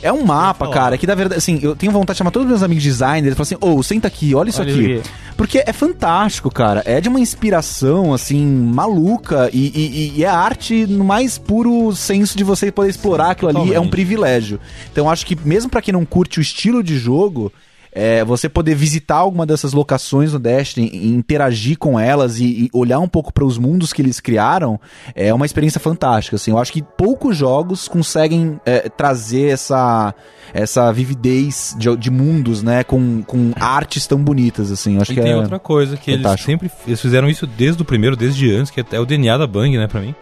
É 0.03 0.13
um 0.13 0.25
mapa, 0.25 0.69
cara, 0.69 0.97
que 0.97 1.07
na 1.07 1.15
verdade, 1.15 1.39
assim, 1.39 1.59
eu 1.63 1.77
tenho 1.77 1.93
vontade 1.93 2.15
de 2.15 2.19
chamar 2.19 2.31
todos 2.31 2.47
os 2.47 2.51
meus 2.51 2.63
amigos 2.63 2.83
designers 2.83 3.33
e 3.33 3.37
falar 3.37 3.43
assim, 3.43 3.57
ô, 3.61 3.83
senta 3.83 4.09
aqui, 4.09 4.35
olha 4.35 4.49
isso 4.51 4.61
Olha 4.61 4.73
aqui. 4.73 4.95
isso 4.95 5.11
Porque 5.37 5.63
é 5.67 5.73
fantástico, 5.73 6.51
cara. 6.51 6.83
É 6.87 7.01
de 7.01 7.09
uma 7.09 7.21
inspiração, 7.21 8.13
assim, 8.15 8.45
maluca. 8.47 9.51
E, 9.53 9.67
e- 9.69 10.19
e 10.19 10.25
é 10.25 10.29
arte 10.29 10.87
no 10.87 11.05
mais 11.05 11.39
puro 11.39 11.95
senso 11.95 12.37
de 12.37 12.45
você 12.45 12.71
poder 12.73 12.91
explorar 12.91 13.31
aquilo 13.33 13.51
ali. 13.51 13.59
É 13.59 13.63
um 13.63 13.67
totalmente. 13.67 13.91
privilégio. 13.91 14.61
Então 14.93 15.09
acho 15.11 15.25
que 15.27 15.37
mesmo 15.45 15.71
pra 15.71 15.83
quem 15.83 15.93
não 15.93 16.05
curte 16.05 16.39
o 16.39 16.43
estilo 16.43 16.83
de 16.83 16.99
jogo. 16.99 17.53
É, 17.92 18.24
você 18.24 18.48
poder 18.48 18.74
visitar 18.74 19.16
alguma 19.16 19.44
dessas 19.44 19.72
locações 19.72 20.33
no 20.33 20.38
Destiny 20.38 20.90
e 20.92 21.09
interagir 21.09 21.76
com 21.76 21.98
elas 21.98 22.38
e, 22.38 22.44
e 22.44 22.70
olhar 22.72 23.00
um 23.00 23.09
pouco 23.09 23.33
para 23.33 23.44
os 23.44 23.59
mundos 23.59 23.92
que 23.92 24.00
eles 24.00 24.20
criaram 24.20 24.81
é 25.14 25.35
uma 25.35 25.46
experiência 25.46 25.81
fantástica. 25.81 26.37
Assim, 26.37 26.53
eu 26.53 26.59
acho 26.59 26.72
que 26.72 26.83
poucos 26.83 27.37
jogos 27.37 27.88
conseguem 27.88 28.61
é, 28.64 28.88
trazer 28.88 29.48
essa, 29.48 30.14
essa 30.55 30.92
vividez 30.92 31.74
de, 31.79 31.94
de 31.96 32.11
mundos, 32.11 32.62
né, 32.62 32.85
com, 32.85 33.22
com 33.22 33.53
artes 33.59 34.07
tão 34.07 34.22
bonitas. 34.22 34.70
Assim, 34.70 34.94
eu 34.96 35.03
acho 35.03 35.12
E 35.12 35.16
que 35.16 35.20
tem 35.20 35.33
é... 35.33 35.37
outra 35.37 35.59
coisa 35.59 35.96
que 35.96 36.12
eles 36.12 36.22
fantástico. 36.22 36.50
sempre 36.50 36.70
eles 36.87 37.00
fizeram 37.00 37.29
isso 37.29 37.46
desde 37.46 37.83
o 37.83 37.85
primeiro, 37.85 38.16
desde 38.16 38.55
antes, 38.55 38.70
que 38.70 38.85
é 38.92 39.00
o 39.00 39.07
DNA 39.07 39.37
da 39.37 39.46
Bang, 39.46 39.76
né, 39.76 39.88
pra 39.88 40.00
mim. 40.00 40.14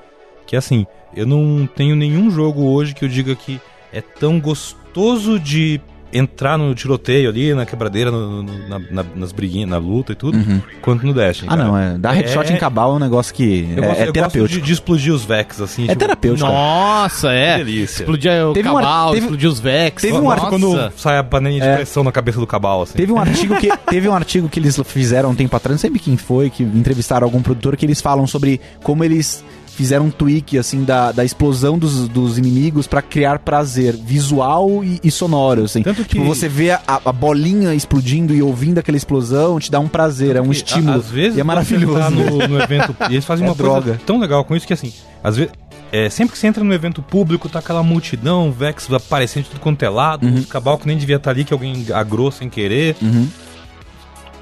Que 0.46 0.56
é 0.56 0.58
assim, 0.58 0.86
eu 1.14 1.26
não 1.26 1.66
tenho 1.66 1.94
nenhum 1.94 2.30
jogo 2.30 2.62
hoje 2.62 2.94
que 2.94 3.04
eu 3.04 3.08
diga 3.08 3.34
que 3.34 3.60
é 3.92 4.00
tão 4.00 4.40
gostoso 4.40 5.38
de 5.38 5.80
entrar 6.12 6.56
no 6.56 6.74
tiroteio 6.74 7.28
ali, 7.28 7.52
na 7.54 7.66
quebradeira, 7.66 8.10
no- 8.10 8.42
no- 8.42 8.68
na- 8.68 8.78
na- 8.90 9.04
nas 9.14 9.32
briguinhas, 9.32 9.68
na 9.68 9.76
luta 9.78 10.12
e 10.12 10.14
tudo, 10.14 10.38
Uhum. 10.38 10.60
quanto 10.80 11.06
no 11.06 11.12
Destiny. 11.12 11.48
Ah, 11.52 11.56
cara. 11.56 11.68
não, 11.68 11.78
é. 11.78 11.98
Dar 11.98 12.12
headshot 12.12 12.50
É- 12.50 12.54
em 12.54 12.58
cabal 12.58 12.92
é 12.92 12.96
um 12.96 12.98
negócio 12.98 13.34
que 13.34 13.68
Eu 13.76 13.84
é, 13.84 13.86
gosto, 13.88 14.00
é 14.00 14.08
eu 14.08 14.12
terapêutico. 14.12 14.40
gosto 14.54 14.60
de, 14.60 14.66
de 14.66 14.72
explodir 14.72 15.12
os 15.12 15.24
Vex, 15.24 15.60
assim. 15.60 15.86
É 15.88 15.94
terapêutico. 15.94 16.46
cara. 16.48 16.58
Nossa, 16.58 17.32
é. 17.32 17.58
Que 17.58 17.64
delícia. 17.64 18.02
Explodir 18.02 18.32
o 18.46 18.52
Teve 18.52 18.68
um 18.68 18.74
cabal, 18.74 19.10
teve- 19.12 19.24
explodir 19.26 19.48
os 19.50 19.60
Vex. 19.60 20.02
teve 20.02 20.16
um 20.16 20.22
Nossa. 20.22 20.42
ar- 20.44 20.48
Quando 20.50 20.92
sai 20.96 21.18
a 21.18 21.24
panelinha 21.24 21.60
de 21.62 21.68
É. 21.68 21.76
pressão 21.76 22.02
na 22.02 22.12
cabeça 22.12 22.40
do 22.40 22.46
cabal, 22.46 22.82
assim. 22.82 22.94
Teve 22.96 23.12
um 23.12 23.18
artigo 23.20 23.56
que 23.56 23.68
teve 23.90 24.08
um 24.08 24.14
artigo 24.14 24.48
que 24.48 24.58
eles 24.58 24.80
fizeram 24.86 25.30
um 25.30 25.34
tempo 25.34 25.54
atrás, 25.56 25.72
não 25.74 25.78
sei 25.78 25.90
quem 25.98 26.16
foi, 26.16 26.48
que 26.50 26.62
entrevistaram 26.62 27.26
algum 27.26 27.42
produtor 27.42 27.76
que 27.76 27.84
eles 27.84 28.00
falam 28.00 28.26
sobre 28.26 28.60
como 28.82 29.04
eles 29.04 29.44
fizeram 29.78 30.06
um 30.06 30.10
tweak 30.10 30.58
assim 30.58 30.82
da, 30.84 31.12
da 31.12 31.24
explosão 31.24 31.78
dos, 31.78 32.08
dos 32.08 32.36
inimigos 32.36 32.86
pra 32.88 33.00
criar 33.00 33.38
prazer 33.38 33.96
visual 33.96 34.82
e, 34.84 34.98
e 35.04 35.10
sonoro, 35.10 35.62
assim. 35.64 35.82
Tanto 35.82 36.02
que- 36.04 36.18
Tipo, 36.18 36.24
você 36.24 36.48
vê 36.48 36.72
a, 36.72 36.80
a 36.86 37.12
bolinha 37.12 37.72
explodindo 37.74 38.34
e 38.34 38.42
ouvindo 38.42 38.78
aquela 38.78 38.96
explosão, 38.96 39.58
te 39.60 39.70
dá 39.70 39.78
um 39.78 39.86
prazer, 39.88 40.34
é 40.36 40.42
um 40.42 40.50
estímulo. 40.50 40.92
a- 40.92 40.96
Às 40.96 41.08
vezes 41.08 41.38
e 41.38 41.40
é 41.40 41.44
maravilhoso. 41.44 41.98
tá 41.98 42.10
no, 42.10 42.48
no 42.48 42.58
evento 42.60 42.94
e 43.08 43.12
eles 43.14 43.24
fazem 43.24 43.46
É 43.46 43.48
uma 43.48 43.54
coisa 43.56 43.80
droga. 43.80 44.00
tão 44.04 44.18
legal 44.18 44.44
com 44.44 44.56
isso 44.56 44.66
que 44.66 44.72
assim, 44.72 44.92
às 45.22 45.36
vezes 45.36 45.52
é, 45.92 46.10
sempre 46.10 46.32
que 46.32 46.38
você 46.38 46.46
entra 46.48 46.62
no 46.62 46.74
evento 46.74 47.00
público, 47.00 47.48
tá 47.48 47.60
aquela 47.60 47.82
multidão, 47.82 48.50
Vex 48.52 48.92
aparecendo 48.92 49.44
de 49.44 49.50
tudo 49.50 49.60
quanto 49.60 49.82
é 49.84 49.88
lado, 49.88 50.26
Uhum. 50.26 50.42
cabal 50.42 50.76
que 50.76 50.86
nem 50.86 50.98
devia 50.98 51.16
estar 51.16 51.30
ali, 51.30 51.44
que 51.44 51.52
alguém 51.52 51.86
agrou 51.94 52.30
sem 52.30 52.50
querer. 52.50 52.94
Uhum. 53.00 53.26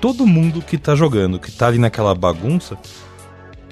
Todo 0.00 0.26
mundo 0.26 0.60
que 0.60 0.76
tá 0.76 0.94
jogando, 0.94 1.38
que 1.38 1.50
tá 1.50 1.66
ali 1.68 1.78
naquela 1.78 2.14
bagunça, 2.14 2.76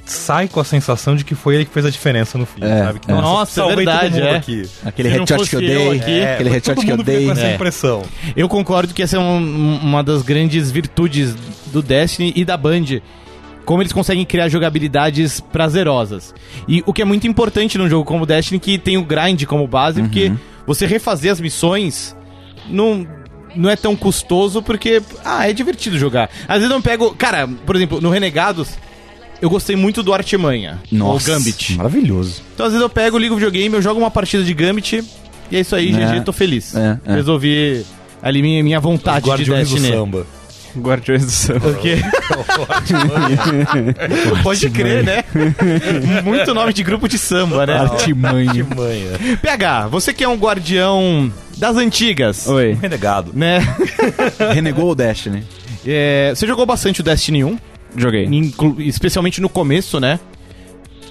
sai 0.04 0.48
com 0.48 0.60
a 0.60 0.64
sensação 0.64 1.16
de 1.16 1.24
que 1.24 1.34
foi 1.34 1.54
ele 1.54 1.64
que 1.64 1.72
fez 1.72 1.86
a 1.86 1.90
diferença 1.90 2.36
no 2.36 2.44
fim, 2.46 2.62
É, 2.62 2.84
sabe? 2.84 2.98
Que, 3.00 3.10
é. 3.10 3.14
Nossa, 3.14 3.52
é 3.52 3.54
salvei 3.64 3.84
todo 3.84 3.94
verdade, 3.94 4.14
mundo 4.14 4.26
é. 4.26 4.36
aqui. 4.36 4.62
Aquele 4.84 5.08
não 5.10 5.16
headshot 5.18 5.48
que 5.48 5.56
eu 5.56 5.60
dei, 5.60 5.88
aqui, 6.00 6.22
aquele 6.24 6.50
mas 6.50 6.52
headshot 6.52 6.84
que 6.86 6.92
eu 6.92 6.96
dei. 7.02 7.24
com 7.26 7.32
essa 7.32 7.40
É. 7.46 7.54
impressão. 7.54 8.02
Eu 8.36 8.48
concordo 8.48 8.92
que 8.92 9.02
essa 9.02 9.16
é 9.16 9.18
um- 9.18 9.78
uma 9.82 10.02
das 10.02 10.22
grandes 10.22 10.70
virtudes 10.70 11.34
do 11.72 11.80
Destiny 11.82 12.32
e 12.36 12.44
da 12.44 12.56
Band. 12.56 13.00
Como 13.64 13.80
eles 13.80 13.94
conseguem 13.94 14.26
criar 14.26 14.48
jogabilidades 14.50 15.40
prazerosas. 15.40 16.34
E 16.68 16.82
o 16.84 16.92
que 16.92 17.00
é 17.00 17.04
muito 17.06 17.26
importante 17.26 17.78
num 17.78 17.88
jogo 17.88 18.04
como 18.04 18.26
Destiny, 18.26 18.60
que 18.60 18.76
tem 18.76 18.98
o 18.98 19.02
grind 19.04 19.42
como 19.46 19.66
base, 19.66 20.02
porque 20.02 20.30
você 20.66 20.84
refazer 20.86 21.32
as 21.32 21.40
missões 21.40 22.14
não, 22.68 23.06
não 23.56 23.70
é 23.70 23.76
tão 23.76 23.96
custoso, 23.96 24.60
porque, 24.62 25.00
ah, 25.24 25.48
é 25.48 25.52
divertido 25.54 25.98
jogar. 25.98 26.28
Às 26.46 26.58
vezes 26.58 26.70
eu 26.70 26.82
pego. 26.82 27.14
Cara, 27.14 27.48
por 27.48 27.74
exemplo, 27.74 28.02
no 28.02 28.10
Renegados, 28.10 28.76
eu 29.42 29.51
gostei 29.51 29.77
muito 29.77 30.03
do 30.03 30.12
Artimanha. 30.14 30.81
Nossa, 30.90 31.31
o 31.31 31.35
Gambit. 31.35 31.77
maravilhoso. 31.77 32.42
Então, 32.55 32.66
às 32.66 32.73
vezes 32.73 32.83
eu 32.83 32.88
pego, 32.88 33.18
ligo 33.18 33.35
o 33.35 33.37
videogame, 33.37 33.75
eu 33.75 33.83
jogo 33.83 34.01
uma 34.01 34.11
partida 34.11 34.42
de 34.42 34.55
Gambit, 34.55 35.05
e 35.51 35.57
é 35.57 35.61
isso 35.61 35.75
aí, 35.77 35.94
É. 35.94 36.07
GG, 36.18 36.25
tô 36.25 36.33
feliz. 36.33 36.75
É, 36.75 36.99
é. 37.05 37.14
Resolvi 37.14 37.85
ali 38.23 38.40
minha, 38.42 38.62
minha 38.62 38.81
vontade 38.81 39.25
de 39.25 39.31
Guardiões 39.31 39.68
do 39.68 39.75
Destiny. 39.75 39.97
samba. 39.97 40.27
Guardiões 40.77 41.25
do 41.25 41.31
Céu. 41.31 41.61
Porque... 41.62 41.99
Pode 44.42 44.70
crer, 44.70 45.05
né? 45.05 45.25
Muito 46.25 46.53
nome 46.55 46.73
de 46.73 46.83
grupo 46.83 47.09
de 47.09 47.18
samba, 47.18 47.66
né? 47.66 47.79
Artimanha. 47.79 48.66
Manha. 48.75 49.38
PH, 49.40 49.88
você 49.88 50.12
que 50.12 50.25
é 50.25 50.29
um 50.29 50.37
guardião 50.37 51.33
das 51.57 51.77
antigas, 51.77 52.47
Oi. 52.49 52.77
Renegado. 52.81 53.31
né? 53.35 53.61
Renegou 54.53 54.90
o 54.90 54.94
Destiny. 54.94 55.44
É, 55.87 56.33
você 56.35 56.47
jogou 56.47 56.64
bastante 56.66 57.01
o 57.01 57.05
Destiny 57.05 57.44
1, 57.44 57.59
Joguei. 57.96 58.24
inclu- 58.26 58.76
especialmente 58.80 59.40
no 59.40 59.48
começo, 59.48 59.98
né? 60.00 60.18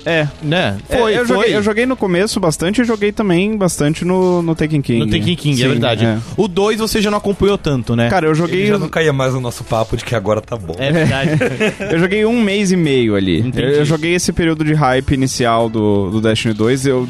É. 0.06 0.28
Né? 0.42 0.78
É, 0.90 0.98
Foi, 0.98 1.14
eu, 1.18 1.26
foi. 1.26 1.28
Joguei, 1.38 1.56
eu 1.56 1.64
joguei 1.64 1.86
no 1.86 1.96
começo 1.96 2.38
bastante 2.38 2.82
e 2.82 2.84
joguei 2.84 3.14
também 3.14 3.56
bastante 3.56 4.04
no, 4.04 4.42
no 4.42 4.54
Taken 4.54 4.82
King. 4.82 5.00
No 5.00 5.06
Taken 5.10 5.34
King, 5.36 5.62
é 5.62 5.64
Sim, 5.64 5.70
verdade. 5.72 6.04
é. 6.06 6.18
O 6.36 6.46
2 6.50 6.80
você 6.82 7.02
já 7.02 7.10
não 7.10 7.20
acompanhou 7.20 7.58
tanto, 7.58 7.96
né? 7.96 8.10
Cara, 8.10 8.26
eu 8.26 8.32
Ele 8.32 8.38
joguei. 8.38 8.66
já 8.68 8.78
não 8.78 8.90
caía 8.90 9.14
mais 9.14 9.34
no 9.34 9.40
nosso 9.40 9.64
papo 9.64 9.96
de 9.96 10.04
que 10.04 10.14
agora 10.14 10.42
tá 10.42 10.58
bom. 10.58 10.76
É 10.78 10.92
verdade. 10.92 11.32
Eu 11.90 12.00
joguei 12.00 12.26
um 12.26 12.42
mês 12.42 12.70
e 12.74 12.76
meio 12.76 13.16
ali. 13.16 13.40
Eu, 13.40 13.46
Entendi. 13.48 13.78
eu 13.78 13.86
joguei 13.86 14.14
esse 14.14 14.34
período 14.34 14.66
de 14.66 14.74
hype 14.74 15.12
inicial 15.14 15.70
do, 15.70 16.10
do 16.12 16.20
Destiny 16.20 16.54
2. 16.54 16.86
Eu, 16.86 17.08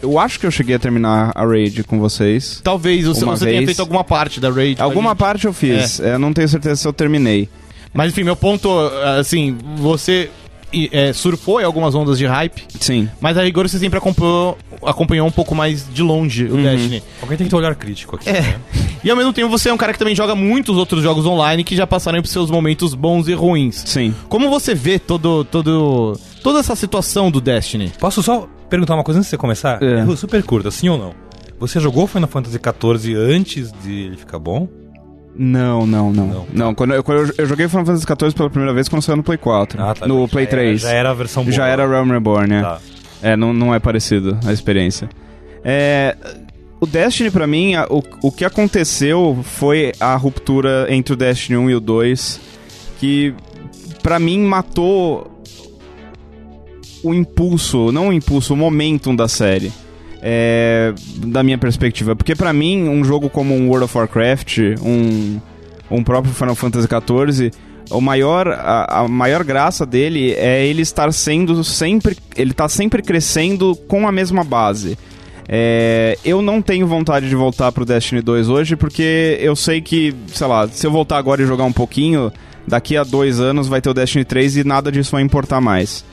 eu 0.00 0.16
acho 0.16 0.38
que 0.38 0.46
eu 0.46 0.52
cheguei 0.52 0.76
a 0.76 0.78
terminar 0.78 1.32
a 1.34 1.44
raid 1.44 1.82
com 1.82 1.98
vocês. 1.98 2.60
Talvez 2.62 3.06
você, 3.06 3.24
Uma 3.24 3.36
você 3.36 3.46
tenha 3.46 3.56
vez. 3.58 3.70
feito 3.70 3.80
alguma 3.80 4.04
parte 4.04 4.38
da 4.38 4.50
raid. 4.52 4.80
Alguma 4.80 5.16
parte 5.16 5.46
eu 5.46 5.52
fiz. 5.52 5.98
É, 5.98 6.16
não 6.16 6.32
tenho 6.32 6.46
certeza 6.48 6.76
se 6.76 6.86
eu 6.86 6.92
terminei. 6.92 7.48
Mas 7.92 8.12
enfim, 8.12 8.22
meu 8.22 8.36
ponto, 8.36 8.68
assim, 9.18 9.56
você 9.76 10.30
e, 10.72 10.88
é, 10.92 11.12
surfou 11.12 11.60
em 11.60 11.64
algumas 11.64 11.94
ondas 11.94 12.18
de 12.18 12.26
hype, 12.26 12.62
Sim. 12.78 13.08
mas 13.20 13.36
a 13.36 13.42
rigor 13.42 13.68
você 13.68 13.78
sempre 13.78 13.98
acompanhou, 13.98 14.56
acompanhou 14.84 15.26
um 15.26 15.30
pouco 15.30 15.54
mais 15.54 15.86
de 15.92 16.02
longe 16.02 16.44
o 16.44 16.56
Destiny. 16.56 17.02
Alguém 17.20 17.36
tem 17.36 17.46
que 17.46 17.50
ter 17.50 17.56
um 17.56 17.58
olhar 17.58 17.74
crítico 17.74 18.16
aqui. 18.16 18.28
É. 18.28 18.40
né? 18.40 18.60
E 19.02 19.10
ao 19.10 19.16
mesmo 19.16 19.32
tempo 19.32 19.48
você 19.48 19.68
é 19.70 19.72
um 19.72 19.76
cara 19.76 19.92
que 19.92 19.98
também 19.98 20.14
joga 20.14 20.34
muitos 20.34 20.76
outros 20.76 21.02
jogos 21.02 21.26
online 21.26 21.64
que 21.64 21.74
já 21.74 21.86
passaram 21.86 22.20
por 22.20 22.28
seus 22.28 22.50
momentos 22.50 22.94
bons 22.94 23.28
e 23.28 23.32
ruins. 23.32 23.82
Sim. 23.86 24.14
Como 24.28 24.48
você 24.48 24.74
vê 24.74 24.98
todo, 24.98 25.44
todo, 25.44 26.18
toda 26.42 26.60
essa 26.60 26.76
situação 26.76 27.30
do 27.30 27.40
Destiny? 27.40 27.92
Posso 27.98 28.22
só 28.22 28.48
perguntar 28.68 28.94
uma 28.94 29.04
coisa 29.04 29.18
antes 29.18 29.28
de 29.28 29.30
você 29.30 29.38
começar? 29.38 29.82
É. 29.82 30.00
É. 30.00 30.16
Super 30.16 30.42
curta, 30.42 30.70
sim 30.70 30.88
ou 30.88 30.98
não? 30.98 31.14
Você 31.58 31.80
jogou 31.80 32.06
Final 32.06 32.28
Fantasy 32.28 32.58
XIV 32.58 33.14
antes 33.16 33.72
de 33.82 33.92
ele 33.92 34.16
ficar 34.16 34.38
bom? 34.38 34.68
Não, 35.42 35.86
não, 35.86 36.12
não. 36.12 36.26
Não. 36.26 36.46
Não, 36.52 36.74
quando, 36.74 36.92
eu, 36.92 37.02
quando 37.02 37.20
eu, 37.28 37.34
eu 37.38 37.46
joguei 37.46 37.66
Final 37.66 37.86
Fantasy 37.86 38.04
XIV 38.04 38.34
pela 38.34 38.50
primeira 38.50 38.74
vez 38.74 38.88
quando 38.90 39.00
saiu 39.00 39.16
no 39.16 39.22
Play 39.22 39.38
4. 39.38 39.82
Ah, 39.82 39.94
tá. 39.94 40.06
No 40.06 40.28
Play 40.28 40.44
era- 40.44 40.50
3. 40.50 40.80
já 40.82 40.90
era 40.90 41.10
a 41.10 41.14
versão 41.14 41.42
boa. 41.44 41.54
Já 41.54 41.66
era 41.66 41.88
Realm 41.88 42.10
Reborn, 42.10 42.46
né? 42.48 42.60
Tá. 42.60 42.78
É, 43.22 43.36
não, 43.36 43.52
não 43.54 43.74
é 43.74 43.78
parecido 43.78 44.38
a 44.44 44.52
experiência. 44.52 45.08
É, 45.64 46.14
o 46.78 46.86
Destiny, 46.86 47.30
pra 47.30 47.46
mim, 47.46 47.74
a- 47.74 47.86
o, 47.88 48.02
o 48.22 48.30
que 48.30 48.44
aconteceu 48.44 49.38
foi 49.42 49.92
a 49.98 50.14
ruptura 50.14 50.86
entre 50.90 51.14
o 51.14 51.16
Destiny 51.16 51.56
1 51.56 51.70
e 51.70 51.74
o 51.74 51.80
2, 51.80 52.38
que 52.98 53.34
pra 54.02 54.18
mim 54.18 54.40
matou 54.40 55.42
o 57.02 57.14
impulso, 57.14 57.90
não 57.90 58.08
o 58.08 58.12
impulso, 58.12 58.52
o 58.52 58.56
momentum 58.58 59.16
da 59.16 59.26
série. 59.26 59.72
É, 60.22 60.92
da 61.26 61.42
minha 61.42 61.56
perspectiva. 61.56 62.14
Porque 62.14 62.34
pra 62.34 62.52
mim, 62.52 62.88
um 62.88 63.02
jogo 63.02 63.30
como 63.30 63.54
um 63.54 63.68
World 63.68 63.84
of 63.84 63.96
Warcraft, 63.96 64.58
um, 64.82 65.40
um 65.90 66.04
próprio 66.04 66.34
Final 66.34 66.54
Fantasy 66.54 66.86
XIV, 66.86 67.50
o 67.90 68.00
maior, 68.00 68.48
a, 68.48 69.00
a 69.00 69.08
maior 69.08 69.42
graça 69.42 69.84
dele 69.84 70.32
é 70.34 70.64
ele 70.66 70.82
estar 70.82 71.12
sendo 71.12 71.64
sempre. 71.64 72.16
Ele 72.36 72.52
tá 72.52 72.68
sempre 72.68 73.02
crescendo 73.02 73.74
com 73.88 74.06
a 74.06 74.12
mesma 74.12 74.44
base. 74.44 74.96
É, 75.48 76.16
eu 76.24 76.40
não 76.40 76.62
tenho 76.62 76.86
vontade 76.86 77.28
de 77.28 77.34
voltar 77.34 77.72
pro 77.72 77.84
Destiny 77.84 78.22
2 78.22 78.48
hoje, 78.48 78.76
porque 78.76 79.36
eu 79.40 79.56
sei 79.56 79.80
que, 79.80 80.14
sei 80.28 80.46
lá, 80.46 80.68
se 80.68 80.86
eu 80.86 80.92
voltar 80.92 81.18
agora 81.18 81.42
e 81.42 81.46
jogar 81.46 81.64
um 81.64 81.72
pouquinho, 81.72 82.32
daqui 82.68 82.96
a 82.96 83.02
dois 83.02 83.40
anos 83.40 83.66
vai 83.66 83.80
ter 83.80 83.90
o 83.90 83.94
Destiny 83.94 84.24
3 84.24 84.58
e 84.58 84.64
nada 84.64 84.92
disso 84.92 85.10
vai 85.10 85.22
importar 85.22 85.60
mais. 85.60 86.04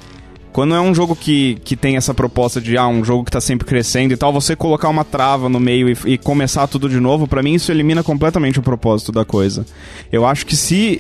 Quando 0.58 0.74
é 0.74 0.82
um 0.82 0.92
jogo 0.92 1.16
que, 1.16 1.54
que 1.64 1.76
tem 1.76 1.98
essa 1.98 2.16
proposta 2.16 2.60
de, 2.60 2.76
ah, 2.80 2.88
um 2.88 3.04
jogo 3.04 3.24
que 3.24 3.30
tá 3.30 3.40
sempre 3.40 3.68
crescendo 3.68 4.12
e 4.12 4.18
tal, 4.18 4.34
você 4.34 4.56
colocar 4.56 4.90
uma 4.90 5.06
trava 5.06 5.48
no 5.48 5.60
meio 5.60 5.88
e, 5.88 5.96
e 6.14 6.18
começar 6.18 6.66
tudo 6.66 6.90
de 6.90 7.00
novo, 7.00 7.28
para 7.28 7.44
mim 7.44 7.54
isso 7.54 7.72
elimina 7.72 8.02
completamente 8.02 8.58
o 8.58 8.64
propósito 8.64 9.12
da 9.12 9.24
coisa. 9.24 9.68
Eu 10.12 10.26
acho 10.26 10.48
que 10.48 10.56
se 10.56 11.00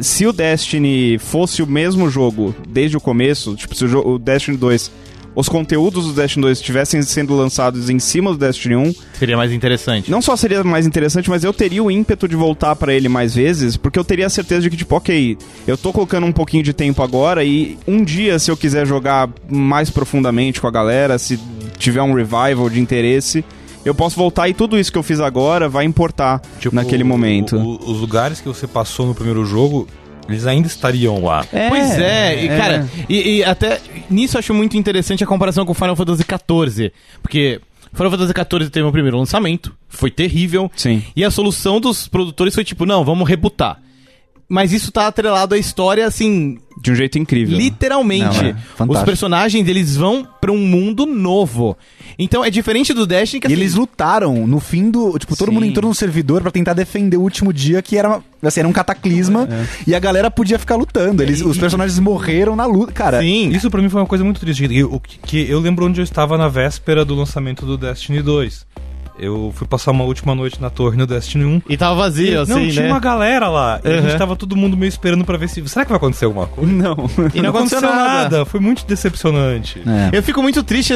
se 0.00 0.26
o 0.26 0.32
Destiny 0.32 1.18
fosse 1.20 1.62
o 1.62 1.68
mesmo 1.68 2.10
jogo 2.10 2.52
desde 2.68 2.96
o 2.96 3.00
começo, 3.00 3.54
tipo, 3.54 3.76
se 3.76 3.84
o, 3.84 4.14
o 4.14 4.18
Destiny 4.18 4.56
2, 4.56 4.90
os 5.36 5.48
conteúdos 5.48 6.06
do 6.06 6.12
Destiny 6.14 6.42
2 6.42 6.58
estivessem 6.58 7.00
sendo 7.02 7.36
lançados 7.36 7.88
em 7.90 7.98
cima 8.00 8.32
do 8.32 8.38
Destiny 8.38 8.74
1, 8.74 8.94
Seria 9.18 9.36
mais 9.36 9.52
interessante. 9.52 10.10
não 10.10 10.20
só 10.22 10.34
seria 10.34 10.64
mais 10.64 10.86
interessante, 10.86 11.30
mas 11.30 11.44
eu 11.44 11.52
teria 11.52 11.84
o 11.84 11.90
ímpeto 11.90 12.26
de 12.26 12.34
voltar 12.34 12.74
pra 12.74 12.92
ele 12.94 13.08
mais 13.08 13.34
vezes, 13.34 13.76
porque 13.76 13.98
eu 13.98 14.04
teria 14.04 14.26
a 14.26 14.30
certeza 14.30 14.62
de 14.62 14.70
que, 14.70 14.76
tipo, 14.78 14.96
ok, 14.96 15.36
eu 15.66 15.76
tô 15.76 15.92
colocando 15.92 16.26
um 16.26 16.32
pouquinho 16.32 16.62
de 16.62 16.72
tempo 16.72 17.02
agora 17.02 17.44
e 17.44 17.78
um 17.86 18.02
dia, 18.02 18.38
se 18.38 18.50
eu 18.50 18.56
quiser 18.56 18.86
jogar 18.86 19.28
mais 19.48 19.90
profundamente 19.90 20.60
com 20.60 20.66
a 20.66 20.70
galera, 20.70 21.18
se 21.18 21.38
tiver 21.78 22.00
um 22.02 22.14
revival 22.14 22.70
de 22.70 22.80
interesse, 22.80 23.44
eu 23.84 23.94
posso 23.94 24.16
voltar 24.16 24.48
e 24.48 24.54
tudo 24.54 24.78
isso 24.78 24.90
que 24.90 24.96
eu 24.98 25.02
fiz 25.02 25.20
agora 25.20 25.68
vai 25.68 25.84
importar 25.84 26.40
Tipo, 26.58 26.74
naquele 26.74 27.04
momento. 27.04 27.56
o- 27.56 27.76
o- 27.76 27.90
os 27.92 28.00
lugares 28.00 28.40
que 28.40 28.48
você 28.48 28.66
passou 28.66 29.06
no 29.06 29.14
primeiro 29.14 29.44
jogo, 29.44 29.86
eles 30.28 30.46
ainda 30.46 30.66
estariam 30.66 31.22
lá. 31.22 31.44
Pois 31.68 31.98
é, 31.98 32.44
e 32.44 32.48
cara, 32.48 32.88
e, 33.08 33.36
e 33.36 33.44
até 33.44 33.80
nisso 34.10 34.36
eu 34.36 34.38
acho 34.40 34.54
muito 34.54 34.76
interessante 34.76 35.22
a 35.22 35.26
comparação 35.26 35.64
com 35.64 35.74
Final 35.74 35.96
Fantasy 35.96 36.22
XIV. 36.22 36.92
Porque 37.22 37.60
Final 37.92 38.10
Fantasy 38.10 38.32
XIV 38.32 38.70
teve 38.70 38.86
um 38.86 38.92
primeiro 38.92 39.18
lançamento, 39.18 39.74
foi 39.88 40.10
terrível. 40.10 40.70
Sim. 40.76 41.02
E 41.14 41.24
a 41.24 41.30
solução 41.30 41.80
dos 41.80 42.08
produtores 42.08 42.54
foi 42.54 42.64
tipo, 42.64 42.84
não, 42.84 43.04
vamos 43.04 43.28
rebutar. 43.28 43.80
Mas 44.48 44.72
isso 44.72 44.92
tá 44.92 45.08
atrelado 45.08 45.56
à 45.56 45.58
história, 45.58 46.06
assim, 46.06 46.58
De 46.80 46.92
um 46.92 46.94
jeito 46.94 47.18
incrível. 47.18 47.58
literalmente. 47.58 48.42
Não, 48.78 48.86
é. 48.86 48.90
Os 48.92 49.02
personagens, 49.02 49.66
eles 49.68 49.96
vão 49.96 50.26
pra 50.40 50.52
um 50.52 50.58
mundo 50.58 51.04
novo. 51.04 51.76
Então 52.16 52.44
é 52.44 52.50
diferente 52.50 52.94
do 52.94 53.06
Destiny 53.06 53.40
que 53.40 53.46
E 53.48 53.52
assim, 53.52 53.60
eles 53.60 53.74
lutaram 53.74 54.46
no 54.46 54.60
fim 54.60 54.88
do. 54.90 55.18
Tipo, 55.18 55.36
todo 55.36 55.48
Sim. 55.48 55.54
mundo 55.54 55.66
entrou 55.66 55.88
no 55.88 55.94
servidor 55.94 56.42
pra 56.42 56.50
tentar 56.52 56.74
defender 56.74 57.16
o 57.16 57.22
último 57.22 57.52
dia, 57.52 57.82
que 57.82 57.96
era, 57.98 58.22
assim, 58.40 58.60
era 58.60 58.68
um 58.68 58.72
cataclisma. 58.72 59.48
E 59.84 59.94
a 59.94 59.98
galera 59.98 60.30
podia 60.30 60.58
ficar 60.60 60.76
lutando. 60.76 61.22
Eles, 61.22 61.40
os 61.42 61.58
personagens 61.58 61.98
morreram 61.98 62.54
na 62.54 62.66
luta. 62.66 62.92
Cara, 62.92 63.20
Sim. 63.20 63.48
Isso 63.50 63.68
pra 63.70 63.82
mim 63.82 63.88
foi 63.88 64.00
uma 64.00 64.06
coisa 64.06 64.22
muito 64.22 64.38
triste. 64.38 64.66
que, 64.68 65.18
que 65.26 65.50
eu 65.50 65.58
lembro 65.58 65.86
onde 65.86 66.00
eu 66.00 66.04
estava 66.04 66.38
na 66.38 66.46
véspera 66.48 67.04
do 67.04 67.14
lançamento 67.16 67.66
do 67.66 67.76
Destiny 67.76 68.22
2. 68.22 68.64
Eu 69.18 69.52
fui 69.54 69.66
passar 69.66 69.92
uma 69.92 70.04
última 70.04 70.34
noite 70.34 70.60
na 70.60 70.68
torre 70.68 70.96
no 70.96 71.06
Destiny 71.06 71.44
1. 71.44 71.62
E 71.70 71.76
tava 71.76 71.94
vazio, 71.94 72.40
assim, 72.42 72.52
não, 72.52 72.68
tinha 72.68 72.82
né? 72.82 72.88
uma 72.92 73.00
galera 73.00 73.48
lá. 73.48 73.80
E 73.82 73.88
a 73.88 73.90
Uhum. 73.96 74.02
gente 74.02 74.18
tava 74.18 74.36
todo 74.36 74.54
mundo 74.54 74.76
meio 74.76 74.88
esperando 74.88 75.24
pra 75.24 75.38
ver 75.38 75.48
se. 75.48 75.66
Será 75.68 75.84
que 75.84 75.90
vai 75.90 75.96
acontecer 75.96 76.26
alguma 76.26 76.46
coisa? 76.46 76.70
Não. 76.70 76.96
E 77.34 77.40
não 77.40 77.50
aconteceu 77.50 77.80
nada. 77.80 78.44
Foi 78.44 78.60
muito 78.60 78.84
decepcionante. 78.86 79.80
é. 79.86 80.16
Eu 80.16 80.22
fico 80.22 80.42
muito 80.42 80.62
triste, 80.62 80.92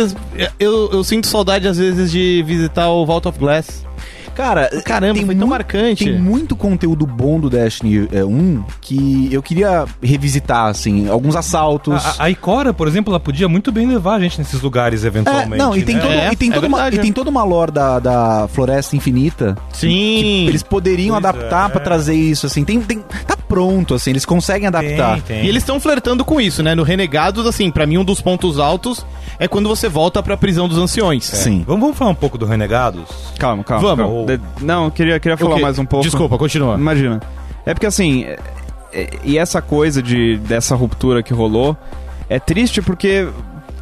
eu, 0.59 0.91
eu 0.93 1.03
sinto 1.05 1.27
saudade 1.27 1.67
às 1.67 1.79
vezes 1.79 2.11
de 2.11 2.43
visitar 2.47 2.89
o 2.91 3.07
Vault 3.07 3.27
of 3.27 3.39
Glass. 3.39 3.87
Cara, 4.35 4.69
Caramba, 4.85 5.21
foi 5.25 5.35
tão 5.35 5.49
marcante. 5.49 6.05
Tem 6.05 6.19
muito 6.19 6.57
conteúdo 6.57 7.07
bom 7.07 7.39
do 7.39 7.51
Destiny 7.51 8.09
é, 8.13 8.25
1 8.25 8.65
que 8.81 9.29
eu 9.33 9.43
queria 9.43 9.85
revisitar, 10.03 10.67
assim, 10.67 11.09
alguns 11.09 11.37
assaltos. 11.37 11.95
A, 12.19 12.25
a 12.25 12.31
Ikora, 12.31 12.73
por 12.73 12.89
exemplo, 12.89 13.13
ela 13.13 13.21
podia 13.21 13.49
muito 13.49 13.71
bem 13.73 13.87
levar 13.87 14.15
a 14.15 14.21
gente 14.21 14.39
nesses 14.39 14.61
lugares 14.61 15.05
É, 15.05 15.09
eventualmente. 15.09 15.57
não, 15.59 15.77
e 15.77 15.83
tem, 15.83 15.97
né? 15.97 16.01
todo- 16.03 16.13
É, 16.13 16.33
e, 16.33 16.37
tem 16.37 16.51
é 16.51 16.53
toda 16.55 16.67
uma, 16.67 16.89
e 16.89 16.99
tem 16.99 17.11
é. 17.11 17.13
toda 17.13 17.31
uma 17.31 17.45
lore 17.45 17.73
da, 17.73 17.99
da 17.99 18.49
Floresta 18.49 18.97
Infinita. 18.97 19.57
Sim. 19.73 20.47
Eles 20.47 20.63
poderiam 20.63 21.15
Pois 21.21 21.25
adaptar 21.25 21.69
é. 21.69 21.73
pra 21.73 21.81
trazer 21.81 22.15
isso, 22.15 22.47
assim. 22.47 22.65
Tem, 22.65 22.81
tem, 22.81 22.99
tá 23.27 23.37
pronto, 23.37 23.95
assim, 23.95 24.11
eles 24.11 24.25
conseguem 24.25 24.69
adaptar. 24.69 25.15
Tem, 25.23 25.23
tem. 25.39 25.45
E 25.45 25.49
eles 25.49 25.63
estão 25.63 25.81
flertando 25.81 26.25
com 26.25 26.41
isso, 26.41 26.63
né? 26.63 26.75
No 26.75 26.83
Renegados, 26.83 27.47
assim, 27.47 27.71
pra 27.71 27.87
mim 27.87 27.99
um 27.99 28.05
dos 28.05 28.21
pontos 28.21 28.59
altos 28.59 29.05
é 29.39 29.49
quando 29.49 29.69
você 29.69 29.89
volta 29.89 30.23
pra 30.23 30.37
prisão 30.37 30.69
dos 30.69 30.79
anciões. 30.79 31.25
Sim. 31.25 31.65
Vamos, 31.67 31.81
vamos 31.83 31.97
falar 31.99 32.11
um 32.11 32.15
pouco 32.15 32.39
do 32.39 32.47
Renegados? 32.47 33.05
Calma, 33.39 33.65
calma. 33.65 33.89
Vamos. 33.97 34.07
calma. 34.07 34.25
De- 34.37 34.65
Não, 34.65 34.85
eu 34.87 34.91
queria, 34.91 35.19
queria 35.21 35.37
falar 35.37 35.59
mais 35.59 35.79
um 35.79 35.85
pouco. 35.85 36.05
Desculpa, 36.05 36.37
continua. 36.39 36.77
Imagina. 36.77 37.21
É 37.67 37.75
porque 37.75 37.87
assim. 37.87 38.25
é- 38.25 38.39
é- 38.93 39.11
e 39.25 39.39
essa 39.39 39.61
coisa 39.63 40.03
de, 40.03 40.37
dessa 40.39 40.75
ruptura 40.75 41.23
que 41.23 41.33
rolou 41.33 41.77
é 42.29 42.39
triste 42.39 42.81
porque, 42.83 43.29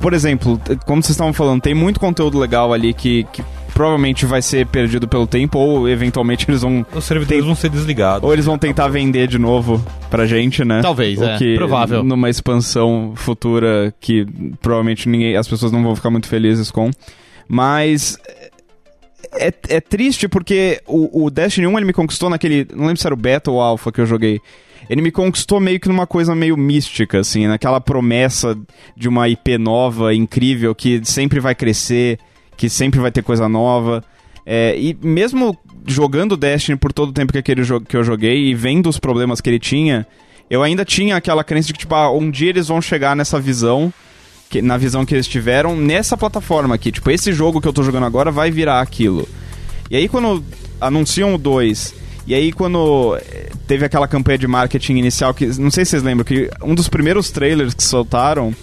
por 0.00 0.12
exemplo, 0.12 0.60
como 0.86 1.02
vocês 1.02 1.10
estavam 1.10 1.32
falando, 1.32 1.60
tem 1.60 1.74
muito 1.74 1.98
conteúdo 2.00 2.38
legal 2.38 2.72
ali 2.72 2.92
que, 2.92 3.24
que 3.32 3.42
provavelmente 3.74 4.26
vai 4.26 4.42
ser 4.42 4.66
perdido 4.66 5.06
pelo 5.06 5.26
tempo, 5.26 5.56
ou 5.58 5.88
eventualmente 5.88 6.44
eles 6.50 6.62
vão. 6.62 6.84
Os 6.94 7.04
servidores 7.04 7.44
vão 7.44 7.54
ser 7.54 7.70
desligados. 7.70 8.24
Ou 8.24 8.32
eles 8.32 8.44
vão 8.44 8.58
tentar 8.58 8.88
vender 8.88 9.28
de 9.28 9.38
novo 9.38 9.80
pra 10.10 10.26
gente, 10.26 10.64
né? 10.64 10.80
Talvez, 10.82 11.18
O 11.20 11.24
é. 11.24 11.38
que, 11.38 11.54
Provável. 11.54 12.02
Numa 12.02 12.28
expansão 12.28 13.12
futura 13.14 13.94
que 14.00 14.26
provavelmente 14.60 15.08
ninguém, 15.08 15.36
as 15.36 15.46
pessoas 15.46 15.70
não 15.70 15.82
vão 15.82 15.94
ficar 15.94 16.10
muito 16.10 16.26
felizes 16.26 16.70
com. 16.72 16.90
Mas 17.46 18.18
é, 19.32 19.52
é 19.68 19.80
triste 19.80 20.28
porque 20.28 20.80
o, 20.86 21.24
o 21.24 21.30
Destiny 21.30 21.66
1 21.66 21.78
ele 21.78 21.86
me 21.86 21.92
conquistou 21.92 22.30
naquele. 22.30 22.66
Não 22.74 22.86
lembro 22.86 23.00
se 23.00 23.06
era 23.06 23.14
o 23.14 23.18
Beta 23.18 23.50
ou 23.50 23.60
Alpha 23.60 23.92
que 23.92 24.00
eu 24.00 24.06
joguei. 24.06 24.40
Ele 24.88 25.02
me 25.02 25.10
conquistou 25.10 25.60
meio 25.60 25.78
que 25.78 25.88
numa 25.88 26.06
coisa 26.06 26.34
meio 26.34 26.56
mística, 26.56 27.20
assim, 27.20 27.46
naquela 27.46 27.80
promessa 27.80 28.56
de 28.96 29.08
uma 29.08 29.28
IP 29.28 29.58
nova, 29.58 30.14
incrível, 30.14 30.74
que 30.74 31.00
sempre 31.04 31.40
vai 31.40 31.54
crescer, 31.54 32.18
que 32.56 32.70
sempre 32.70 32.98
vai 32.98 33.10
ter 33.10 33.22
coisa 33.22 33.48
nova. 33.48 34.02
É, 34.46 34.74
e 34.78 34.96
mesmo 35.02 35.56
jogando 35.86 36.36
Destiny 36.36 36.76
por 36.76 36.92
todo 36.92 37.10
o 37.10 37.12
tempo 37.12 37.32
que, 37.32 37.38
aquele 37.38 37.62
jogo 37.62 37.84
que 37.84 37.96
eu 37.96 38.04
joguei 38.04 38.48
e 38.48 38.54
vendo 38.54 38.88
os 38.88 38.98
problemas 38.98 39.40
que 39.40 39.50
ele 39.50 39.58
tinha, 39.58 40.06
eu 40.48 40.62
ainda 40.62 40.84
tinha 40.84 41.16
aquela 41.16 41.44
crença 41.44 41.66
de 41.66 41.74
que, 41.74 41.80
tipo, 41.80 41.94
ah, 41.94 42.10
um 42.10 42.30
dia 42.30 42.48
eles 42.48 42.68
vão 42.68 42.80
chegar 42.80 43.14
nessa 43.14 43.38
visão, 43.38 43.92
que- 44.50 44.62
na 44.62 44.76
visão 44.76 45.04
que 45.04 45.14
eles 45.14 45.26
tiveram, 45.28 45.76
nessa 45.76 46.16
plataforma 46.16 46.74
aqui. 46.74 46.90
Tipo, 46.92 47.10
esse 47.10 47.32
jogo 47.32 47.60
que 47.60 47.68
eu 47.68 47.72
tô 47.72 47.82
jogando 47.82 48.06
agora 48.06 48.30
vai 48.30 48.50
virar 48.50 48.80
aquilo. 48.80 49.28
E 49.90 49.96
aí 49.96 50.08
quando 50.08 50.44
anunciam 50.80 51.34
o 51.34 51.38
2, 51.38 51.94
e 52.26 52.34
aí 52.34 52.52
quando 52.52 53.16
eh, 53.30 53.50
teve 53.66 53.84
aquela 53.84 54.06
campanha 54.06 54.38
de 54.38 54.46
marketing 54.46 54.96
inicial, 54.98 55.32
que 55.34 55.46
não 55.58 55.70
sei 55.70 55.84
se 55.84 55.92
vocês 55.92 56.02
lembram, 56.02 56.24
que 56.24 56.50
um 56.62 56.74
dos 56.74 56.88
primeiros 56.88 57.30
trailers 57.30 57.74
que 57.74 57.82
soltaram 57.82 58.54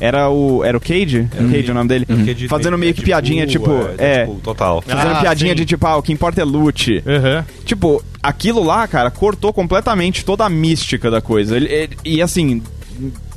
era 0.00 0.28
o. 0.28 0.64
Era 0.64 0.76
o 0.76 0.80
Cage? 0.80 1.28
Era 1.34 1.46
o 1.46 1.50
Cage 1.50 1.70
o 1.70 1.74
nome 1.74 1.88
dele? 1.88 2.04
Porque 2.04 2.34
de- 2.34 2.48
Fazendo 2.48 2.76
meio 2.76 2.92
que 2.92 3.02
Deadpool, 3.02 3.06
piadinha, 3.22 3.46
tipo. 3.46 3.70
É. 3.96 4.26
Total. 4.42 4.82
Fazendo 4.82 5.12
Ah, 5.14 5.20
piadinha 5.20 5.52
sim. 5.52 5.56
de 5.56 5.64
tipo, 5.64 5.86
ah, 5.86 5.96
o 5.96 6.02
que 6.02 6.12
importa 6.12 6.40
é 6.40 6.44
loot. 6.44 7.02
Aham. 7.06 7.46
Tipo, 7.64 8.02
aquilo 8.22 8.62
lá, 8.64 8.86
cara, 8.88 9.10
cortou 9.10 9.52
completamente 9.52 10.24
toda 10.24 10.44
a 10.44 10.50
mística 10.50 11.10
da 11.10 11.20
coisa. 11.22 11.56
Ele- 11.56 11.72
ele- 11.72 11.96
e 12.04 12.20
assim, 12.20 12.60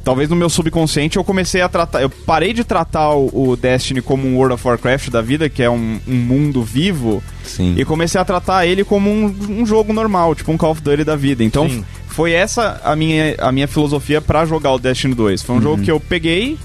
talvez 0.07 0.29
no 0.29 0.37
meu 0.37 0.49
subconsciente 0.49 1.17
eu 1.17 1.23
comecei 1.23 1.59
a 1.59 1.67
tratar. 1.67 2.01
Eu 2.01 2.09
parei 2.09 2.53
de 2.53 2.63
tratar 2.63 3.11
o, 3.11 3.49
o 3.49 3.57
Destiny 3.57 4.01
como 4.01 4.25
um 4.25 4.37
World 4.37 4.53
of 4.53 4.65
Warcraft 4.65 5.09
da 5.09 5.21
vida, 5.21 5.49
que 5.49 5.61
é 5.61 5.69
um, 5.69 5.99
um 6.07 6.15
mundo 6.15 6.63
vivo, 6.63 7.21
Sim. 7.43 7.75
e 7.77 7.83
comecei 7.83 8.19
a 8.19 8.23
tratar 8.23 8.65
ele 8.65 8.85
como 8.85 9.09
um, 9.09 9.35
um 9.49 9.65
jogo 9.65 9.91
normal, 9.91 10.33
tipo 10.33 10.49
um 10.49 10.55
Call 10.55 10.71
of 10.71 10.81
Duty 10.81 11.03
da 11.03 11.17
vida. 11.17 11.43
Então, 11.43 11.69
Sim. 11.69 11.83
foi 12.07 12.31
essa 12.31 12.79
a 12.85 12.95
minha, 12.95 13.35
a 13.37 13.51
minha 13.51 13.67
filosofia 13.67 14.21
pra 14.21 14.45
jogar 14.45 14.71
o 14.71 14.79
Destiny 14.79 15.13
2. 15.13 15.43
Foi 15.43 15.57
um 15.57 15.61
jogo 15.61 15.83
que 15.83 15.91
eu 15.91 15.99
peguei. 15.99 16.57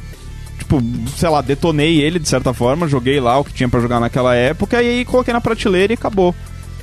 Tipo, 0.60 0.80
sei 1.16 1.28
lá, 1.28 1.40
detonei 1.40 2.00
ele 2.00 2.20
de 2.20 2.28
certa 2.28 2.54
forma, 2.54 2.86
joguei 2.86 3.18
lá 3.18 3.40
o 3.40 3.44
que 3.44 3.52
tinha 3.52 3.68
pra 3.68 3.80
jogar 3.80 3.98
naquela 3.98 4.36
época 4.36 4.80
e 4.80 4.88
aí 4.88 5.04
coloquei 5.04 5.34
na 5.34 5.40
prateleira 5.40 5.92
e 5.92 5.94
acabou. 5.94 6.32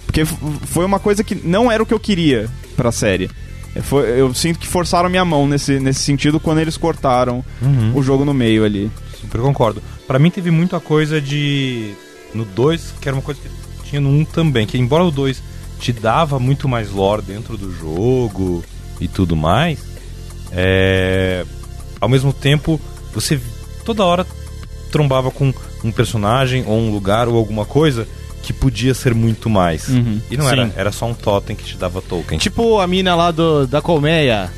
Porque 0.06 0.26
foi 0.26 0.84
uma 0.84 1.00
coisa 1.00 1.24
que 1.24 1.36
não 1.36 1.72
era 1.72 1.82
o 1.82 1.86
que 1.86 1.94
eu 1.94 2.00
queria 2.02 2.50
pra 2.76 2.92
série. 2.92 3.30
É, 3.80 3.82
foi- 3.82 4.10
eu 4.20 4.34
sinto 4.34 4.60
que 4.60 4.68
forçaram 4.68 5.10
minha 5.10 5.24
mão 5.26 5.48
nesse, 5.48 5.80
nesse 5.80 6.02
sentido 6.02 6.40
quando 6.40 6.60
eles 6.60 6.76
cortaram 6.78 7.44
Uhum. 7.62 7.94
o 7.96 8.04
jogo 8.04 8.26
no 8.26 8.34
meio 8.34 8.66
ali. 8.66 8.92
Super 9.22 9.42
concordo. 9.42 9.82
Pra 10.08 10.20
mim 10.20 10.30
teve 10.30 10.52
muita 10.52 10.80
coisa 10.80 11.20
de. 11.22 11.94
No 12.34 12.46
2, 12.46 12.94
que 13.02 13.08
era 13.10 13.16
uma 13.16 13.22
coisa 13.24 13.40
que 13.42 13.90
tinha 13.90 14.00
no 14.02 14.10
1 14.10 14.26
também. 14.26 14.66
Que 14.68 14.78
embora 14.78 15.04
o 15.04 15.12
2 15.12 15.42
te 15.80 15.92
dava 15.94 16.40
muito 16.40 16.68
mais 16.68 16.92
lore 16.92 17.22
dentro 17.22 17.58
do 17.58 17.72
jogo 17.72 18.64
e 19.00 19.08
tudo 19.08 19.36
mais, 19.36 19.80
é... 20.52 21.46
ao 22.02 22.10
mesmo 22.10 22.34
tempo 22.34 22.80
você 23.14 23.40
toda 23.86 24.04
hora 24.04 24.26
trombava 24.92 25.32
com 25.32 25.54
um 25.84 25.92
personagem 25.92 26.64
ou 26.68 26.78
um 26.78 26.92
lugar 26.92 27.28
ou 27.28 27.38
alguma 27.38 27.66
coisa 27.66 28.08
que 28.50 28.54
podia 28.54 28.96
ser 28.96 29.14
muito 29.14 29.48
mais. 29.48 29.88
Uhum. 29.90 30.20
E 30.32 30.36
não 30.36 30.46
Sim. 30.46 30.52
era, 30.52 30.74
era 30.76 30.92
só 30.92 31.06
um 31.06 31.14
totem 31.14 31.56
que 31.56 31.64
te 31.64 31.78
dava 31.78 32.02
token. 32.02 32.40
Tipo 32.40 32.80
a 32.80 32.88
mina 32.88 33.14
lá 33.14 33.30
do, 33.30 33.68
da 33.68 33.80
colmeia. 33.80 34.50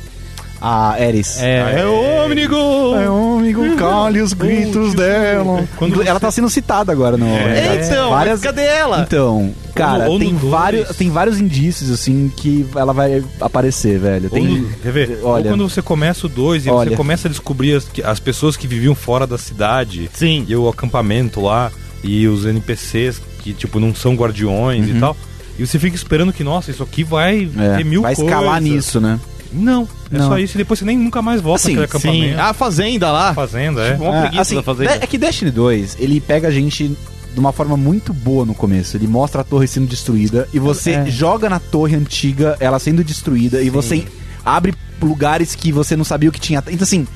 A 0.64 0.94
Eris. 0.98 1.42
É, 1.42 1.80
é 1.80 1.84
ômnigo! 1.86 2.56
É 2.96 3.10
ômnigo, 3.10 3.74
cale 3.76 4.20
os 4.22 4.32
gritos 4.32 4.94
dela. 4.94 5.68
quando 5.76 6.00
Ela 6.02 6.18
tá 6.20 6.30
sendo 6.30 6.48
citada 6.48 6.90
agora 6.92 7.16
no. 7.18 7.26
É, 7.26 7.84
então, 7.84 8.10
mas 8.12 8.40
cadê 8.40 8.62
ela? 8.62 9.00
Então, 9.02 9.52
cara, 9.74 10.08
Ou 10.08 10.14
no 10.18 10.24
tem, 10.24 10.34
dois. 10.34 10.50
vários, 10.50 10.96
tem 10.96 11.10
vários 11.10 11.38
indícios, 11.40 11.90
assim, 11.90 12.32
que 12.34 12.64
ela 12.76 12.92
vai 12.94 13.22
aparecer, 13.40 13.98
velho. 13.98 14.26
Ou 14.26 14.30
Tem, 14.30 14.46
no- 14.60 14.68
quer 14.76 14.92
ver? 14.92 15.18
Olha. 15.24 15.50
Ou 15.50 15.56
quando 15.56 15.68
você 15.68 15.82
começa 15.82 16.26
o 16.26 16.30
2 16.30 16.64
e 16.64 16.70
Olha. 16.70 16.90
você 16.90 16.96
começa 16.96 17.26
a 17.28 17.30
descobrir 17.30 17.74
as, 17.74 17.86
as 18.04 18.20
pessoas 18.20 18.56
que 18.56 18.66
viviam 18.68 18.94
fora 18.94 19.26
da 19.26 19.36
cidade 19.36 20.08
Sim. 20.14 20.46
e 20.48 20.54
o 20.56 20.68
acampamento 20.68 21.40
lá 21.42 21.70
e 22.02 22.26
os 22.26 22.44
NPCs 22.46 23.20
que, 23.42 23.52
tipo, 23.52 23.78
não 23.80 23.94
são 23.94 24.14
guardiões 24.14 24.88
e 24.88 24.94
tal. 25.00 25.16
E 25.58 25.66
você 25.66 25.78
fica 25.78 25.94
esperando 25.96 26.32
que, 26.32 26.42
nossa, 26.42 26.70
isso 26.70 26.82
aqui 26.82 27.04
vai 27.04 27.48
é, 27.58 27.76
ter 27.76 27.84
mil 27.84 28.02
vai 28.02 28.12
escalar 28.14 28.58
coisas. 28.60 28.62
nisso, 28.62 29.00
né? 29.00 29.20
Não, 29.52 29.86
é 30.10 30.16
Não. 30.18 30.28
só 30.28 30.38
isso. 30.38 30.56
E 30.56 30.58
depois 30.58 30.78
você 30.78 30.84
nem 30.86 30.96
nunca 30.96 31.20
mais 31.20 31.40
volta 31.42 31.62
Assim, 31.62 31.76
naquele 31.76 32.00
Sim. 32.00 32.08
acampamento. 32.08 32.40
A 32.40 32.54
fazenda 32.54 33.12
lá. 33.12 33.34
Fazenda, 33.34 33.82
é. 33.82 33.94
Uma 33.96 34.20
preguiça 34.22 34.40
assim, 34.42 34.54
da 34.56 34.62
fazenda. 34.62 34.92
É 34.94 35.06
que 35.06 35.18
Destiny 35.18 35.50
2, 35.50 35.96
ele 36.00 36.20
pega 36.20 36.48
a 36.48 36.50
gente 36.50 36.96
de 37.34 37.38
uma 37.38 37.52
forma 37.52 37.76
muito 37.76 38.14
boa 38.14 38.46
no 38.46 38.54
começo. 38.54 38.96
Ele 38.96 39.06
mostra 39.06 39.42
a 39.42 39.44
torre 39.44 39.66
sendo 39.66 39.86
destruída 39.86 40.48
e 40.54 40.58
você 40.58 40.92
É. 40.92 41.06
joga 41.06 41.50
na 41.50 41.58
torre 41.58 41.94
antiga, 41.96 42.56
ela 42.60 42.78
sendo 42.78 43.04
destruída, 43.04 43.60
e 43.62 43.68
você 43.68 44.04
abre 44.44 44.72
lugares 45.00 45.54
que 45.54 45.70
você 45.70 45.96
não 45.96 46.04
sabia 46.04 46.30
o 46.30 46.32
que 46.32 46.40
tinha. 46.40 46.62
Então, 46.68 46.84
assim, 46.84 47.06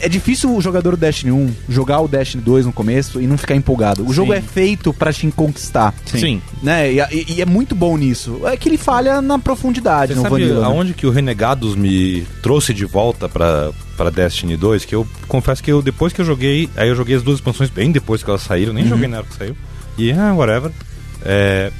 é 0.00 0.08
difícil 0.08 0.54
o 0.54 0.60
jogador 0.60 0.92
do 0.92 0.96
Destiny 0.96 1.30
1 1.32 1.54
jogar 1.68 2.00
o 2.00 2.08
Destiny 2.08 2.42
2 2.42 2.66
no 2.66 2.72
começo 2.72 3.20
e 3.20 3.26
não 3.26 3.36
ficar 3.38 3.54
empolgado. 3.54 4.06
O 4.06 4.12
jogo 4.12 4.32
Sim. 4.32 4.38
é 4.38 4.42
feito 4.42 4.92
pra 4.92 5.12
te 5.12 5.26
conquistar. 5.30 5.94
Sim. 6.06 6.40
Né? 6.62 6.92
E, 6.92 6.98
e- 7.00 7.34
e 7.36 7.42
é 7.42 7.46
muito 7.46 7.74
bom 7.74 7.96
nisso. 7.96 8.40
É 8.46 8.56
que 8.56 8.68
ele 8.68 8.76
falha 8.78 9.20
na 9.22 9.38
profundidade 9.38 10.12
Você 10.12 10.16
no 10.18 10.22
sabe 10.22 10.42
Vanilla. 10.42 10.60
né? 10.60 10.66
aonde 10.66 10.94
que 10.94 11.06
o 11.06 11.10
Renegados 11.10 11.74
me 11.76 12.26
trouxe 12.42 12.72
de 12.74 12.84
volta 12.84 13.28
pra, 13.28 13.70
pra 13.96 14.10
Destiny 14.10 14.56
2? 14.56 14.84
Que 14.84 14.94
eu 14.94 15.06
confesso 15.28 15.62
que 15.62 15.70
eu, 15.72 15.80
depois 15.82 16.12
que 16.12 16.20
eu 16.20 16.24
joguei, 16.24 16.68
aí 16.76 16.88
eu 16.88 16.96
joguei 16.96 17.16
as 17.16 17.22
duas 17.22 17.36
expansões 17.38 17.70
bem 17.70 17.92
depois 17.92 18.22
que 18.22 18.30
elas 18.30 18.42
saíram, 18.42 18.72
nem 18.72 18.86
joguei 18.86 19.08
na 19.08 19.18
hora 19.18 19.26
que 19.26 19.36
saiu. 19.36 19.56
E, 19.98 20.10
ah, 20.12 20.32
whatever. 20.34 20.70
É, 21.24 21.70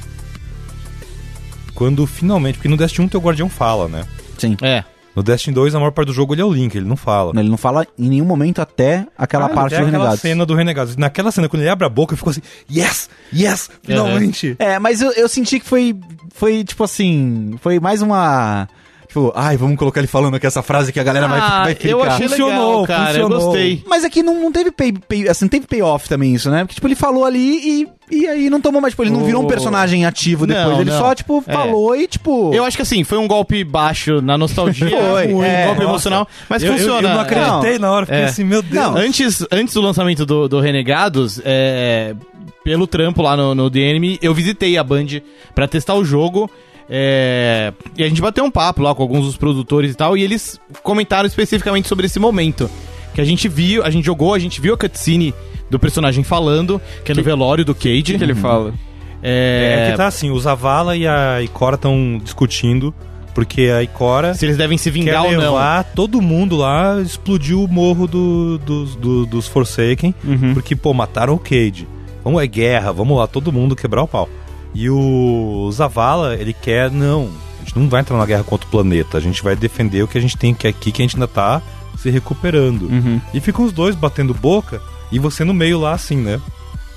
quando 1.73 2.05
finalmente, 2.05 2.55
porque 2.57 2.69
no 2.69 2.77
Destiny 2.77 3.05
1 3.07 3.09
teu 3.09 3.19
guardião 3.19 3.49
fala, 3.49 3.87
né? 3.87 4.05
Sim. 4.37 4.55
É. 4.61 4.83
No 5.15 5.21
Destiny 5.21 5.53
2, 5.53 5.75
a 5.75 5.79
maior 5.79 5.91
parte 5.91 6.07
do 6.07 6.13
jogo 6.13 6.33
ele 6.33 6.41
é 6.41 6.45
o 6.45 6.51
Link, 6.53 6.73
ele 6.75 6.87
não 6.87 6.95
fala. 6.95 7.37
Ele 7.39 7.49
não 7.49 7.57
fala 7.57 7.85
em 7.99 8.07
nenhum 8.09 8.25
momento 8.25 8.61
até 8.61 9.05
aquela 9.17 9.45
Ah, 9.45 9.49
parte 9.49 9.73
até 9.75 9.83
do 9.83 9.87
aquela 9.87 9.97
Renegados. 10.03 10.21
cena 10.21 10.45
do 10.45 10.55
Renegados. 10.55 10.95
Naquela 10.97 11.31
cena, 11.31 11.49
quando 11.49 11.61
ele 11.63 11.69
abre 11.69 11.85
a 11.85 11.89
boca, 11.89 12.13
eu 12.13 12.17
fico 12.17 12.29
assim, 12.29 12.41
yes, 12.73 13.09
yes, 13.33 13.69
finalmente. 13.83 14.55
É, 14.57 14.79
mas 14.79 15.01
eu, 15.01 15.11
eu 15.11 15.27
senti 15.27 15.59
que 15.59 15.65
foi, 15.65 15.95
foi, 16.33 16.63
tipo 16.63 16.83
assim, 16.83 17.55
foi 17.61 17.79
mais 17.79 18.01
uma... 18.01 18.67
Tipo, 19.11 19.29
ai, 19.35 19.57
vamos 19.57 19.75
colocar 19.75 19.99
ele 19.99 20.07
falando 20.07 20.35
aqui 20.35 20.47
essa 20.47 20.61
frase 20.63 20.93
que 20.93 20.97
a 20.97 21.03
galera 21.03 21.27
vai, 21.27 21.37
Ah, 21.41 21.63
vai 21.63 21.73
eu 21.73 21.75
clicar. 21.75 22.07
achei 22.13 22.29
Funcionou, 22.29 22.81
legal, 22.81 22.87
cara. 22.87 23.17
Eu 23.19 23.27
funcionou. 23.27 23.45
gostei. 23.47 23.83
Mas 23.85 24.05
aqui 24.05 24.23
não, 24.23 24.39
não 24.39 24.51
teve 24.53 24.71
pay, 24.71 24.93
pay- 24.93 25.27
assim, 25.27 25.43
não 25.43 25.49
teve 25.49 25.67
payoff 25.67 26.07
também 26.07 26.33
isso, 26.33 26.49
né? 26.49 26.59
Porque, 26.63 26.75
tipo, 26.75 26.87
ele 26.87 26.95
falou 26.95 27.25
ali 27.25 27.59
e, 27.59 27.87
e 28.09 28.25
aí 28.25 28.49
não 28.49 28.61
tomou 28.61 28.79
mais, 28.81 28.93
tipo, 28.93 29.03
ele 29.03 29.09
não 29.11 29.25
virou 29.25 29.41
um 29.41 29.45
Oh. 29.45 29.47
personagem 29.49 30.05
ativo 30.05 30.47
depois. 30.47 30.65
Não, 30.65 30.79
ele 30.79 30.91
não. 30.91 30.97
só, 30.97 31.13
tipo, 31.13 31.43
É. 31.45 31.51
falou 31.51 31.93
e, 31.93 32.07
tipo... 32.07 32.53
Eu 32.53 32.63
acho 32.63 32.77
que 32.77 32.83
assim, 32.83 33.03
foi 33.03 33.17
um 33.17 33.27
golpe 33.27 33.65
baixo 33.65 34.21
na 34.21 34.37
nostalgia. 34.37 34.87
Foi, 34.97 35.33
um 35.33 35.43
é. 35.43 35.65
golpe 35.65 35.79
Nossa. 35.81 35.91
emocional. 35.91 36.27
Mas 36.47 36.63
eu, 36.63 36.71
eu- 36.71 36.77
funciona. 36.77 37.09
Eu, 37.09 37.13
não 37.15 37.19
acreditei 37.19 37.79
na 37.79 37.91
hora, 37.91 38.05
fiquei 38.05 38.21
É. 38.21 38.25
assim, 38.27 38.45
meu 38.45 38.61
Deus. 38.61 38.73
Não, 38.85 38.95
Antes, 38.95 39.45
antes 39.51 39.73
do 39.73 39.81
lançamento 39.81 40.25
do, 40.25 40.47
do 40.47 40.61
Renegados, 40.61 41.41
é, 41.43 42.15
pelo 42.63 42.87
trampo 42.87 43.21
lá 43.21 43.35
no, 43.35 43.53
no 43.53 43.69
DNM, 43.69 44.17
eu 44.21 44.33
visitei 44.33 44.77
a 44.77 44.83
Band 44.85 45.07
pra 45.53 45.67
testar 45.67 45.95
o 45.95 46.05
jogo. 46.05 46.49
É, 46.89 47.73
e 47.97 48.03
a 48.03 48.07
gente 48.09 48.21
bateu 48.21 48.43
um 48.43 48.51
papo 48.51 48.81
lá 48.81 48.93
com 48.93 49.01
alguns 49.01 49.25
dos 49.25 49.37
produtores 49.37 49.91
e 49.93 49.95
tal, 49.95 50.17
e 50.17 50.23
eles 50.23 50.59
comentaram 50.83 51.25
especificamente 51.27 51.87
sobre 51.87 52.05
esse 52.05 52.19
momento. 52.19 52.69
Que 53.13 53.21
a 53.21 53.25
gente 53.25 53.47
viu, 53.49 53.83
a 53.83 53.89
gente 53.89 54.05
jogou, 54.05 54.33
a 54.33 54.39
gente 54.39 54.61
viu 54.61 54.73
a 54.73 54.77
cutscene 54.77 55.33
do 55.69 55.77
personagem 55.79 56.23
falando, 56.23 56.81
que 57.03 57.11
é 57.11 57.15
no 57.15 57.23
velório 57.23 57.63
do 57.65 57.75
Cage. 57.75 57.99
O 57.99 58.03
que, 58.03 58.17
que 58.17 58.23
ele 58.23 58.35
fala? 58.35 58.73
É, 59.21 59.85
É, 59.87 59.91
que 59.91 59.97
tá 59.97 60.07
assim, 60.07 60.29
o 60.31 60.39
Zavala 60.39 60.95
e 60.97 61.05
a 61.07 61.41
Ikora 61.41 61.75
estão 61.75 62.19
discutindo, 62.23 62.93
porque 63.35 63.63
a 63.63 63.83
Ikora 63.83 64.33
Se 64.33 64.45
eles 64.45 64.57
devem 64.57 64.77
se 64.77 64.89
vingar 64.89 65.25
ou 65.25 65.31
não. 65.33 65.39
levar 65.39 65.83
todo 65.83 66.21
mundo 66.21 66.55
lá, 66.57 66.99
explodiu 67.01 67.63
o 67.63 67.67
morro 67.67 68.07
do- 68.07 68.57
dos- 68.59 68.95
do- 68.95 69.25
dos 69.25 69.47
Forsaken, 69.47 70.15
Uhum. 70.23 70.53
porque, 70.53 70.75
pô, 70.75 70.93
mataram 70.93 71.33
o 71.33 71.39
Cade. 71.39 71.87
Vamos, 72.23 72.41
é 72.41 72.47
guerra, 72.47 72.91
vamos 72.91 73.17
lá, 73.17 73.27
todo 73.27 73.51
mundo 73.51 73.75
quebrar 73.75 74.03
o 74.03 74.07
pau. 74.07 74.27
E 74.73 74.89
o 74.89 75.69
Zavala, 75.71 76.35
ele 76.35 76.53
quer, 76.53 76.89
não, 76.89 77.29
a 77.61 77.63
gente 77.63 77.77
não 77.77 77.89
vai 77.89 78.01
entrar 78.01 78.17
na 78.17 78.25
guerra 78.25 78.43
contra 78.43 78.67
o 78.67 78.71
planeta, 78.71 79.17
a 79.17 79.21
gente 79.21 79.43
vai 79.43 79.55
defender 79.55 80.03
o 80.03 80.07
que 80.07 80.17
a 80.17 80.21
gente 80.21 80.37
tem 80.37 80.53
que 80.53 80.67
aqui, 80.67 80.91
que 80.91 81.01
a 81.01 81.05
gente 81.05 81.15
ainda 81.15 81.27
tá 81.27 81.61
se 81.97 82.09
recuperando. 82.09 82.83
Uhum. 82.83 83.21
E 83.33 83.39
ficam 83.39 83.65
os 83.65 83.73
dois 83.73 83.95
batendo 83.95 84.33
boca, 84.33 84.81
e 85.11 85.19
você 85.19 85.43
no 85.43 85.53
meio 85.53 85.79
lá 85.79 85.93
assim, 85.93 86.17
né? 86.17 86.39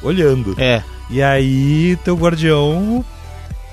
Olhando. 0.03 0.55
É. 0.59 0.83
E 1.11 1.23
aí, 1.23 1.99
teu 2.05 2.17
guardião 2.17 3.05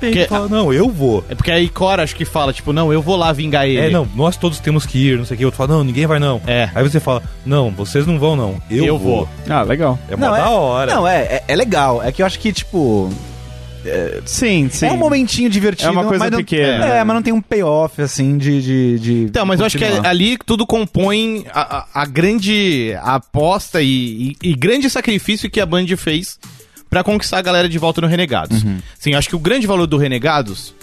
tem 0.02 0.12
que 0.14 0.26
falar, 0.26 0.50
não, 0.50 0.74
eu 0.74 0.90
vou. 0.90 1.24
É 1.30 1.36
porque 1.36 1.52
a 1.52 1.60
Ikora 1.60 2.02
acho 2.02 2.16
que 2.16 2.26
fala, 2.26 2.52
tipo, 2.52 2.74
não, 2.74 2.92
eu 2.92 3.04
vou 3.04 3.16
lá 3.16 3.32
vingar 3.32 3.68
ele. 3.68 3.78
É, 3.78 3.90
não, 3.92 4.08
nós 4.16 4.36
todos 4.36 4.60
temos 4.60 4.84
que 4.84 4.98
ir, 4.98 5.18
não 5.18 5.26
sei 5.26 5.36
o 5.36 5.38
que. 5.38 5.46
Outro 5.46 5.60
fala, 5.60 5.76
não, 5.76 5.84
ninguém 5.84 6.08
vai 6.08 6.18
não. 6.18 6.42
É. 6.48 6.72
Aí 6.74 6.84
você 6.84 7.00
fala, 7.00 7.22
não, 7.46 7.70
vocês 7.70 8.08
não 8.08 8.18
vão 8.18 8.36
não, 8.36 8.60
eu, 8.70 8.84
Eu 8.84 8.98
vou. 8.98 9.18
vou. 9.18 9.30
Ah, 9.48 9.62
legal. 9.62 10.00
É 10.10 10.16
mó 10.16 10.26
Não, 10.26 10.34
da 10.34 10.50
hora. 10.50 10.96
Não, 10.96 11.08
é, 11.08 11.20
é, 11.22 11.44
é 11.48 11.56
legal. 11.56 12.02
É 12.02 12.12
que 12.12 12.24
eu 12.24 12.26
acho 12.26 12.40
que, 12.40 12.52
tipo... 12.52 13.12
Sim, 14.26 14.70
sim. 14.72 14.86
É 14.86 14.92
um 14.92 14.98
momentinho 14.98 15.50
divertido. 15.50 15.90
É 15.90 15.92
uma 15.92 16.04
coisa 16.04 16.20
mas 16.26 16.32
não- 16.32 16.38
pequena. 16.40 16.86
É, 16.86 17.04
mas 17.04 17.16
não 17.16 17.22
tem 17.24 17.34
um 17.34 17.42
payoff, 17.42 18.02
assim, 18.02 18.38
de... 18.38 18.62
de, 18.62 19.00
de 19.00 19.14
Então, 19.24 19.46
mas 19.46 19.60
eu 19.60 19.66
acho 19.66 19.78
que 19.78 19.84
continuar. 19.86 20.10
ali 20.10 20.38
tudo 20.46 20.66
compõe 20.68 21.46
a, 21.54 21.78
a- 21.80 21.88
a 22.02 22.06
grande 22.06 22.94
aposta 23.02 23.82
e, 23.82 24.36
e- 24.42 24.50
e 24.52 24.54
grande 24.56 24.90
sacrifício 24.90 25.50
que 25.50 25.60
a 25.60 25.66
Band 25.66 25.88
fez 25.98 26.40
pra 26.90 27.04
conquistar 27.04 27.38
a 27.38 27.42
galera 27.42 27.70
de 27.70 27.78
volta 27.78 28.02
no 28.02 28.08
Renegados. 28.08 28.64
Sim, 29.00 29.14
acho 29.16 29.30
que 29.30 29.36
o 29.36 29.40
grande 29.40 29.66
valor 29.66 29.88
do 29.88 29.98
Renegados, 29.98 30.74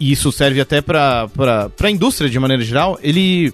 e 0.00 0.10
isso 0.10 0.32
serve 0.32 0.60
até 0.60 0.80
pra, 0.80 1.28
pra, 1.28 1.68
pra 1.68 1.90
indústria 1.90 2.28
de 2.30 2.38
maneira 2.38 2.62
geral, 2.64 2.98
ele, 3.02 3.52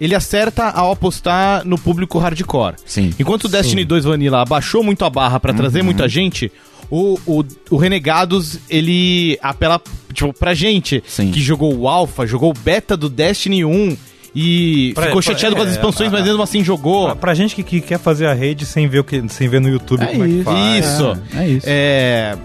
ele 0.00 0.14
acerta 0.14 0.64
ao 0.70 0.90
apostar 0.90 1.64
no 1.64 1.78
público 1.78 2.18
hardcore. 2.18 2.74
Sim. 2.84 3.14
Enquanto 3.18 3.44
o 3.44 3.48
Destiny 3.48 3.84
2 3.84 4.04
Vanilla 4.04 4.42
abaixou 4.42 4.82
muito 4.82 5.04
a 5.04 5.10
barra 5.10 5.38
pra 5.38 5.54
trazer 5.54 5.82
muita 5.82 6.08
gente, 6.08 6.50
o, 6.90 7.18
o, 7.26 7.44
o 7.70 7.76
Renegados, 7.76 8.58
ele 8.70 9.38
apela 9.42 9.80
tipo, 10.12 10.32
pra 10.32 10.54
gente 10.54 11.02
Sim. 11.06 11.30
que 11.30 11.40
jogou 11.40 11.74
o 11.76 11.88
Alpha, 11.88 12.26
jogou 12.26 12.50
o 12.50 12.54
Beta 12.54 12.96
do 12.96 13.08
Destiny 13.08 13.64
1 13.64 13.96
e 14.34 14.92
Pra- 14.94 15.06
ficou 15.06 15.22
pra- 15.22 15.32
chateado 15.32 15.56
com 15.56 15.62
as 15.62 15.68
é, 15.68 15.72
expansões, 15.72 16.08
a- 16.08 16.12
mas 16.12 16.24
mesmo 16.24 16.42
assim 16.42 16.62
jogou. 16.62 17.06
Pra, 17.06 17.16
pra 17.16 17.34
gente 17.34 17.54
que, 17.54 17.62
que 17.62 17.80
quer 17.80 17.98
fazer 17.98 18.26
a 18.26 18.34
rede 18.34 18.66
sem 18.66 18.86
ver, 18.88 18.98
o 19.00 19.04
que, 19.04 19.22
sem 19.28 19.48
ver 19.48 19.60
no 19.60 19.68
YouTube 19.68 20.02
É 20.02 20.06
como 20.06 20.24
é 20.24 20.26
que 20.26 20.32
isso. 20.34 20.44
faz. 20.44 20.84
Isso. 20.84 21.18
É, 21.34 21.38
é 21.44 21.48
isso. 21.48 21.66
É, 21.68 22.36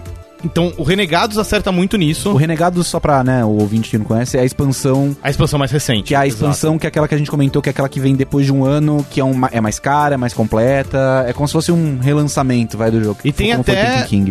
Então, 0.44 0.72
o 0.76 0.82
Renegados 0.82 1.38
acerta 1.38 1.70
muito 1.70 1.96
nisso. 1.96 2.30
O 2.30 2.34
Renegado, 2.36 2.82
só 2.82 2.98
pra 2.98 3.22
né, 3.22 3.44
o 3.44 3.50
ouvinte 3.50 3.90
que 3.90 3.98
não 3.98 4.04
conhece, 4.04 4.36
é 4.36 4.40
a 4.40 4.44
expansão 4.44 5.16
A 5.22 5.30
expansão 5.30 5.58
mais 5.58 5.70
recente. 5.70 6.08
Que 6.08 6.14
é 6.14 6.18
a 6.18 6.26
expansão 6.26 6.78
que 6.78 6.86
é 6.86 6.88
aquela 6.88 7.06
que 7.06 7.14
a 7.14 7.18
gente 7.18 7.30
comentou, 7.30 7.62
que 7.62 7.68
é 7.68 7.70
aquela 7.70 7.88
que 7.88 8.00
vem 8.00 8.14
depois 8.14 8.46
de 8.46 8.52
um 8.52 8.64
ano, 8.64 9.06
que 9.10 9.20
é, 9.20 9.24
um, 9.24 9.40
é 9.50 9.60
mais 9.60 9.78
cara, 9.78 10.14
é 10.14 10.16
mais 10.16 10.32
completa. 10.32 11.24
É 11.28 11.32
como 11.32 11.46
se 11.46 11.52
fosse 11.52 11.70
um 11.72 11.98
relançamento, 12.00 12.76
vai, 12.76 12.90
do 12.90 13.02
jogo. 13.02 13.18
E 13.24 13.32
tem 13.32 13.52
até 13.52 13.72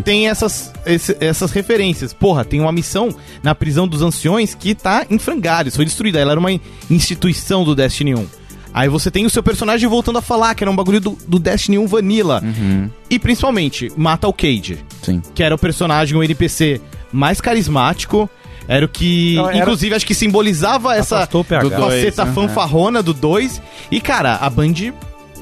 tem 0.02 0.28
essas, 0.28 0.72
esse- 0.86 1.16
essas 1.20 1.52
referências. 1.52 2.14
Porra, 2.14 2.44
tem 2.44 2.60
uma 2.60 2.72
missão 2.72 3.10
na 3.42 3.56
prisão 3.56 3.88
dos 3.88 4.02
anciões 4.02 4.54
que 4.54 4.76
tá 4.76 5.06
em 5.10 5.18
frangalhos, 5.18 5.76
foi 5.76 5.86
destruída. 5.86 6.20
Ela 6.20 6.32
era 6.32 6.40
uma 6.40 6.52
instituição 6.90 7.64
do 7.64 7.74
Destiny 7.76 8.16
1. 8.16 8.26
Aí 8.74 8.88
você 8.90 9.12
tem 9.12 9.26
o 9.26 9.30
seu 9.30 9.44
personagem 9.44 9.88
voltando 9.90 10.18
a 10.18 10.22
falar 10.22 10.56
que 10.56 10.64
era 10.64 10.72
um 10.72 10.76
bagulho 10.76 11.00
do, 11.02 11.18
do 11.28 11.38
Destiny 11.40 11.78
1 11.78 11.88
Vanilla. 11.88 12.42
Uhum, 12.44 12.90
E 13.10 13.20
principalmente, 13.20 13.92
mata 13.98 14.28
o 14.28 14.34
Cage, 14.34 14.80
sim. 15.02 15.22
que 15.36 15.44
era 15.44 15.54
o 15.54 15.58
personagem, 15.58 16.16
o 16.18 16.24
NPC 16.24 16.80
mais 17.12 17.42
carismático. 17.42 18.30
Era 18.68 18.86
o 18.86 18.88
que, 18.90 19.36
Não, 19.36 19.50
era- 19.50 19.58
inclusive, 19.60 19.96
acho 19.96 20.06
que 20.06 20.14
simbolizava 20.14 20.96
essa 20.96 21.28
faceta 21.28 22.24
né? 22.26 22.32
fanfarrona 22.34 23.04
do 23.04 23.14
2. 23.14 23.62
E, 23.92 24.00
cara, 24.00 24.36
a 24.36 24.50
Band 24.50 24.74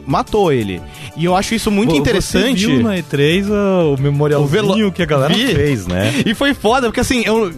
matou 0.08 0.52
ele. 0.52 0.82
E 1.16 1.26
eu 1.26 1.36
acho 1.36 1.54
isso 1.54 1.70
muito 1.70 1.92
Vo- 1.92 1.98
interessante. 1.98 2.62
Você 2.62 2.68
viu 2.68 2.82
na 2.84 2.96
E3 2.98 3.46
ah, 3.52 3.84
o 3.96 4.02
memorialzinho 4.02 4.48
O 4.48 4.76
velo- 4.78 4.92
que 4.92 5.04
a 5.04 5.06
galera 5.06 5.34
Vi. 5.34 5.48
fez, 5.54 5.86
né? 5.86 6.12
E 6.26 6.34
foi 6.34 6.54
foda, 6.56 6.88
porque 6.88 7.02
assim, 7.02 7.22
eu, 7.26 7.52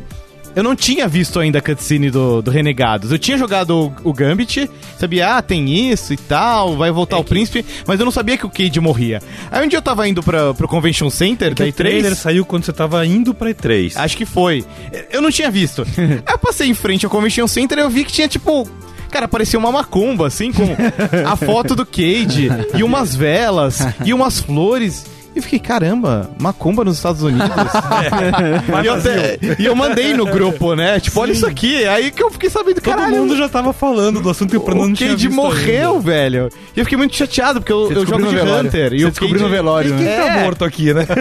eu 0.55 0.63
não 0.63 0.75
tinha 0.75 1.07
visto 1.07 1.39
ainda 1.39 1.59
a 1.59 1.61
cutscene 1.61 2.09
do, 2.09 2.41
do 2.41 2.51
Renegados. 2.51 3.11
Eu 3.11 3.19
tinha 3.19 3.37
jogado 3.37 3.93
o, 4.03 4.09
o 4.09 4.13
Gambit, 4.13 4.69
sabia, 4.99 5.37
ah, 5.37 5.41
tem 5.41 5.91
isso 5.91 6.13
e 6.13 6.17
tal, 6.17 6.75
vai 6.75 6.91
voltar 6.91 7.17
o 7.17 7.23
príncipe, 7.23 7.65
mas 7.87 7.99
eu 7.99 8.05
não 8.05 8.11
sabia 8.11 8.37
que 8.37 8.45
o 8.45 8.49
Cade 8.49 8.79
morria. 8.79 9.21
Aí 9.51 9.65
um 9.65 9.67
dia 9.67 9.77
eu 9.77 9.81
tava 9.81 10.07
indo 10.07 10.21
pra, 10.21 10.53
pro 10.53 10.67
Convention 10.67 11.09
Center 11.09 11.53
da 11.53 11.65
o 11.65 11.71
trailer 11.71 12.11
E3. 12.11 12.15
saiu 12.15 12.45
quando 12.45 12.65
você 12.65 12.73
tava 12.73 13.05
indo 13.05 13.33
pra 13.33 13.51
E3. 13.51 13.93
Acho 13.95 14.17
que 14.17 14.25
foi. 14.25 14.65
Eu 15.11 15.21
não 15.21 15.31
tinha 15.31 15.49
visto. 15.49 15.85
Aí 15.97 16.33
eu 16.33 16.39
passei 16.39 16.67
em 16.67 16.73
frente 16.73 17.05
ao 17.05 17.11
Convention 17.11 17.47
Center 17.47 17.77
e 17.77 17.81
eu 17.81 17.89
vi 17.89 18.03
que 18.03 18.11
tinha 18.11 18.27
tipo. 18.27 18.67
Cara, 19.09 19.27
parecia 19.27 19.59
uma 19.59 19.71
macumba, 19.73 20.27
assim, 20.27 20.53
com 20.53 20.63
a 21.27 21.35
foto 21.35 21.75
do 21.75 21.85
Cade 21.85 22.49
e 22.73 22.81
umas 22.81 23.13
velas 23.13 23.79
e 24.05 24.13
umas 24.13 24.39
flores. 24.39 25.05
E 25.33 25.39
fiquei, 25.39 25.59
caramba, 25.59 26.29
macumba 26.41 26.83
nos 26.83 26.97
Estados 26.97 27.23
Unidos. 27.23 27.47
e, 28.83 28.85
eu 28.85 28.93
até- 28.95 29.39
e 29.57 29.65
eu 29.65 29.73
mandei 29.73 30.13
no 30.13 30.25
grupo, 30.25 30.75
né? 30.75 30.99
Tipo, 30.99 31.21
olha 31.21 31.31
isso 31.31 31.47
aqui. 31.47 31.85
Aí 31.87 32.11
que 32.11 32.21
eu 32.21 32.29
fiquei 32.29 32.49
sabendo, 32.49 32.81
Todo 32.81 32.93
caralho. 32.95 33.15
mundo 33.15 33.37
já 33.37 33.47
tava 33.47 33.71
falando 33.71 34.19
do 34.19 34.29
assunto 34.29 34.53
e 34.53 34.57
o 34.57 34.61
Fernando 34.61 34.87
não 34.89 34.93
tinha 34.93 35.15
visto 35.15 35.31
morreu, 35.31 35.91
ainda. 35.91 36.01
velho. 36.03 36.49
E 36.75 36.79
eu 36.79 36.83
fiquei 36.85 36.97
muito 36.97 37.15
chateado, 37.15 37.61
porque 37.61 37.71
eu, 37.71 37.89
eu 37.91 38.05
jogo 38.05 38.17
de 38.17 38.23
no 38.25 38.29
velório. 38.31 38.67
Hunter. 38.67 38.93
E 38.93 38.99
Você 38.99 39.05
o 39.05 39.09
descobriu 39.11 39.37
Cade- 39.39 39.49
no 39.49 39.55
velório, 39.55 39.95
Quem 39.95 40.05
né? 40.05 40.17
tá 40.17 40.25
É. 40.25 40.43
morto 40.43 40.65
aqui, 40.65 40.93
né? 40.93 41.07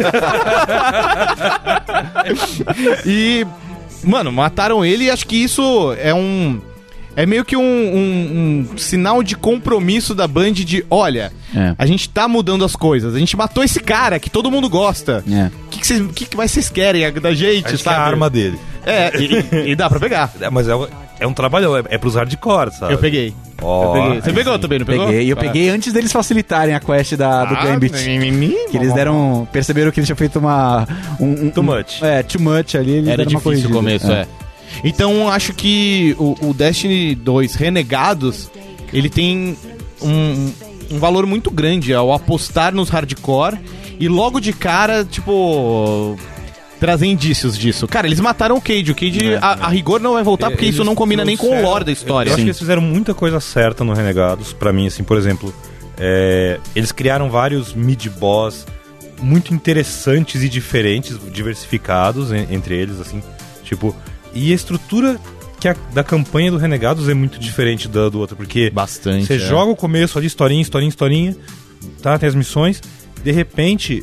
E, 3.07 3.47
mano, 4.05 4.33
mataram 4.33 4.85
ele 4.85 5.05
e 5.05 5.11
acho 5.11 5.27
que 5.27 5.37
isso 5.37 5.95
é 5.99 6.15
um. 6.15 6.61
É 7.23 7.27
meio 7.27 7.45
que 7.45 7.57
um, 7.57 7.61
um- 7.63 8.67
um 8.73 8.79
sinal 8.79 9.23
de 9.23 9.37
compromisso 9.37 10.15
da 10.15 10.27
Band 10.27 10.53
de: 10.53 10.85
olha, 10.91 11.33
É. 11.55 11.75
a 11.77 11.87
gente 11.87 12.09
tá 12.09 12.27
mudando 12.29 12.65
as 12.65 12.75
coisas. 12.75 13.15
A 13.15 13.19
gente 13.19 13.37
matou 13.37 13.63
esse 13.63 13.81
cara 13.81 14.19
que 14.19 14.31
todo 14.31 14.51
mundo 14.51 14.69
gosta. 14.69 15.23
É. 15.31 15.47
O 15.67 15.69
que, 15.71 15.81
que, 15.81 15.87
vocês, 15.87 16.01
o 16.01 16.09
que, 16.09 16.25
que 16.27 16.37
mais 16.37 16.51
vocês 16.51 16.69
querem 16.69 17.11
da 17.13 17.35
gente, 17.35 17.67
Acho 17.67 17.75
que 17.77 17.81
é 17.83 17.85
sabe? 17.93 17.97
a 17.97 18.01
arma 18.03 18.31
dele. 18.31 18.59
É, 18.87 19.13
e, 19.21 19.71
e 19.73 19.77
dá 19.77 19.89
pra 19.91 20.01
pegar. 20.01 20.33
É, 20.41 20.49
mas 20.49 20.67
é, 20.69 20.75
um- 20.75 20.87
é 21.19 21.27
um 21.27 21.35
trabalhão, 21.35 21.77
é, 21.77 21.83
é 21.91 21.99
pros 21.99 22.15
hardcore, 22.15 22.73
sabe? 22.73 22.95
Eu 22.95 22.99
peguei. 22.99 23.35
Ó, 23.61 23.85
eu 23.85 24.03
peguei. 24.03 24.21
Você 24.23 24.33
pegou 24.33 24.55
sim. 24.55 24.61
também, 24.61 24.79
não 24.79 24.87
pegou? 24.87 25.07
Peguei, 25.09 25.31
eu 25.31 25.37
peguei 25.37 25.69
antes 25.69 25.93
deles 25.93 26.11
facilitarem 26.11 26.75
a 26.75 26.81
quest 26.81 27.15
da, 27.15 27.45
do 27.45 27.55
Ah, 27.55 27.65
Gambit. 27.67 27.93
mimimi. 28.07 28.55
Que 28.71 28.79
eles 28.79 28.95
deram. 28.95 29.47
Perceberam 29.53 29.91
que 29.91 30.01
eles 30.01 30.07
tinham 30.07 30.17
feito 30.17 30.39
uma. 30.39 30.89
Um, 31.21 31.47
um- 31.47 31.51
Too 31.51 31.63
um- 31.63 31.67
much. 31.67 32.03
É, 32.03 32.23
too 32.23 32.41
much 32.41 32.75
ali. 32.75 32.93
Eles 32.93 33.09
Era 33.11 33.27
difícil 33.27 33.69
o 33.69 33.73
começo, 33.73 34.11
é. 34.11 34.27
Então 34.85 35.29
acho 35.29 35.53
que 35.53 36.15
o, 36.19 36.37
o 36.49 36.55
Destiny 36.55 37.15
2 37.15 37.55
Renegados, 37.55 38.51
ele 38.93 39.09
tem 39.09 39.57
um, 40.03 40.53
um 40.91 40.99
valor 40.99 41.27
muito 41.27 41.51
grande 41.51 41.93
ao 41.95 42.13
apostar 42.13 42.75
nos 42.75 42.89
hardcore 42.89 43.59
e 43.99 44.09
logo 44.09 44.41
de 44.41 44.53
cara, 44.53 45.05
tipo, 45.05 46.17
trazer 46.79 47.07
indícios 47.07 47.59
disso. 47.59 47.87
Cara, 47.87 48.07
eles 48.07 48.19
mataram 48.21 48.57
o 48.57 48.61
Cade. 48.61 48.91
O 48.91 48.95
Cade, 48.95 49.35
a, 49.41 49.67
a 49.67 49.69
rigor, 49.69 50.01
não 50.01 50.15
vai 50.15 50.23
voltar 50.23 50.51
porque 50.51 50.65
Eles 50.65 50.75
isso 50.77 50.85
não 50.85 50.95
combina 50.95 51.25
nem 51.25 51.37
com 51.37 51.49
o 51.59 51.63
lore 51.63 51.85
da 51.85 51.93
história. 51.93 52.31
Eu 52.31 52.35
acho 52.35 52.41
Sim. 52.41 52.45
que 52.45 52.49
eles 52.51 52.59
fizeram 52.59 52.81
muita 52.81 53.13
coisa 53.13 53.39
certa 53.41 53.85
no 53.85 53.93
Renegados, 53.93 54.53
pra 54.55 54.73
mim, 54.73 54.87
assim, 54.87 55.05
por 55.05 55.19
exemplo, 55.19 55.53
é, 55.99 56.59
eles 56.75 56.91
criaram 56.93 57.29
vários 57.29 57.75
mid-boss 57.75 58.67
muito 59.21 59.53
interessantes 59.53 60.43
e 60.43 60.49
diferentes, 60.49 61.19
diversificados 61.31 62.33
en- 62.33 62.47
entre 62.51 62.75
eles, 62.75 62.99
assim, 62.99 63.23
tipo, 63.63 63.95
e 64.35 64.53
a 64.53 64.55
estrutura 64.55 65.19
que 65.59 65.69
a- 65.69 65.77
da 65.93 66.03
campanha 66.03 66.51
do 66.51 66.57
Renegados 66.57 67.09
é 67.09 67.15
muito 67.15 67.39
diferente 67.39 67.87
da 67.89 68.09
do 68.09 68.19
outro, 68.19 68.37
porque 68.37 68.71
Bastante. 68.71 69.27
você 69.27 69.35
é. 69.35 69.39
joga 69.39 69.71
o 69.73 69.77
começo 69.77 70.17
ali, 70.19 70.27
historinha, 70.27 70.63
historinha, 70.63 70.89
historinha, 70.89 71.37
tá, 72.03 72.19
tem 72.19 72.29
as 72.29 72.35
missões, 72.35 72.81
de 73.23 73.31
repente 73.31 74.03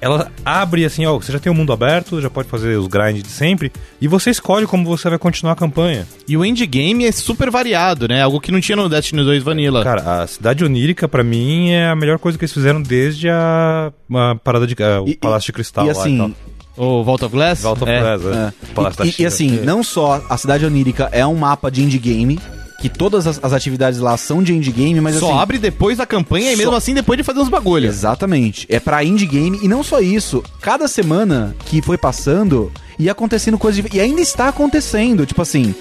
ela 0.00 0.32
abre 0.44 0.84
assim, 0.84 1.06
ó, 1.06 1.16
você 1.16 1.30
já 1.30 1.38
tem 1.38 1.50
o 1.50 1.54
mundo 1.54 1.72
aberto, 1.72 2.20
já 2.20 2.28
pode 2.28 2.48
fazer 2.48 2.76
os 2.76 2.88
grinds 2.88 3.22
de 3.22 3.28
sempre, 3.28 3.70
e 4.00 4.08
você 4.08 4.30
escolhe 4.30 4.66
como 4.66 4.84
você 4.84 5.08
vai 5.08 5.16
continuar 5.16 5.52
a 5.52 5.56
campanha. 5.56 6.08
E 6.26 6.36
o 6.36 6.44
endgame 6.44 7.04
é 7.06 7.12
super 7.12 7.48
variado, 7.52 8.08
né? 8.08 8.20
Algo 8.20 8.40
que 8.40 8.50
não 8.50 8.60
tinha 8.60 8.74
no 8.74 8.88
Destiny 8.88 9.22
2 9.22 9.44
Vanilla. 9.44 9.84
Cara, 9.84 10.22
a 10.22 10.26
cidade 10.26 10.64
onírica, 10.64 11.06
pra 11.06 11.22
mim, 11.22 11.70
é 11.70 11.86
a 11.88 11.94
melhor 11.94 12.18
coisa 12.18 12.36
que 12.36 12.42
eles 12.44 12.52
fizeram 12.52 12.82
desde 12.82 13.28
a, 13.28 13.92
a 14.12 14.34
parada 14.42 14.66
de. 14.66 14.74
a- 14.82 15.02
o 15.02 15.08
E- 15.08 15.14
Palácio 15.16 15.46
de 15.46 15.52
Cristal 15.52 15.84
E 15.86 15.92
lá 15.92 16.00
assim, 16.00 16.14
e 16.16 16.18
tal. 16.18 16.30
O 16.76 17.02
Vault 17.04 17.24
of 17.24 17.32
Glass? 17.34 17.60
Vault 17.62 17.82
of 17.82 17.90
É. 17.92 18.00
Glass, 18.00 18.22
é. 18.24 18.28
É. 18.30 18.92
Da 18.96 19.06
E, 19.06 19.14
e, 19.22 19.26
assim, 19.26 19.60
não 19.62 19.82
só 19.82 20.22
a 20.28 20.36
cidade 20.36 20.64
onírica 20.64 21.08
é 21.12 21.26
um 21.26 21.34
mapa 21.36 21.70
de 21.70 21.82
endgame, 21.82 22.38
que 22.80 22.88
todas 22.88 23.26
as, 23.26 23.38
as 23.44 23.52
atividades 23.52 24.00
lá 24.00 24.16
são 24.16 24.42
de 24.42 24.52
endgame, 24.52 25.00
mas 25.00 25.16
Só 25.16 25.30
assim. 25.30 25.38
abre 25.38 25.58
depois 25.58 25.98
da 25.98 26.06
campanha 26.06 26.48
e 26.50 26.56
Só- 26.56 26.62
mesmo 26.62 26.74
assim 26.74 26.94
depois 26.94 27.16
de 27.16 27.22
fazer 27.22 27.38
uns 27.40 27.48
bagulhos. 27.48 27.94
Exatamente. 27.94 28.66
É 28.68 28.80
pra 28.80 29.04
indie 29.04 29.26
game 29.26 29.58
e 29.62 29.68
não 29.68 29.82
só 29.84 30.00
isso. 30.00 30.42
Cada 30.60 30.88
semana 30.88 31.54
que 31.66 31.80
foi 31.82 31.96
passando 31.96 32.72
ia 32.98 33.12
acontecendo 33.12 33.56
coisas 33.58 33.82
dif- 33.84 33.94
e 33.96 34.00
ainda 34.00 34.20
está 34.20 34.48
acontecendo. 34.48 35.24
Tipo 35.26 35.42
assim, 35.42 35.74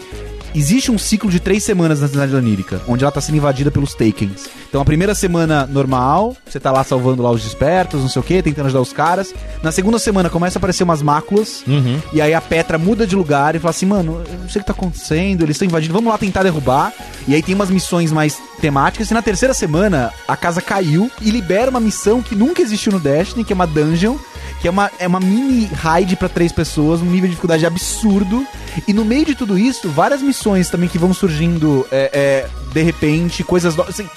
existe 0.54 0.92
um 0.92 0.98
ciclo 0.98 1.30
de 1.30 1.40
três 1.40 1.64
semanas 1.64 2.02
na 2.02 2.08
cidade 2.08 2.36
onírica, 2.36 2.82
onde 2.88 3.04
ela 3.04 3.12
tá 3.12 3.22
sendo 3.22 3.38
invadida 3.38 3.72
pelos 3.72 3.94
Takens. 3.94 4.50
Então 4.68 4.82
a 4.82 4.86
primeira 4.86 5.14
semana 5.14 5.66
normal, 5.66 6.36
você 6.48 6.60
tá 6.60 6.72
lá 6.72 6.84
salvando 6.84 7.22
lá 7.22 7.32
os 7.32 7.44
despertos, 7.44 8.02
não 8.02 8.10
sei 8.10 8.20
o 8.20 8.24
que, 8.24 8.42
tentando 8.42 8.68
ajudar 8.68 8.82
os 8.82 8.94
caras. 8.94 9.34
Na 9.62 9.72
segunda 9.72 10.00
semana 10.00 10.30
começa 10.30 10.58
a 10.58 10.60
aparecer 10.60 10.84
umas 10.84 11.02
máculas. 11.02 11.64
Uhum. 11.68 12.00
E 12.14 12.22
aí 12.22 12.34
a 12.34 12.42
Petra 12.42 12.78
muda 12.78 13.06
de 13.06 13.16
lugar 13.16 13.56
e 13.56 13.60
fala 13.60 13.72
assim, 13.72 13.86
mano, 13.86 14.24
eu 14.28 14.40
não 14.40 14.50
sei 14.50 14.62
o 14.62 14.64
que 14.64 14.68
tá 14.68 14.74
acontecendo, 14.74 15.44
eles 15.44 15.56
estão 15.56 15.68
invadindo, 15.68 15.94
vamos 15.94 16.12
lá 16.12 16.18
tentar 16.18 16.44
derrubar. 16.44 16.94
E 17.28 17.36
aí 17.36 17.44
tem 17.44 17.54
umas 17.54 17.70
missões 17.70 18.12
mais 18.12 18.38
temáticas. 18.60 19.12
E 19.12 19.14
na 19.14 19.22
terceira 19.22 19.54
semana, 19.54 20.12
a 20.28 20.38
casa 20.38 20.62
caiu 20.62 21.12
e 21.22 21.30
libera 21.30 21.70
uma 21.70 21.80
missão 21.80 22.22
que 22.22 22.36
nunca 22.36 22.62
existiu 22.62 22.92
no 22.92 23.00
Destiny, 23.00 23.44
que 23.44 23.54
é 23.54 23.56
uma 23.56 23.68
dungeon, 23.68 24.16
que 24.62 24.68
é 24.68 24.72
uma, 24.72 24.92
é 25.00 25.08
uma 25.08 25.20
mini 25.20 25.66
raid 25.66 26.16
pra 26.16 26.30
três 26.30 26.52
pessoas, 26.52 27.02
um 27.02 27.06
nível 27.06 27.24
de 27.24 27.30
dificuldade 27.32 27.66
absurdo. 27.66 28.46
E 28.88 28.94
no 28.94 29.04
meio 29.04 29.26
de 29.26 29.36
tudo 29.36 29.58
isso, 29.58 29.90
várias 29.90 30.22
missões 30.22 30.70
também 30.70 30.88
que 30.88 30.98
vão 31.00 31.14
surgindo, 31.14 31.86
é, 31.92 32.10
é, 32.14 32.50
de 32.72 32.82
repente, 32.84 33.44
coisas... 33.44 33.76
no- 33.76 33.84
Assim, 33.84 34.08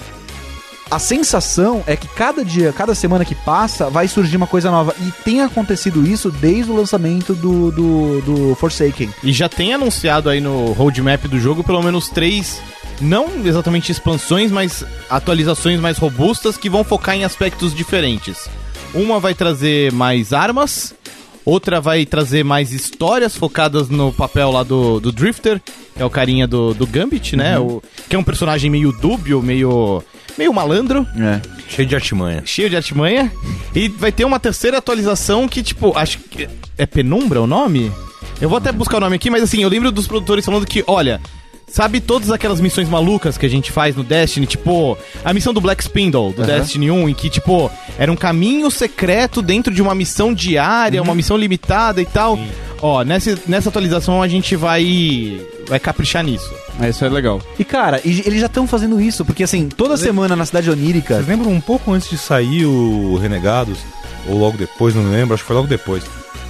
a 0.89 0.99
sensação 0.99 1.83
é 1.87 1.95
que 1.95 2.07
cada 2.07 2.45
dia, 2.45 2.71
cada 2.71 2.93
semana 2.93 3.25
que 3.25 3.33
passa, 3.33 3.89
vai 3.89 4.07
surgir 4.07 4.37
uma 4.37 4.45
coisa 4.45 4.69
nova. 4.69 4.93
E 5.01 5.11
tem 5.23 5.41
acontecido 5.41 6.05
isso 6.05 6.29
desde 6.29 6.71
o 6.71 6.75
lançamento 6.75 7.33
do, 7.33 7.71
do, 7.71 8.21
do 8.21 8.55
Forsaken. 8.55 9.09
E 9.23 9.33
já 9.33 9.49
tem 9.49 9.73
anunciado 9.73 10.29
aí 10.29 10.39
no 10.39 10.73
roadmap 10.73 11.25
do 11.27 11.39
jogo 11.39 11.63
pelo 11.63 11.81
menos 11.81 12.07
três, 12.07 12.61
não 13.01 13.27
exatamente 13.43 13.91
expansões, 13.91 14.51
mas 14.51 14.85
atualizações 15.09 15.79
mais 15.79 15.97
robustas 15.97 16.55
que 16.55 16.69
vão 16.69 16.83
focar 16.83 17.15
em 17.15 17.23
aspectos 17.25 17.73
diferentes. 17.73 18.47
Uma 18.95 19.19
vai 19.19 19.33
trazer 19.33 19.91
mais 19.91 20.31
armas, 20.31 20.95
outra 21.43 21.81
vai 21.81 22.05
trazer 22.05 22.43
mais 22.45 22.71
histórias 22.71 23.35
focadas 23.35 23.89
no 23.89 24.13
papel 24.13 24.49
lá 24.51 24.63
do, 24.63 25.01
do 25.01 25.11
Drifter, 25.11 25.61
que 25.95 26.01
é 26.01 26.05
o 26.05 26.09
carinha 26.09 26.47
do, 26.47 26.73
do 26.73 26.87
Gambit, 26.87 27.35
né? 27.35 27.59
O, 27.59 27.83
que 28.09 28.15
é 28.15 28.19
um 28.19 28.23
personagem 28.23 28.69
meio 28.69 28.93
dúbio, 28.93 29.41
meio, 29.41 30.01
meio 30.37 30.53
malandro 30.53 31.05
É. 31.17 31.41
Cheio 31.67 31.87
de 31.87 31.95
artimanha. 31.95 32.43
cheio 32.45 32.69
de 32.69 32.75
artimanha. 32.77 33.31
E 33.75 33.89
vai 33.89 34.11
ter 34.11 34.23
uma 34.23 34.39
terceira 34.39 34.77
atualização 34.77 35.47
que, 35.47 35.61
tipo, 35.61 35.97
acho 35.97 36.19
que. 36.19 36.47
É 36.77 36.85
Penumbra 36.85 37.41
o 37.41 37.47
nome? 37.47 37.91
Eu 38.39 38.47
vou 38.47 38.57
até 38.57 38.71
buscar 38.71 38.97
o 38.97 38.99
nome 39.01 39.15
aqui, 39.15 39.29
mas 39.29 39.43
assim, 39.43 39.61
eu 39.61 39.69
lembro 39.69 39.91
dos 39.91 40.07
produtores 40.07 40.45
falando 40.45 40.65
que, 40.65 40.83
olha. 40.87 41.19
Sabe 41.67 41.99
todas 41.99 42.31
aquelas 42.31 42.61
missões 42.61 42.87
malucas 42.87 43.37
que 43.37 43.45
a 43.45 43.49
gente 43.49 43.71
faz 43.71 43.95
no 43.95 44.03
Destiny? 44.03 44.45
Tipo, 44.45 44.97
a 45.23 45.33
missão 45.33 45.53
do 45.53 45.59
Black 45.59 45.81
Spindle, 45.83 46.31
do 46.31 46.43
Destiny 46.43 46.89
1, 46.89 47.09
em 47.09 47.13
que, 47.13 47.29
tipo, 47.29 47.69
era 47.97 48.09
um 48.11 48.15
caminho 48.15 48.69
secreto 48.71 49.41
dentro 49.41 49.73
de 49.73 49.81
uma 49.81 49.93
missão 49.93 50.33
diária, 50.33 51.01
uma 51.01 51.13
missão 51.15 51.35
limitada 51.35 52.01
e 52.01 52.05
tal. 52.05 52.39
Ó, 52.81 53.03
nessa, 53.03 53.37
nessa 53.47 53.69
atualização 53.69 54.21
a 54.21 54.27
gente 54.27 54.55
vai. 54.55 55.41
vai 55.67 55.79
caprichar 55.79 56.23
nisso. 56.23 56.49
Isso 56.87 57.03
é 57.03 57.09
legal. 57.09 57.41
E 57.57 57.63
cara, 57.65 57.99
e- 58.05 58.21
eles 58.25 58.39
já 58.39 58.45
estão 58.45 58.67
fazendo 58.67 59.01
isso, 59.01 59.25
porque 59.25 59.43
assim, 59.43 59.67
toda 59.67 59.97
semana 59.97 60.35
na 60.35 60.45
cidade 60.45 60.69
onírica. 60.69 61.15
Vocês 61.15 61.27
lembram 61.27 61.51
um 61.51 61.61
pouco 61.61 61.91
antes 61.91 62.09
de 62.09 62.17
sair 62.17 62.65
o 62.65 63.17
Renegados? 63.17 63.79
Ou 64.27 64.37
logo 64.37 64.57
depois, 64.57 64.93
não 64.95 65.03
me 65.03 65.15
lembro, 65.15 65.33
acho 65.33 65.43
que 65.43 65.47
foi 65.47 65.55
logo 65.55 65.67
depois. 65.67 66.03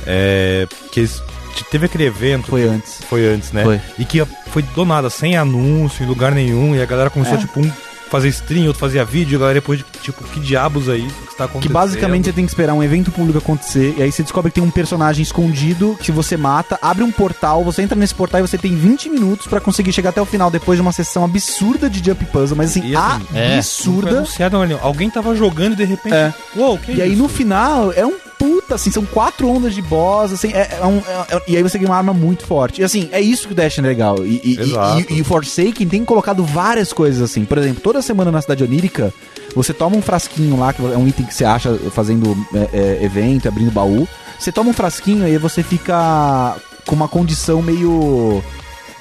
É. 0.05 0.67
Que 0.91 0.99
eles. 1.01 1.21
Teve 1.63 1.85
aquele 1.85 2.05
evento. 2.05 2.47
Foi 2.47 2.63
antes. 2.67 2.99
Foi 3.09 3.25
antes, 3.25 3.51
né? 3.51 3.63
Foi. 3.63 3.79
E 3.97 4.05
que 4.05 4.23
foi 4.51 4.61
do 4.61 4.85
nada, 4.85 5.09
sem 5.09 5.37
anúncio, 5.37 6.03
em 6.03 6.07
lugar 6.07 6.31
nenhum, 6.31 6.75
e 6.75 6.81
a 6.81 6.85
galera 6.85 7.09
começou, 7.09 7.35
É. 7.35 7.37
tipo, 7.37 7.59
um 7.59 7.71
fazer 8.09 8.29
stream, 8.29 8.67
outro 8.67 8.79
fazia 8.79 9.03
vídeo, 9.03 9.33
e 9.33 9.35
a 9.35 9.39
galera 9.39 9.55
depois, 9.59 9.83
tipo, 10.01 10.23
que 10.25 10.39
diabos 10.39 10.87
é 10.87 10.95
isso 10.95 11.15
que 11.15 11.31
está 11.31 11.45
acontecendo? 11.45 11.63
Que 11.67 11.73
basicamente 11.73 12.25
você 12.25 12.33
tem 12.33 12.45
que 12.45 12.51
esperar 12.51 12.73
um 12.73 12.83
evento 12.83 13.11
público 13.11 13.39
acontecer, 13.39 13.95
e 13.97 14.03
aí 14.03 14.11
você 14.11 14.21
descobre 14.21 14.51
que 14.51 14.55
tem 14.55 14.63
um 14.63 14.69
personagem 14.69 15.23
escondido 15.23 15.97
que 15.99 16.11
você 16.11 16.37
mata, 16.37 16.77
abre 16.81 17.03
um 17.03 17.11
portal, 17.11 17.63
você 17.63 17.81
entra 17.81 17.97
nesse 17.97 18.13
portal 18.15 18.39
e 18.39 18.47
você 18.47 18.57
tem 18.59 18.75
20 18.75 19.09
minutos 19.09 19.47
pra 19.47 19.59
conseguir 19.59 19.91
chegar 19.91 20.11
até 20.11 20.21
o 20.21 20.25
final 20.25 20.49
depois 20.51 20.77
de 20.77 20.81
uma 20.83 20.91
sessão 20.91 21.25
absurda 21.25 21.89
de 21.89 22.01
jump 22.05 22.23
puzzle, 22.25 22.55
mas 22.55 22.69
assim, 22.69 22.87
E 22.87 22.95
assim, 22.95 23.25
é. 23.33 23.47
Foi 23.47 23.53
absurda. 23.55 24.17
anunciado, 24.17 24.57
olha, 24.57 24.79
alguém 24.81 25.09
tava 25.09 25.35
jogando 25.35 25.73
e 25.73 25.75
de 25.75 25.83
repente. 25.83 26.13
É. 26.15 26.33
Uou, 26.55 26.77
que 26.77 26.93
E 26.93 27.01
aí 27.01 27.11
isso? 27.13 27.21
no 27.21 27.27
final 27.27 27.91
é 27.91 28.05
um 28.05 28.15
puta, 28.37 28.75
assim, 28.75 28.91
são 28.91 29.05
quatro 29.05 29.47
ondas 29.49 29.73
de 29.73 29.81
boss, 29.81 30.31
assim, 30.33 30.51
é, 30.53 30.77
é 30.81 30.85
um, 30.85 30.97
é- 30.97 31.35
é- 31.35 31.41
e 31.47 31.57
aí 31.57 31.63
você 31.63 31.77
ganha 31.77 31.89
uma 31.91 31.97
arma 31.97 32.13
muito 32.13 32.45
forte. 32.45 32.81
E 32.81 32.83
assim, 32.83 33.09
é 33.11 33.19
isso 33.21 33.47
que 33.47 33.53
o 33.53 33.55
Destiny 33.55 33.87
é 33.87 33.89
legal. 33.89 34.17
E, 34.25 34.41
e, 34.43 34.57
e, 34.99 35.13
e 35.17 35.21
o 35.21 35.25
Forsaken 35.25 35.87
tem 35.87 36.03
colocado 36.05 36.43
várias 36.43 36.91
coisas 36.93 37.21
assim. 37.21 37.45
Por 37.45 37.57
exemplo, 37.57 37.81
toda 37.81 38.01
semana 38.01 38.31
na 38.31 38.41
Cidade 38.41 38.63
Onírica, 38.63 39.13
você 39.55 39.73
toma 39.73 39.95
um 39.95 40.01
frasquinho 40.01 40.57
lá, 40.59 40.73
que 40.73 40.81
é 40.81 40.97
um 40.97 41.07
item 41.07 41.25
que 41.25 41.33
você 41.33 41.45
acha 41.45 41.73
fazendo 41.91 42.35
é, 42.53 42.69
é, 43.01 43.03
evento, 43.05 43.47
abrindo 43.47 43.71
baú. 43.71 44.07
Você 44.37 44.51
toma 44.51 44.69
um 44.69 44.73
frasquinho 44.73 45.23
e 45.27 45.31
aí 45.31 45.37
você 45.37 45.63
fica 45.63 46.55
com 46.85 46.95
uma 46.95 47.07
condição 47.07 47.61
meio. 47.61 48.43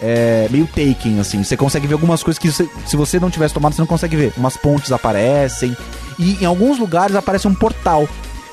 É, 0.02 0.48
meio 0.50 0.66
taken, 0.66 1.18
assim. 1.20 1.42
Você 1.42 1.56
consegue 1.56 1.86
ver 1.86 1.94
algumas 1.94 2.22
coisas 2.22 2.38
que 2.38 2.50
você- 2.50 2.68
se 2.86 2.96
você 2.96 3.18
não 3.18 3.30
tivesse 3.30 3.54
tomado, 3.54 3.74
você 3.74 3.80
não 3.80 3.86
consegue 3.86 4.16
ver. 4.16 4.32
Umas 4.36 4.56
pontes 4.56 4.92
aparecem. 4.92 5.74
E 6.18 6.42
em 6.42 6.44
alguns 6.44 6.78
lugares 6.78 7.16
aparece 7.16 7.48
um 7.48 7.54
portal. 7.54 8.06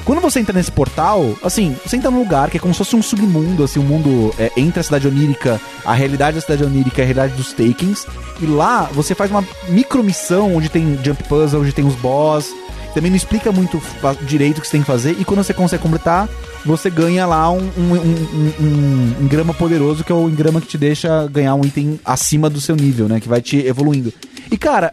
Quando 0.04 0.20
você 0.20 0.40
entra 0.40 0.54
nesse 0.54 0.72
portal, 0.72 1.36
assim, 1.44 1.76
você 1.86 1.96
entra 1.96 2.10
num 2.10 2.20
lugar 2.20 2.50
que 2.50 2.58
é 2.58 2.60
como 2.60 2.74
se 2.74 2.80
fosse 2.80 2.96
um 2.96 3.02
submundo, 3.02 3.64
assim, 3.64 3.80
um 3.80 3.84
mundo 3.84 4.34
é, 4.38 4.52
entre 4.58 4.80
a 4.80 4.84
cidade 4.84 5.08
onírica, 5.08 5.62
a 5.86 5.94
realidade 5.94 6.36
da 6.36 6.42
cidade 6.42 6.64
onírica 6.64 7.00
e 7.00 7.04
a 7.04 7.06
realidade 7.06 7.34
dos 7.34 7.54
takings. 7.54 8.06
E 8.42 8.46
lá 8.46 8.90
você 8.94 9.14
faz 9.14 9.30
uma 9.30 9.44
micromissão 9.70 10.56
onde 10.56 10.70
tem 10.70 11.00
jump 11.04 11.24
puzzle, 11.26 11.62
onde 11.62 11.72
tem 11.72 11.86
os 11.86 11.96
boss. 11.96 12.52
também 12.94 13.12
não 13.12 13.18
explica 13.18 13.52
muito 13.52 13.82
direito 14.24 14.58
o 14.58 14.62
que 14.62 14.68
você 14.68 14.74
tem 14.74 14.82
que 14.82 14.88
fazer. 14.88 15.16
E 15.20 15.24
quando 15.24 15.44
você 15.44 15.54
consegue 15.54 15.84
completar, 15.84 16.28
você 16.66 16.90
ganha 16.90 17.26
lá 17.26 17.52
um, 17.52 17.60
um, 17.78 17.94
um, 17.94 18.54
um, 18.60 19.16
um 19.20 19.24
engrama 19.24 19.54
poderoso, 19.54 20.04
que 20.04 20.12
é 20.12 20.16
o 20.16 20.28
engrama 20.28 20.60
que 20.60 20.68
te 20.68 20.78
deixa 20.78 21.28
ganhar 21.28 21.56
um 21.56 21.64
item 21.64 22.00
acima 22.04 22.50
do 22.50 22.60
seu 22.60 22.76
nível, 22.76 23.08
né? 23.08 23.20
Que 23.20 23.30
vai 23.30 23.42
te 23.42 23.58
evoluindo. 23.66 24.12
E 24.50 24.58
cara, 24.58 24.92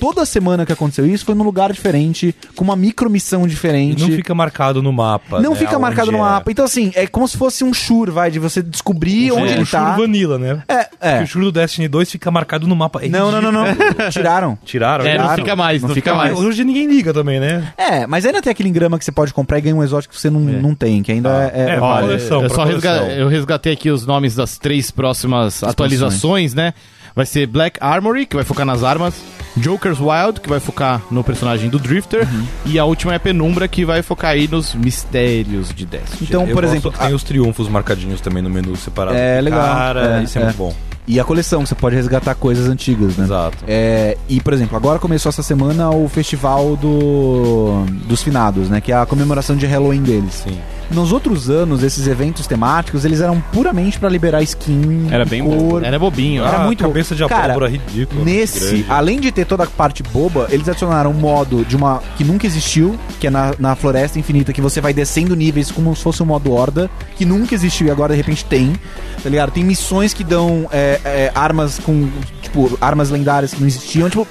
toda 0.00 0.24
semana 0.24 0.64
que 0.66 0.72
aconteceu 0.72 1.06
isso 1.06 1.24
foi 1.24 1.34
num 1.34 1.44
lugar 1.44 1.72
diferente, 1.72 2.34
com 2.54 2.64
uma 2.64 2.76
micromissão 2.76 3.46
E 3.46 3.48
diferente. 3.50 4.00
não 4.02 4.10
fica 4.16 4.34
marcado 4.34 4.82
no 4.82 4.92
mapa. 4.92 5.40
Não 5.40 5.50
né, 5.52 5.56
fica 5.56 5.72
aonde 5.72 5.82
marcado 5.82 6.12
no 6.12 6.18
é. 6.18 6.20
mapa. 6.20 6.50
Então, 6.50 6.64
assim, 6.64 6.92
é 6.94 7.06
como 7.06 7.26
se 7.26 7.36
fosse 7.36 7.64
um 7.64 7.72
shure, 7.72 8.10
vai, 8.10 8.30
de 8.30 8.38
você 8.38 8.62
descobrir 8.62 9.32
onde 9.32 9.48
É, 9.50 9.52
ele 9.54 9.62
o 9.62 9.66
Shuro 9.66 9.82
tá. 9.84 9.96
Vanilla, 9.96 10.38
né? 10.38 10.62
É, 10.68 10.84
Porque 10.84 10.96
é. 11.06 11.22
o 11.22 11.26
Shuro 11.26 11.44
do 11.46 11.52
Destiny 11.52 11.88
2 11.88 12.10
fica 12.10 12.30
marcado 12.30 12.66
no 12.66 12.74
mapa. 12.76 13.04
É 13.04 13.08
Não, 13.08 13.30
não, 13.30 13.40
não, 13.40 13.52
não. 13.52 13.64
Tiraram. 14.10 14.58
Tiraram? 14.64 15.04
É, 15.06 15.16
não 15.16 15.24
Claro, 15.24 15.42
fica 15.42 15.56
mais, 15.56 15.82
não, 15.82 15.88
não 15.88 15.94
fica, 15.94 16.10
fica 16.10 16.16
mais. 16.22 16.38
Hoje 16.38 16.64
ninguém 16.64 16.86
liga 16.86 17.12
também, 17.12 17.40
né? 17.40 17.72
É, 17.76 18.06
mas 18.06 18.24
ainda 18.26 18.40
tem 18.42 18.50
aquele 18.50 18.68
engrama 18.68 18.98
que 18.98 19.04
você 19.04 19.12
pode 19.12 19.32
comprar 19.32 19.58
e 19.58 19.60
ganha 19.62 19.76
um 19.76 19.82
exótico 19.82 20.14
que 20.14 20.20
você 20.20 20.30
não, 20.30 20.40
não 20.40 20.74
tem, 20.74 21.02
que 21.02 21.12
ainda 21.12 21.50
é, 21.54 21.60
é, 21.60 21.70
É, 21.74 21.80
válido. 21.80 21.84
Olha, 21.84 22.18
coleção, 22.18 22.42
eu 22.42 22.50
só 22.50 22.64
resga- 22.64 22.98
coleção. 22.98 23.16
eu 23.18 23.28
resgatei 23.28 23.72
aqui 23.72 23.90
os 23.90 24.06
nomes 24.06 24.34
das 24.34 24.58
três 24.58 24.90
próximas 24.90 25.62
atualizações, 25.64 26.54
né? 26.54 26.74
Vai 27.16 27.24
ser 27.24 27.46
Black 27.46 27.78
Armory, 27.80 28.26
que 28.26 28.36
vai 28.36 28.44
focar 28.44 28.66
nas 28.66 28.84
armas. 28.84 29.14
Joker's 29.56 29.98
Wild, 29.98 30.38
que 30.38 30.50
vai 30.50 30.60
focar 30.60 31.00
no 31.10 31.24
personagem 31.24 31.70
do 31.70 31.78
Drifter. 31.78 32.28
Uhum. 32.30 32.46
E 32.66 32.78
a 32.78 32.84
última 32.84 33.14
é 33.14 33.18
Penumbra, 33.18 33.66
que 33.66 33.86
vai 33.86 34.02
focar 34.02 34.32
aí 34.32 34.46
nos 34.46 34.74
mistérios 34.74 35.72
de 35.74 35.86
Destiny. 35.86 36.28
Então, 36.28 36.42
Eu 36.42 36.48
por 36.48 36.62
gosto 36.62 36.74
exemplo, 36.74 36.92
que 36.92 36.98
tem 36.98 37.14
os 37.14 37.22
triunfos 37.22 37.70
marcadinhos 37.70 38.20
também 38.20 38.42
no 38.42 38.50
menu 38.50 38.76
separado. 38.76 39.16
É, 39.16 39.40
legal. 39.40 39.62
Cara, 39.62 40.20
É, 40.20 40.24
isso 40.24 40.38
é, 40.38 40.42
é. 40.42 40.44
muito 40.44 40.58
bom. 40.58 40.76
E 41.08 41.18
a 41.20 41.24
coleção, 41.24 41.64
você 41.64 41.74
pode 41.74 41.94
resgatar 41.94 42.34
coisas 42.34 42.68
antigas, 42.68 43.16
né? 43.16 43.24
Exato. 43.24 43.58
É, 43.66 44.18
e, 44.28 44.40
por 44.40 44.52
exemplo, 44.52 44.76
agora 44.76 44.98
começou 44.98 45.30
essa 45.30 45.42
semana 45.42 45.88
o 45.88 46.08
festival 46.08 46.76
do, 46.76 47.84
dos 48.06 48.22
finados, 48.22 48.68
né? 48.68 48.80
Que 48.80 48.90
é 48.92 48.96
a 48.96 49.06
comemoração 49.06 49.56
de 49.56 49.64
Halloween 49.66 50.02
deles. 50.02 50.42
Sim. 50.44 50.58
Nos 50.90 51.12
outros 51.12 51.50
anos, 51.50 51.82
esses 51.82 52.06
eventos 52.06 52.46
temáticos, 52.46 53.04
eles 53.04 53.20
eram 53.20 53.40
puramente 53.52 53.98
pra 53.98 54.08
liberar 54.08 54.42
skin, 54.42 55.08
Era 55.10 55.24
bem 55.24 55.44
cor. 55.44 55.84
Era 55.84 55.98
bobinho. 55.98 56.44
Era 56.44 56.58
ah, 56.58 56.64
muito 56.64 56.82
cabeça 56.82 57.14
de 57.14 57.26
Cara, 57.26 57.46
abóbora 57.46 57.68
ridícula. 57.68 58.24
Nesse, 58.24 58.60
grande. 58.60 58.86
além 58.88 59.20
de 59.20 59.32
ter 59.32 59.44
toda 59.44 59.64
a 59.64 59.66
parte 59.66 60.02
boba, 60.02 60.46
eles 60.50 60.68
adicionaram 60.68 61.10
um 61.10 61.14
modo 61.14 61.64
de 61.64 61.76
uma 61.76 62.02
que 62.16 62.24
nunca 62.24 62.46
existiu, 62.46 62.96
que 63.18 63.26
é 63.26 63.30
na, 63.30 63.54
na 63.58 63.74
Floresta 63.74 64.18
Infinita, 64.18 64.52
que 64.52 64.60
você 64.60 64.80
vai 64.80 64.92
descendo 64.92 65.34
níveis 65.34 65.70
como 65.70 65.94
se 65.94 66.02
fosse 66.02 66.22
um 66.22 66.26
modo 66.26 66.52
horda, 66.52 66.88
que 67.16 67.24
nunca 67.24 67.54
existiu 67.54 67.88
e 67.88 67.90
agora 67.90 68.12
de 68.12 68.16
repente 68.16 68.44
tem, 68.44 68.74
tá 69.22 69.28
ligado? 69.28 69.50
Tem 69.50 69.64
missões 69.64 70.14
que 70.14 70.22
dão 70.22 70.68
é, 70.70 71.00
é, 71.04 71.32
armas 71.34 71.78
com, 71.78 72.08
tipo, 72.42 72.78
armas 72.80 73.10
lendárias 73.10 73.52
que 73.52 73.60
não 73.60 73.66
existiam, 73.66 74.08
tipo... 74.08 74.26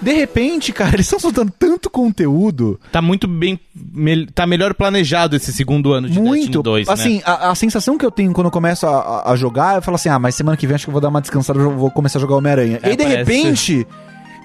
De 0.00 0.12
repente, 0.12 0.72
cara, 0.72 0.96
eles 0.96 1.06
estão 1.06 1.18
soltando 1.20 1.52
tanto 1.58 1.90
conteúdo, 1.90 2.80
Tá 2.90 3.02
muito 3.02 3.28
bem. 3.28 3.60
mel- 3.92 4.26
tá 4.34 4.46
melhor 4.46 4.72
planejado 4.74 5.36
esse 5.36 5.52
segundo 5.52 5.92
ano 5.92 6.08
de 6.08 6.18
muito. 6.18 6.62
Destiny 6.62 6.62
2, 6.62 6.86
né? 6.88 6.92
assim, 6.94 7.22
a, 7.24 7.50
a 7.50 7.54
sensação 7.54 7.98
que 7.98 8.04
eu 8.06 8.10
tenho 8.10 8.32
quando 8.32 8.46
eu 8.46 8.50
começo 8.50 8.86
a, 8.86 9.30
a- 9.30 9.36
jogar, 9.36 9.76
eu 9.76 9.82
falo 9.82 9.96
assim: 9.96 10.08
ah, 10.08 10.18
mas 10.18 10.34
semana 10.34 10.56
que 10.56 10.66
vem 10.66 10.74
acho 10.74 10.84
que 10.86 10.90
eu 10.90 10.92
vou 10.92 11.00
dar 11.02 11.08
uma 11.08 11.20
descansada, 11.20 11.58
eu 11.60 11.70
vou 11.76 11.90
começar 11.90 12.18
a 12.18 12.20
jogar 12.22 12.36
Homem-Aranha. 12.36 12.80
É, 12.82 12.88
e 12.88 12.90
aí, 12.92 12.96
de 12.96 13.02
parece- 13.04 13.18
repente. 13.18 13.86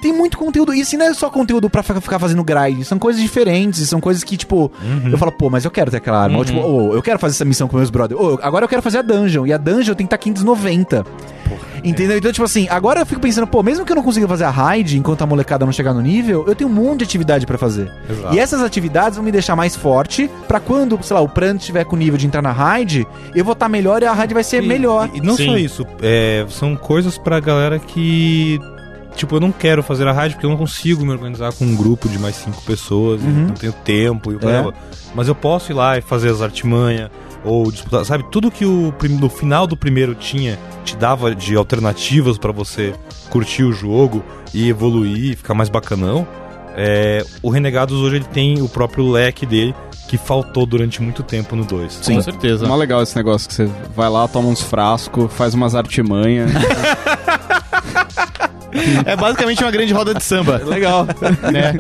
Tem 0.02 0.12
muito 0.14 0.38
conteúdo. 0.38 0.72
E 0.74 0.82
assim, 0.82 0.98
não 0.98 1.06
é 1.08 1.14
só 1.16 1.30
conteúdo 1.32 1.68
pra 1.70 1.82
ficar 1.82 2.20
fazendo 2.20 2.44
grind. 2.44 2.84
São 2.84 3.00
coisas 3.00 3.20
diferentes. 3.20 3.88
São 3.90 4.00
coisas 4.00 4.24
que, 4.24 4.38
tipo, 4.38 4.72
eu 5.10 5.18
falo, 5.18 5.32
pô, 5.32 5.50
mas 5.50 5.66
eu 5.66 5.72
quero 5.72 5.90
ter 5.90 5.98
aquela 5.98 6.22
arma. 6.22 6.38
Ou, 6.38 6.46
tipo, 6.46 6.60
ô, 6.60 6.94
eu 6.94 7.02
quero 7.02 7.18
fazer 7.18 7.34
essa 7.36 7.46
missão 7.46 7.68
com 7.68 7.78
meus 7.78 7.90
brothers. 7.90 8.20
Ou, 8.22 8.38
agora 8.44 8.66
eu 8.66 8.70
quero 8.70 8.84
fazer 8.84 9.00
a 9.00 9.02
dungeon. 9.02 9.48
E 9.48 9.54
a 9.54 9.58
dungeon 9.58 9.96
tem 9.96 10.06
que 10.06 10.14
estar 10.14 10.18
590. 10.18 11.04
Entendeu? 11.86 12.18
Então, 12.18 12.32
tipo 12.32 12.44
assim, 12.44 12.68
agora 12.70 13.00
eu 13.02 13.06
fico 13.06 13.22
pensando, 13.22 13.46
pô, 13.48 13.62
mesmo 13.64 13.86
que 13.86 13.92
eu 13.92 13.96
não 13.96 14.04
consiga 14.04 14.28
fazer 14.28 14.44
a 14.46 14.50
raid 14.50 14.98
enquanto 14.98 15.22
a 15.22 15.26
molecada 15.26 15.66
não 15.66 15.72
chegar 15.72 15.94
no 15.94 16.02
nível, 16.02 16.44
eu 16.48 16.56
tenho 16.56 16.70
um 16.70 16.74
monte 16.74 17.00
de 17.00 17.04
atividade 17.06 17.46
pra 17.46 17.58
fazer. 17.58 17.92
Exato. 18.10 18.36
E 18.36 18.40
essas 18.40 18.62
atividades 18.62 19.16
vão 19.18 19.24
me 19.26 19.32
deixar 19.32 19.56
mais 19.56 19.76
forte 19.76 20.30
pra 20.48 20.60
quando, 20.60 20.98
sei 21.04 21.14
lá, 21.16 21.22
o 21.22 21.30
Pran 21.30 21.56
estiver 21.56 21.86
com 21.86 21.96
o 21.96 22.00
nível 22.00 22.18
de 22.18 22.26
entrar 22.28 22.42
na 22.42 22.52
raid, 22.52 23.06
eu 23.36 23.44
vou 23.46 23.54
estar 23.54 23.70
melhor 23.70 24.02
e 24.02 24.06
a 24.06 24.14
raid 24.14 24.34
vai 24.34 24.44
ser 24.44 24.64
E- 24.64 24.68
melhor. 24.68 25.10
E, 25.14 25.22
não 25.22 25.36
Sim. 25.36 25.46
só 25.46 25.58
isso, 25.58 25.86
é, 26.02 26.46
são 26.50 26.76
coisas 26.76 27.18
pra 27.18 27.40
galera 27.40 27.78
que. 27.80 28.60
Tipo, 29.16 29.38
eu 29.38 29.40
não 29.40 29.52
quero 29.52 29.82
fazer 29.82 30.06
a 30.08 30.12
rádio 30.12 30.36
porque 30.36 30.46
eu 30.46 30.50
não 30.50 30.58
consigo 30.58 31.06
me 31.06 31.12
organizar 31.12 31.54
com 31.54 31.64
um 31.64 31.74
grupo 31.74 32.10
de 32.10 32.20
mais 32.20 32.36
cinco 32.36 32.62
pessoas, 32.64 33.22
Uhum. 33.22 33.48
não 33.48 33.54
tenho 33.54 33.72
tempo 33.72 34.30
e 34.32 34.36
o 34.36 34.50
É. 34.50 34.74
Mas 35.14 35.30
eu 35.30 35.36
posso 35.36 35.72
ir 35.72 35.74
lá 35.76 35.98
e 35.98 36.02
fazer 36.02 36.30
as 36.30 36.42
artimanhas, 36.42 37.10
ou 37.46 37.72
disputar, 37.72 38.04
sabe? 38.04 38.26
Tudo 38.32 38.52
que 38.52 38.66
o 38.66 38.94
no 39.10 39.30
final 39.30 39.68
do 39.68 39.78
primeiro 39.78 40.16
tinha, 40.16 40.60
te 40.84 40.96
dava 40.96 41.34
de 41.34 41.56
alternativas 41.56 42.38
pra 42.38 42.52
você 42.52 42.94
curtir 43.30 43.64
o 43.64 43.72
jogo 43.72 44.24
e 44.54 44.70
evoluir, 44.70 45.34
e 45.34 45.36
ficar 45.36 45.54
mais 45.54 45.70
bacanão. 45.70 46.28
É, 46.78 47.26
o 47.42 47.50
Renegados 47.50 48.00
hoje 48.00 48.18
ele 48.18 48.26
tem 48.26 48.62
o 48.62 48.68
próprio 48.68 49.10
leque 49.10 49.46
dele, 49.46 49.74
que 50.08 50.18
faltou 50.18 50.66
durante 50.66 51.02
muito 51.02 51.24
tempo 51.24 51.56
no 51.56 51.66
2. 51.66 52.02
Com 52.06 52.22
certeza. 52.22 52.68
Mó 52.68 52.76
legal 52.76 53.02
esse 53.02 53.16
negócio 53.16 53.48
que 53.48 53.54
você 53.54 53.70
vai 53.96 54.10
lá, 54.10 54.28
toma 54.28 54.50
uns 54.50 54.62
frascos, 54.62 55.32
faz 55.34 55.54
umas 55.54 55.76
artimanhas. 55.76 56.52
É 59.06 59.16
basicamente 59.16 59.64
uma 59.64 59.72
grande 59.72 59.94
roda 59.94 60.14
de 60.14 60.24
samba. 60.24 60.62
Legal. 60.64 61.06
Né? 61.52 61.74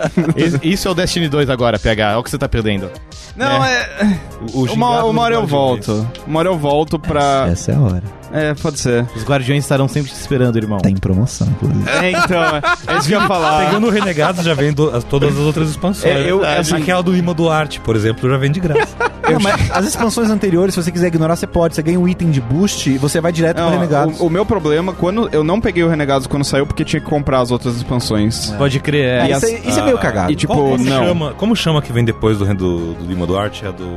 Isso 0.63 0.87
é 0.87 0.91
o 0.91 0.93
Destiny 0.93 1.27
2 1.27 1.49
agora, 1.49 1.77
PH. 1.79 2.09
Olha 2.09 2.19
o 2.19 2.23
que 2.23 2.29
você 2.29 2.37
tá 2.37 2.47
perdendo. 2.47 2.89
Não, 3.35 3.63
é. 3.63 4.19
O, 4.53 4.61
o 4.61 4.73
Uma, 4.73 5.03
uma 5.03 5.21
hora 5.23 5.35
eu 5.35 5.45
volto. 5.45 6.07
Uma 6.25 6.39
hora 6.39 6.49
eu 6.49 6.57
volto 6.57 6.97
pra. 6.97 7.47
Essa 7.51 7.71
é 7.71 7.75
a 7.75 7.79
hora. 7.79 8.03
É, 8.35 8.53
pode 8.53 8.79
ser. 8.79 9.05
Os 9.15 9.23
guardiões 9.23 9.63
estarão 9.63 9.87
sempre 9.87 10.11
te 10.11 10.15
esperando, 10.19 10.57
irmão. 10.57 10.79
Tá 10.79 10.89
em 10.89 10.95
promoção, 10.97 11.47
inclusive. 11.47 11.89
É, 11.89 12.11
então, 12.11 12.41
é, 12.41 12.61
é 12.93 12.97
isso 12.97 13.07
que 13.07 13.13
eu 13.15 13.21
ia 13.21 13.27
falar. 13.27 13.65
Pegando 13.65 13.87
o 13.87 13.89
Renegados 13.89 14.43
já 14.43 14.53
vem 14.53 14.73
do- 14.73 14.95
as- 14.95 15.03
todas 15.03 15.31
as 15.33 15.39
outras 15.39 15.69
expansões. 15.69 16.13
É, 16.13 16.29
eu- 16.29 16.39
Verdade. 16.39 16.59
assim- 16.61 16.75
Aquela 16.75 17.01
do 17.01 17.11
Lima 17.11 17.33
Duarte, 17.33 17.79
por 17.79 17.95
exemplo, 17.95 18.29
já 18.29 18.37
vem 18.37 18.51
de 18.51 18.59
graça. 18.59 18.95
Não, 19.31 19.39
mas 19.39 19.71
as 19.71 19.85
expansões 19.87 20.29
anteriores, 20.29 20.75
se 20.75 20.83
você 20.83 20.91
quiser 20.91 21.07
ignorar, 21.07 21.35
você 21.35 21.47
pode. 21.47 21.73
Você 21.75 21.81
ganha 21.81 21.99
um 21.99 22.07
item 22.07 22.29
de 22.29 22.39
boost 22.39 22.89
e 22.91 22.97
você 22.97 23.19
vai 23.19 23.31
direto 23.31 23.57
Não, 23.57 23.67
pro 23.69 23.75
Renegados. 23.79 24.19
o, 24.19 24.27
o 24.27 24.29
meu 24.29 24.45
problema, 24.45 24.93
quando 24.93 25.27
eu 25.31 25.43
não 25.43 25.59
peguei 25.59 25.83
o 25.83 25.87
Renegados 25.89 26.27
quando 26.27 26.43
saiu, 26.43 26.65
porque 26.67 26.83
tinha 26.85 26.99
que 26.99 27.07
comprar 27.07 27.39
as 27.39 27.49
outras 27.51 27.75
expansões. 27.75 28.51
Pode 28.57 28.79
crer. 28.79 29.05
É, 29.05 29.31
É. 29.31 29.37
isso, 29.37 29.45
é- 29.45 29.59
isso 29.67 29.79
é 29.79 29.83
meio 29.83 29.97
cagado. 29.97 30.31
E 30.31 30.35
tipo, 30.35 30.53
Qual- 30.53 30.69
como, 30.71 30.83
não. 30.83 31.05
Chama, 31.07 31.33
como 31.33 31.55
chama 31.55 31.81
que 31.81 31.91
vem 31.91 32.03
depois 32.05 32.37
do, 32.37 32.45
do, 32.53 32.93
do 32.93 33.05
Lima 33.05 33.25
Duarte? 33.25 33.65
É 33.65 33.71
do 33.71 33.95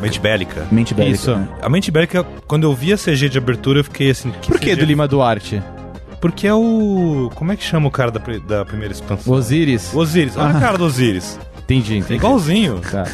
Mente 0.00 0.20
Bélica. 0.20 0.66
Mente 0.70 0.94
bélica. 0.94 1.14
Isso. 1.16 1.34
né? 1.34 1.48
A 1.62 1.68
Mente 1.68 1.90
Bélica, 1.90 2.24
quando 2.46 2.64
eu 2.64 2.74
vi 2.74 2.92
a 2.92 2.96
CG 2.96 3.28
de 3.28 3.38
abertura, 3.38 3.80
eu 3.80 3.84
fiquei 3.84 4.10
assim... 4.10 4.30
Por 4.46 4.58
que 4.58 4.66
CG? 4.70 4.76
do 4.76 4.84
Lima 4.84 5.06
Duarte? 5.08 5.62
Porque 6.20 6.46
é 6.46 6.54
o... 6.54 7.30
Como 7.34 7.52
é 7.52 7.56
que 7.56 7.62
chama 7.64 7.88
o 7.88 7.90
cara 7.90 8.10
da, 8.10 8.20
da 8.46 8.64
primeira 8.64 8.92
expansão? 8.92 9.32
Osiris? 9.34 9.94
Osiris. 9.94 10.36
Olha 10.36 10.56
a 10.56 10.60
cara 10.60 10.76
do 10.78 10.84
Osiris. 10.84 11.38
Entendi, 11.58 11.94
É 11.94 11.96
entendi. 11.98 12.14
igualzinho. 12.14 12.80
Tá. 12.80 13.04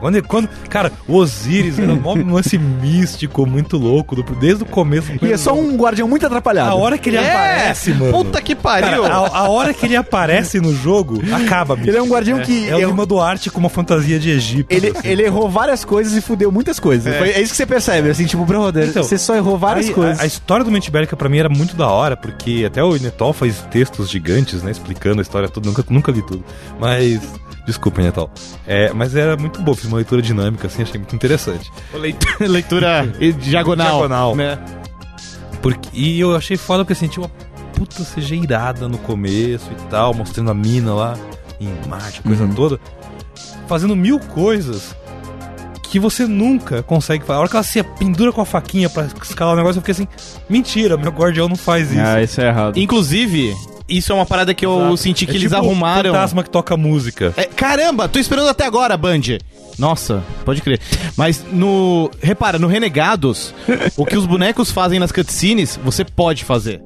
Quando, 0.00 0.22
quando, 0.22 0.48
cara, 0.68 0.92
o 1.08 1.14
Osiris 1.16 1.78
era 1.78 1.92
um 1.92 2.00
lance 2.34 2.58
místico, 2.58 3.46
muito 3.46 3.76
louco, 3.76 4.16
do- 4.16 4.22
desde 4.36 4.62
o 4.62 4.66
começo. 4.66 5.12
E 5.22 5.32
é 5.32 5.36
só 5.36 5.54
um 5.54 5.76
guardião 5.76 6.06
muito 6.08 6.26
atrapalhado. 6.26 6.70
A 6.70 6.74
hora 6.74 6.98
que 6.98 7.08
ele 7.10 7.16
É! 7.16 7.30
aparece, 7.30 7.90
mano. 7.92 8.12
Puta 8.12 8.40
que 8.42 8.54
Cara, 8.54 8.80
pariu! 8.82 9.04
a, 9.04 9.38
a 9.38 9.48
hora 9.48 9.72
que 9.74 9.86
ele 9.86 9.96
aparece 9.96 10.60
no 10.60 10.74
jogo, 10.74 11.20
acaba, 11.34 11.74
bicho. 11.76 11.90
Ele 11.90 11.96
é 11.98 12.02
um 12.02 12.08
guardião 12.08 12.40
que. 12.40 12.68
É 12.68 12.76
o 12.76 12.86
Lima 12.90 13.06
Duarte 13.06 13.50
com 13.50 13.58
uma 13.58 13.68
fantasia 13.68 14.18
de 14.18 14.30
Egito. 14.30 14.66
ele, 14.72 14.88
assim. 14.96 15.08
ele 15.08 15.22
errou 15.22 15.48
várias 15.48 15.84
coisas 15.84 16.12
e 16.14 16.20
fudeu 16.20 16.50
muitas 16.52 16.78
coisas. 16.78 17.14
Foi- 17.16 17.30
É, 17.30 17.40
isso 17.40 17.50
que 17.52 17.56
você 17.56 17.66
percebe, 17.66 18.10
assim, 18.10 18.24
tipo, 18.26 18.44
brother, 18.44 18.88
Então, 18.88 19.02
você 19.02 19.16
só 19.18 19.34
errou 19.34 19.56
várias 19.58 19.86
Aí, 19.88 19.94
coisas. 19.94 20.20
A, 20.20 20.22
a 20.22 20.26
história 20.26 20.64
do 20.64 20.70
Mente 20.70 20.90
Bélica 20.90 21.16
pra 21.16 21.28
mim 21.28 21.38
era 21.38 21.48
muito 21.48 21.76
da 21.76 21.88
hora, 21.88 22.16
porque 22.16 22.64
até 22.66 22.82
o 22.82 22.96
Netol 22.98 23.32
faz 23.32 23.56
textos 23.70 24.08
gigantes, 24.10 24.62
né? 24.62 24.70
Explicando 24.70 25.20
a 25.20 25.22
história 25.22 25.48
toda. 25.48 25.68
Nunca, 25.68 25.84
nunca 25.88 26.12
li 26.12 26.22
tudo. 26.22 26.44
Mas. 26.80 27.20
Desculpa, 27.66 28.00
Netol. 28.00 28.30
É, 28.64 28.92
mas 28.92 29.16
era 29.16 29.36
muito 29.36 29.60
bom, 29.60 29.74
fiz 29.86 29.92
uma 29.92 29.96
leitura 29.96 30.20
dinâmica, 30.20 30.66
assim, 30.66 30.82
achei 30.82 30.98
muito 30.98 31.14
interessante. 31.14 31.70
Leitura, 31.94 32.36
leitura 32.48 33.06
diagonal. 33.40 33.98
Diagonal. 33.98 34.36
Né? 34.36 34.58
Porque, 35.62 35.88
e 35.92 36.20
eu 36.20 36.34
achei 36.36 36.56
foda 36.56 36.84
porque 36.84 36.92
assim, 36.92 37.08
tinha 37.08 37.24
uma 37.24 37.30
puta 37.72 38.02
CG 38.04 38.36
irada 38.36 38.88
no 38.88 38.98
começo 38.98 39.70
e 39.72 39.74
tal, 39.90 40.12
mostrando 40.14 40.50
a 40.50 40.54
mina 40.54 40.94
lá 40.94 41.16
em 41.60 41.68
Marte, 41.88 42.22
coisa 42.22 42.44
Uhum. 42.44 42.54
toda. 42.54 42.80
Fazendo 43.66 43.96
mil 43.96 44.18
coisas 44.20 44.94
que 45.96 46.00
você 46.00 46.26
nunca 46.26 46.82
consegue 46.82 47.24
fazer. 47.24 47.38
A 47.38 47.40
hora 47.40 47.48
que 47.48 47.56
ela 47.56 47.62
se 47.62 47.82
pendura 47.82 48.30
com 48.32 48.40
a 48.42 48.44
faquinha 48.44 48.90
pra 48.90 49.06
escalar 49.22 49.54
o 49.54 49.56
negócio, 49.56 49.78
eu 49.78 49.82
fiquei 49.82 49.92
assim, 49.92 50.08
mentira, 50.48 50.96
meu 50.98 51.10
guardião 51.10 51.48
não 51.48 51.56
faz 51.56 51.90
isso. 51.90 52.00
Ah, 52.00 52.22
isso 52.22 52.38
é 52.40 52.48
errado. 52.48 52.78
Inclusive, 52.78 53.54
isso 53.88 54.12
é 54.12 54.14
uma 54.14 54.26
parada 54.26 54.52
que 54.52 54.66
eu 54.66 54.78
Exato. 54.78 54.96
senti 54.98 55.24
que 55.24 55.32
É 55.32 55.34
eles 55.36 55.50
tipo 55.50 55.56
arrumaram. 55.56 56.12
fantasma 56.12 56.42
que 56.42 56.50
toca 56.50 56.76
música. 56.76 57.32
É, 57.36 57.44
caramba, 57.44 58.08
tô 58.08 58.18
esperando 58.18 58.48
até 58.48 58.66
agora, 58.66 58.94
Band. 58.96 59.22
Nossa, 59.78 60.22
pode 60.44 60.60
crer. 60.62 60.80
Mas 61.16 61.44
no. 61.50 62.10
Repara, 62.20 62.58
no 62.58 62.66
Renegados, 62.66 63.54
o 63.96 64.04
que 64.04 64.16
os 64.16 64.26
bonecos 64.26 64.70
fazem 64.70 64.98
nas 64.98 65.10
cutscenes, 65.12 65.78
você 65.82 66.04
pode 66.04 66.44
fazer. 66.44 66.80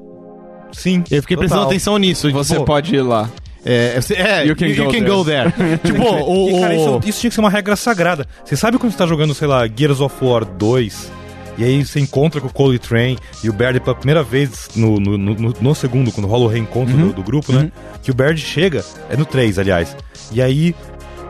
Sim. 0.71 1.03
Eu 1.11 1.21
fiquei 1.21 1.35
prestando 1.35 1.61
total. 1.61 1.71
atenção 1.71 1.97
nisso. 1.97 2.31
Você 2.31 2.53
tipo, 2.53 2.65
pode 2.65 2.95
ir 2.95 3.01
lá. 3.01 3.29
É, 3.65 4.01
você- 4.01 4.15
é, 4.15 4.45
You 4.45 4.55
can 4.55 4.67
go 4.73 4.91
there. 4.91 5.05
go 5.05 5.25
there. 5.25 5.77
tipo, 5.83 6.03
o. 6.03 6.49
E, 6.49 6.59
cara, 6.61 6.75
isso, 6.75 6.99
isso 7.05 7.19
tinha 7.21 7.29
que 7.29 7.35
ser 7.35 7.41
uma 7.41 7.49
regra 7.49 7.75
sagrada. 7.75 8.25
Você 8.43 8.55
sabe 8.55 8.77
quando 8.77 8.91
você 8.91 8.97
tá 8.97 9.05
jogando, 9.05 9.33
sei 9.35 9.47
lá, 9.47 9.67
Gears 9.67 9.99
of 10.01 10.15
War 10.23 10.43
2, 10.45 11.11
e 11.57 11.63
aí 11.63 11.85
você 11.85 11.99
encontra 11.99 12.41
com 12.41 12.47
o 12.47 12.53
Cole 12.53 12.79
Train 12.79 13.17
e 13.43 13.49
o 13.49 13.53
Baird 13.53 13.79
pela 13.81 13.95
primeira 13.95 14.23
vez 14.23 14.69
no, 14.75 14.99
no, 14.99 15.17
no- 15.17 15.53
no 15.61 15.75
segundo, 15.75 16.11
quando 16.11 16.27
rola 16.27 16.45
o 16.45 16.47
reencontro 16.47 16.95
do, 16.97 17.13
do 17.13 17.23
grupo, 17.23 17.51
né? 17.53 17.71
Que 18.01 18.09
o 18.09 18.13
Baird 18.15 18.39
chega, 18.41 18.83
é 19.09 19.15
no 19.15 19.25
3, 19.25 19.59
aliás. 19.59 19.95
E 20.31 20.41
aí 20.41 20.73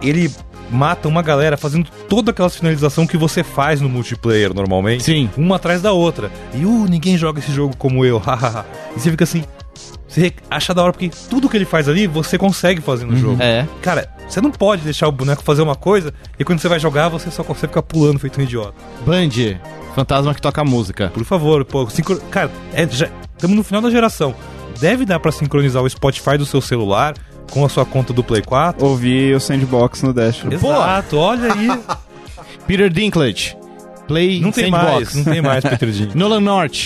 ele 0.02 0.32
mata 0.70 1.10
uma 1.10 1.22
galera 1.22 1.58
fazendo 1.58 1.90
toda 2.08 2.32
aquela 2.32 2.50
finalização 2.50 3.06
que 3.06 3.18
você 3.18 3.44
faz 3.44 3.82
no 3.82 3.90
multiplayer 3.90 4.54
normalmente. 4.54 5.04
Sim. 5.04 5.30
Uma 5.36 5.58
atrás 5.58 5.82
da 5.82 5.92
outra. 5.92 6.32
E, 6.54 6.64
uh, 6.66 6.86
ninguém 6.90 7.18
joga 7.18 7.40
esse 7.40 7.52
jogo 7.52 7.76
como 7.76 8.06
eu, 8.06 8.18
hahaha. 8.24 8.66
e 8.96 9.00
você 9.02 9.12
fica 9.12 9.26
assim. 9.26 9.44
Você 10.08 10.34
acha 10.50 10.74
da 10.74 10.84
hora 10.84 10.92
porque 10.92 11.10
tudo 11.30 11.48
que 11.50 11.56
ele 11.56 11.66
faz 11.66 11.88
ali 11.88 12.08
você 12.08 12.38
consegue 12.38 12.82
fazer 12.82 13.06
no 13.06 13.16
jogo. 13.16 13.42
É. 13.42 13.68
Cara, 13.82 14.10
você 14.28 14.42
não 14.42 14.52
pode 14.52 14.82
deixar 14.82 15.08
o 15.08 15.12
boneco 15.12 15.44
fazer 15.44 15.62
uma 15.62 15.76
coisa 15.76 16.14
e 16.38 16.44
quando 16.44 16.60
você 16.60 16.68
vai 16.68 16.80
jogar 16.80 17.10
você 17.10 17.32
só 17.32 17.44
consegue 17.44 17.68
ficar 17.68 17.82
pulando 17.84 18.20
feito 18.20 18.40
um 18.40 18.44
idiota. 18.44 18.74
Band, 19.06 19.58
fantasma 19.96 20.34
que 20.34 20.42
toca 20.42 20.64
música. 20.64 21.10
Por 21.14 21.24
favor, 21.24 21.64
pô, 21.66 21.90
sincro... 21.90 22.20
cara, 22.30 22.52
estamos 22.74 23.56
no 23.56 23.64
final 23.64 23.82
da 23.82 23.90
geração. 23.90 24.36
Deve 24.80 25.06
dar 25.06 25.20
pra 25.20 25.32
sincronizar 25.32 25.84
o 25.84 25.90
Spotify 25.90 26.38
do 26.38 26.46
seu 26.46 26.62
celular 26.62 27.14
com 27.52 27.66
a 27.66 27.70
sua 27.70 27.86
conta 27.86 28.14
do 28.14 28.24
Play 28.24 28.42
4. 28.42 28.86
Ouvi 28.86 29.34
o 29.34 29.40
Sandbox 29.40 30.02
no 30.04 30.14
Dash. 30.14 30.44
Exato, 30.50 31.18
olha 31.18 31.54
aí. 31.54 31.70
Peter 32.66 32.90
Dinklage, 32.90 33.56
Play 34.12 34.40
Não 34.40 34.52
tem 34.52 34.66
Sandbox. 34.66 34.92
mais, 34.94 35.16
não 35.16 35.24
tem 35.34 35.42
mais 35.42 35.64
Peter 35.64 35.90
Dinklage. 35.90 36.18
Nolan 36.20 36.40
North, 36.42 36.80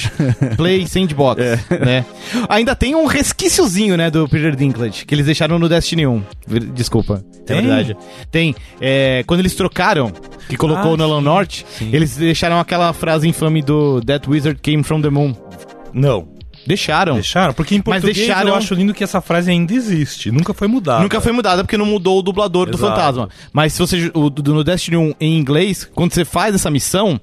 Play 0.56 0.88
Sandbox, 0.88 1.42
né? 1.82 2.06
Ainda 2.50 2.76
tem 2.76 2.96
um 2.96 3.06
resquíciozinho, 3.06 3.98
né, 3.98 4.10
do 4.12 4.28
Peter 4.30 4.56
Dinklage, 4.56 5.06
que 5.06 5.14
eles 5.16 5.26
deixaram 5.26 5.58
no 5.60 5.68
Destiny 5.68 6.06
1. 6.08 6.24
Vir- 6.48 6.66
Desculpa, 6.74 7.24
Tem? 7.46 7.58
é 7.58 7.62
verdade. 7.62 7.98
Tem. 8.32 8.56
É, 8.80 9.24
quando 9.26 9.40
eles 9.42 9.56
trocaram, 9.56 10.12
que 10.48 10.56
colocou 10.58 10.92
Ah, 10.92 10.94
o 10.94 10.98
Nolan 10.98 11.20
sim, 11.20 11.26
North, 11.26 11.64
sim. 11.68 11.90
eles 11.92 12.16
deixaram 12.18 12.60
aquela 12.60 12.94
frase 12.94 13.28
infame 13.28 13.62
do 13.62 14.02
That 14.02 14.30
Wizard 14.30 14.60
Came 14.62 14.84
From 14.84 15.02
The 15.02 15.10
Moon. 15.10 15.34
Não. 15.94 16.35
Deixaram. 16.66 17.14
Deixaram? 17.16 17.54
Porque 17.54 17.76
em 17.76 17.78
Mas 17.86 18.02
português 18.02 18.18
deixaram- 18.18 18.50
eu 18.50 18.56
acho 18.56 18.74
lindo 18.74 18.94
que 18.94 19.04
essa 19.04 19.22
frase 19.22 19.52
ainda 19.52 19.74
existe. 19.74 20.32
Nunca 20.32 20.54
foi 20.54 20.68
mudada. 20.68 21.04
Nunca 21.04 21.22
foi 21.22 21.32
mudada 21.32 21.64
porque 21.64 21.78
não 21.78 21.86
mudou 21.86 22.20
o 22.20 22.22
dublador 22.22 22.66
do 22.70 22.78
Exato. 22.78 22.94
fantasma. 22.96 23.30
Mas 23.54 23.74
se 23.74 23.80
você. 23.80 24.12
O, 24.14 24.30
do- 24.30 24.54
no 24.54 24.64
Destiny 24.64 24.98
1 24.98 25.14
em 25.20 25.38
inglês, 25.38 25.88
quando 25.94 26.14
você 26.14 26.26
faz 26.26 26.56
essa 26.56 26.70
missão, 26.72 27.20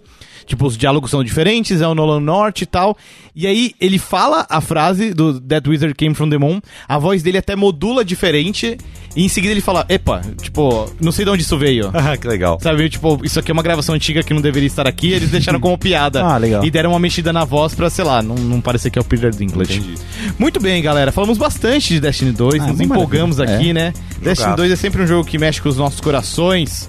tipo, 0.47 0.66
os 0.66 0.76
diálogos 0.76 1.11
são 1.11 1.22
diferentes, 1.24 1.80
é 1.80 1.86
o 1.86 1.95
Nolan 1.95 2.20
North 2.20 2.62
e 2.62 2.66
tal. 2.66 2.97
E 3.34 3.47
aí 3.47 3.72
ele 3.80 3.99
fala 3.99 4.47
a 4.49 4.61
frase 4.61 5.14
do 5.14 5.40
That 5.40 5.68
Wizard 5.68 5.95
Came 5.95 6.14
from 6.14 6.28
the 6.28 6.38
Moon, 6.38 6.61
a 6.88 6.99
voz 6.99 7.22
dele 7.22 7.38
até 7.38 7.57
modula 7.57 8.05
diferente, 8.05 8.76
e 9.16 9.24
em 9.24 9.28
seguida 9.28 9.53
ele 9.53 9.61
fala, 9.61 9.84
epa, 9.88 10.20
tipo, 10.40 10.90
não 11.01 11.11
sei 11.12 11.24
de 11.24 11.30
onde 11.30 11.43
isso 11.43 11.57
veio. 11.59 11.90
Ah, 12.05 12.16
que 12.16 12.26
legal. 12.26 12.59
Sabe, 12.61 12.88
tipo, 12.90 13.20
isso 13.24 13.38
aqui 13.38 13.51
é 13.51 13.55
uma 13.55 13.62
gravação 13.62 13.95
antiga 13.95 14.22
que 14.22 14.34
não 14.34 14.40
deveria 14.43 14.66
estar 14.66 14.86
aqui, 14.88 15.12
eles 15.12 15.30
deixaram 15.30 15.61
como 15.61 15.78
piada. 15.78 16.22
Ah, 16.26 16.36
legal. 16.36 16.64
E 16.64 16.70
deram 16.70 16.90
uma 16.90 16.99
mexida 16.99 17.32
na 17.32 17.45
voz 17.45 17.74
pra, 17.74 17.88
sei 17.88 18.05
lá, 18.05 18.22
não, 18.22 18.34
não 18.34 18.61
parecer 18.61 18.90
que 18.90 18.99
é 18.99 19.03
o 19.03 19.05
Peter 19.05 19.30
Dinklage. 19.30 19.78
Entendi. 19.78 19.95
Muito 20.38 20.59
bem, 20.61 20.82
galera. 20.82 21.12
Falamos 21.12 21.38
bastante 21.38 21.95
de 21.95 22.01
Destiny 22.01 22.32
2, 22.32 22.62
Ah, 22.62 22.66
nos 22.68 22.80
empolgamos 22.80 23.38
maravilha. 23.38 23.59
aqui, 23.61 23.72
né? 23.72 23.93
Destiny 24.20 24.57
2 24.57 24.72
é 24.72 24.76
sempre 24.76 25.03
um 25.03 25.07
jogo 25.07 25.24
que 25.28 25.38
mexe 25.38 25.61
com 25.61 25.68
os 25.68 25.76
nossos 25.76 26.01
corações, 26.01 26.88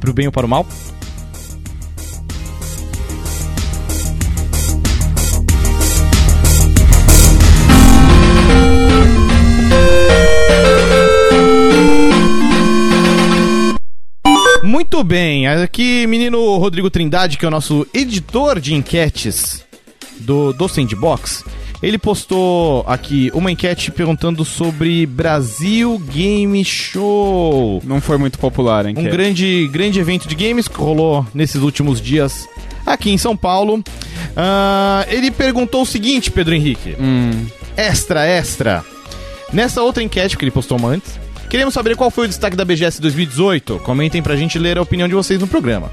pro 0.00 0.12
bem 0.12 0.26
ou 0.26 0.32
para 0.32 0.46
o 0.46 0.48
mal. 0.48 0.66
Muito 14.66 15.04
bem, 15.04 15.46
aqui 15.46 16.08
menino 16.08 16.56
Rodrigo 16.58 16.90
Trindade, 16.90 17.38
que 17.38 17.44
é 17.44 17.48
o 17.48 17.52
nosso 17.52 17.86
editor 17.94 18.58
de 18.58 18.74
enquetes 18.74 19.64
do, 20.18 20.52
do 20.52 20.66
Sandbox, 20.66 21.44
ele 21.80 21.96
postou 21.96 22.84
aqui 22.84 23.30
uma 23.32 23.52
enquete 23.52 23.92
perguntando 23.92 24.44
sobre 24.44 25.06
Brasil 25.06 25.96
Game 26.12 26.64
Show. 26.64 27.80
Não 27.84 28.00
foi 28.00 28.18
muito 28.18 28.40
popular, 28.40 28.86
hein? 28.86 28.96
Um 28.98 29.04
grande, 29.04 29.68
grande 29.68 30.00
evento 30.00 30.26
de 30.26 30.34
games 30.34 30.66
que 30.66 30.76
rolou 30.76 31.24
nesses 31.32 31.62
últimos 31.62 32.00
dias 32.00 32.48
aqui 32.84 33.10
em 33.10 33.18
São 33.18 33.36
Paulo. 33.36 33.84
Ah, 34.36 35.06
ele 35.08 35.30
perguntou 35.30 35.82
o 35.82 35.86
seguinte, 35.86 36.28
Pedro 36.28 36.56
Henrique. 36.56 36.96
Hum, 36.98 37.46
Extra, 37.76 38.26
extra. 38.26 38.84
Nessa 39.52 39.80
outra 39.80 40.02
enquete 40.02 40.36
que 40.36 40.44
ele 40.44 40.50
postou 40.50 40.76
uma 40.76 40.88
antes, 40.88 41.20
queremos 41.46 41.74
saber 41.74 41.96
qual 41.96 42.10
foi 42.10 42.26
o 42.26 42.28
destaque 42.28 42.56
da 42.56 42.64
BGS 42.64 43.00
2018. 43.00 43.78
Comentem 43.80 44.22
pra 44.22 44.36
gente 44.36 44.58
ler 44.58 44.78
a 44.78 44.82
opinião 44.82 45.08
de 45.08 45.14
vocês 45.14 45.40
no 45.40 45.46
programa. 45.46 45.90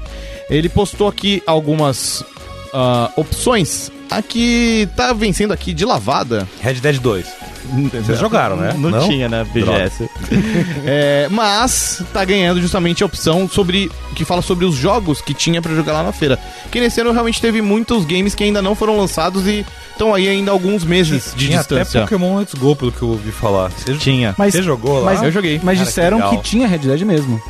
Ele 0.50 0.68
postou 0.68 1.08
aqui 1.08 1.42
algumas 1.46 2.24
ah, 2.72 3.10
opções. 3.16 3.90
Aqui 4.10 4.88
tá 4.96 5.12
vencendo 5.12 5.52
aqui 5.52 5.72
de 5.72 5.84
lavada. 5.84 6.48
Red 6.60 6.74
Dead 6.74 6.98
2. 6.98 7.53
Vocês 7.92 8.18
jogaram, 8.18 8.56
né? 8.56 8.74
Não, 8.76 8.90
Não? 8.90 9.08
tinha 9.08 9.28
na 9.28 9.44
BGS. 9.44 10.08
É, 10.86 11.28
mas 11.30 12.02
tá 12.12 12.24
ganhando 12.24 12.60
justamente 12.60 13.02
a 13.02 13.06
opção 13.06 13.48
sobre 13.48 13.90
que 14.14 14.24
fala 14.24 14.42
sobre 14.42 14.64
os 14.64 14.74
jogos 14.74 15.20
que 15.20 15.32
tinha 15.32 15.62
pra 15.62 15.74
jogar 15.74 15.92
lá 15.94 16.02
na 16.02 16.12
feira. 16.12 16.38
Que 16.70 16.80
nesse 16.80 17.00
ano 17.00 17.12
realmente 17.12 17.40
teve 17.40 17.62
muitos 17.62 18.04
games 18.04 18.34
que 18.34 18.44
ainda 18.44 18.60
não 18.60 18.74
foram 18.74 18.96
lançados 18.96 19.46
e 19.46 19.64
estão 19.90 20.12
aí 20.14 20.28
ainda 20.28 20.50
alguns 20.50 20.84
meses 20.84 21.32
de 21.36 21.46
Tinha 21.46 21.60
até 21.60 21.80
distância. 21.80 22.02
Pokémon 22.02 22.38
Let's 22.38 22.54
Go, 22.54 22.76
pelo 22.76 22.92
que 22.92 23.02
eu 23.02 23.08
ouvi 23.08 23.30
falar. 23.32 23.70
Você, 23.70 23.94
Tinha. 23.94 24.34
Mas, 24.36 24.52
você 24.54 24.62
jogou 24.62 24.98
lá? 25.00 25.12
mas, 25.12 25.22
Eu 25.22 25.32
joguei. 25.32 25.60
Mas 25.62 25.78
Cara, 25.78 25.88
disseram 25.88 26.30
que 26.30 26.36
que, 26.36 26.42
tinha 26.42 26.66
Red 26.68 26.78
Dead 26.78 27.00
mesmo. 27.02 27.40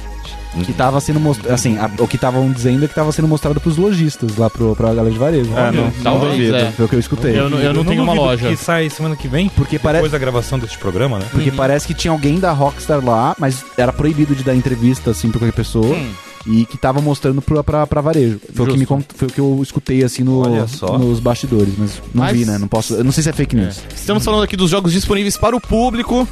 Que 0.64 0.72
tava 0.72 1.00
sendo 1.00 1.18
mostrado. 1.18 1.54
Assim, 1.54 1.76
a- 1.78 1.90
o 1.98 2.06
que 2.06 2.16
estavam 2.16 2.50
dizendo 2.50 2.84
é 2.84 2.88
que 2.88 2.94
tava 2.94 3.10
sendo 3.12 3.26
mostrado 3.28 3.60
pros 3.60 3.76
lojistas 3.76 4.36
lá 4.36 4.48
pro, 4.50 4.74
pra 4.76 4.88
galera 4.94 5.10
de 5.10 5.18
varejo. 5.18 5.50
É, 5.56 5.72
não, 5.72 5.92
não 6.02 6.20
duvido. 6.30 6.54
é. 6.56 6.70
Foi 6.72 6.84
o 6.84 6.88
que 6.88 6.94
eu 6.94 7.00
escutei. 7.00 7.38
Eu 7.38 7.48
não- 7.50 7.58
eu 7.58 7.72
não 7.74 7.84
tenho 7.84 8.02
uma 8.02 8.12
loja. 8.14 8.48
Que 8.48 8.56
sai 8.56 8.88
semana 8.90 9.16
que 9.16 9.26
vem, 9.28 9.48
Porque 9.48 9.76
depois 9.76 9.94
parece. 9.94 10.08
da 10.12 10.18
gravação 10.18 10.58
deste 10.58 10.78
programa, 10.78 11.18
né? 11.18 11.26
Porque 11.30 11.50
parece 11.50 11.86
que 11.86 11.94
tinha 11.94 12.12
alguém 12.12 12.38
da 12.38 12.52
Rockstar 12.52 13.04
lá, 13.04 13.34
mas 13.38 13.64
era 13.76 13.92
proibido 13.92 14.34
de 14.34 14.42
dar 14.44 14.54
entrevista 14.54 15.10
assim 15.10 15.30
pra 15.30 15.38
qualquer 15.40 15.56
pessoa. 15.56 15.86
Hum. 15.96 16.10
E 16.46 16.66
que 16.66 16.76
tava 16.76 17.00
mostrando 17.00 17.40
pra, 17.40 17.64
pra, 17.64 17.86
pra 17.86 18.00
varejo. 18.02 18.38
Foi 18.52 18.66
o, 18.66 18.68
que 18.70 18.76
me, 18.76 18.84
foi 18.84 19.28
o 19.28 19.30
que 19.30 19.40
eu 19.40 19.60
escutei 19.62 20.04
assim 20.04 20.22
no, 20.22 20.42
nos 20.98 21.18
bastidores, 21.18 21.72
mas 21.78 22.02
não 22.14 22.22
Mas- 22.22 22.36
vi, 22.36 22.44
né? 22.44 22.58
Não 22.58 22.68
posso. 22.68 22.92
Eu 22.96 23.02
não 23.04 23.12
sei 23.12 23.22
se 23.22 23.30
é 23.30 23.32
fake 23.32 23.56
news. 23.56 23.80
Estamos 23.96 24.22
falando 24.22 24.42
aqui 24.42 24.54
dos 24.54 24.70
jogos 24.70 24.92
disponíveis 24.92 25.38
para 25.38 25.56
o 25.56 25.60
público. 25.60 26.28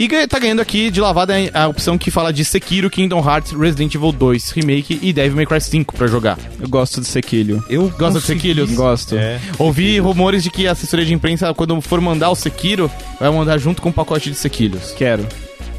E 0.00 0.26
tá 0.28 0.38
ganhando 0.38 0.60
aqui 0.62 0.92
de 0.92 1.00
lavada 1.00 1.34
a 1.52 1.66
opção 1.66 1.98
que 1.98 2.08
fala 2.08 2.32
de 2.32 2.44
Sekiro, 2.44 2.88
Kingdom 2.88 3.18
Hearts, 3.18 3.50
Resident 3.50 3.92
Evil 3.96 4.12
2 4.12 4.50
Remake 4.50 4.96
e 5.02 5.12
Devil 5.12 5.34
May 5.34 5.44
Cry 5.44 5.60
5 5.60 5.96
pra 5.96 6.06
jogar. 6.06 6.38
eu 6.60 6.68
gosto 6.68 7.00
de 7.00 7.06
Sequilho. 7.08 7.64
Eu 7.68 7.88
Gosta 7.98 8.20
de 8.20 8.24
Sekiro? 8.26 8.64
Gosto. 8.68 9.16
É. 9.16 9.40
Ouvi 9.58 9.98
rumores 9.98 10.44
de 10.44 10.50
que 10.52 10.68
a 10.68 10.72
assessoria 10.72 11.04
de 11.04 11.12
imprensa, 11.12 11.52
quando 11.52 11.80
for 11.80 12.00
mandar 12.00 12.30
o 12.30 12.36
Sekiro, 12.36 12.88
vai 13.18 13.28
mandar 13.30 13.58
junto 13.58 13.82
com 13.82 13.88
um 13.88 13.92
pacote 13.92 14.30
de 14.30 14.36
Sekiros. 14.36 14.92
Quero. 14.92 15.26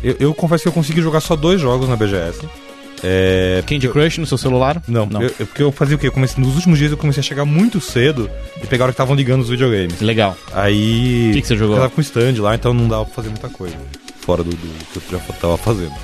Eu, 0.04 0.18
eu 0.20 0.34
confesso 0.34 0.64
que 0.64 0.68
eu 0.68 0.74
consegui 0.74 1.02
jogar 1.02 1.22
só 1.22 1.38
dois 1.38 1.62
jogos 1.62 1.88
na 1.88 1.96
BGS. 1.96 2.42
É. 3.02 3.64
Candy 3.66 3.88
Crush 3.88 4.18
no 4.18 4.26
seu 4.26 4.38
celular? 4.38 4.84
Não, 4.86 5.06
Não. 5.06 5.22
eu- 5.24 5.34
eu- 5.40 5.48
porque 5.48 5.64
eu 5.64 5.72
fazia 5.72 5.96
o 5.96 6.00
quê? 6.00 6.08
Eu 6.08 6.12
comecei, 6.12 6.44
nos 6.44 6.56
últimos 6.56 6.78
dias 6.78 6.92
eu 6.92 6.98
comecei 6.98 7.22
a 7.22 7.24
chegar 7.24 7.46
muito 7.46 7.80
cedo 7.80 8.30
e 8.62 8.68
pegar 8.68 8.84
a 8.84 8.86
hora 8.88 8.92
que 8.92 8.96
estavam 8.96 9.16
ligando 9.16 9.40
os 9.42 9.50
videogames. 9.50 10.02
Legal. 10.02 10.36
Aí. 10.54 11.30
O 11.30 11.34
que 11.36 11.42
que 11.42 11.48
você 11.48 11.56
jogou? 11.56 11.78
Eu 11.78 11.82
tava 11.84 11.94
com 11.94 12.02
stand 12.02 12.34
lá, 12.42 12.54
então 12.56 12.74
não 12.74 12.90
dava 12.90 13.06
pra 13.06 13.14
fazer 13.14 13.30
muita 13.30 13.48
coisa. 13.48 13.78
Fora 14.30 14.44
do, 14.44 14.52
do 14.52 15.02
que 15.02 15.12
eu 15.12 15.20
já 15.20 15.34
tava 15.34 15.58
fazendo. 15.58 15.96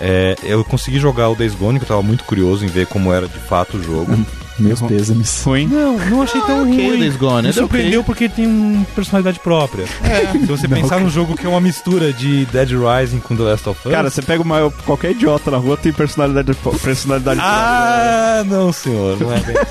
É, 0.00 0.36
eu 0.42 0.64
consegui 0.64 0.98
jogar 0.98 1.28
o 1.28 1.34
Days 1.34 1.54
Gone, 1.54 1.78
que 1.78 1.84
eu 1.84 1.88
tava 1.88 2.02
muito 2.02 2.24
curioso 2.24 2.64
em 2.64 2.68
ver 2.68 2.86
como 2.86 3.12
era 3.12 3.28
de 3.28 3.38
fato 3.40 3.76
o 3.76 3.82
jogo. 3.82 4.10
Meus 4.58 4.80
pêsames. 4.82 5.42
Ruim. 5.44 5.66
Não, 5.66 5.98
não 5.98 6.22
achei 6.22 6.40
tão 6.42 6.62
ok, 6.62 6.88
ruim. 6.88 6.98
Days 7.00 7.16
Gone, 7.16 7.42
Me 7.42 7.48
é 7.48 7.52
surpreendeu 7.52 8.00
ok. 8.00 8.06
porque 8.06 8.28
tem 8.28 8.46
uma 8.46 8.84
personalidade 8.94 9.40
própria. 9.40 9.84
Se 9.86 10.46
você 10.46 10.66
pensar 10.68 11.00
num 11.00 11.10
jogo 11.10 11.36
que 11.36 11.44
é 11.46 11.48
uma 11.48 11.60
mistura 11.60 12.12
de 12.12 12.44
Dead 12.46 12.70
Rising 12.70 13.18
com 13.20 13.34
The 13.36 13.42
Last 13.42 13.68
of 13.68 13.80
Us. 13.84 13.92
Cara, 13.92 14.10
você 14.10 14.22
pega 14.22 14.42
uma, 14.42 14.70
qualquer 14.86 15.10
idiota 15.10 15.50
na 15.50 15.56
rua, 15.56 15.76
tem 15.76 15.92
personalidade, 15.92 16.52
personalidade 16.82 17.40
Ah, 17.42 18.42
não, 18.46 18.72
senhor. 18.72 19.18
Não 19.20 19.32
é 19.32 19.40
bem. 19.40 19.54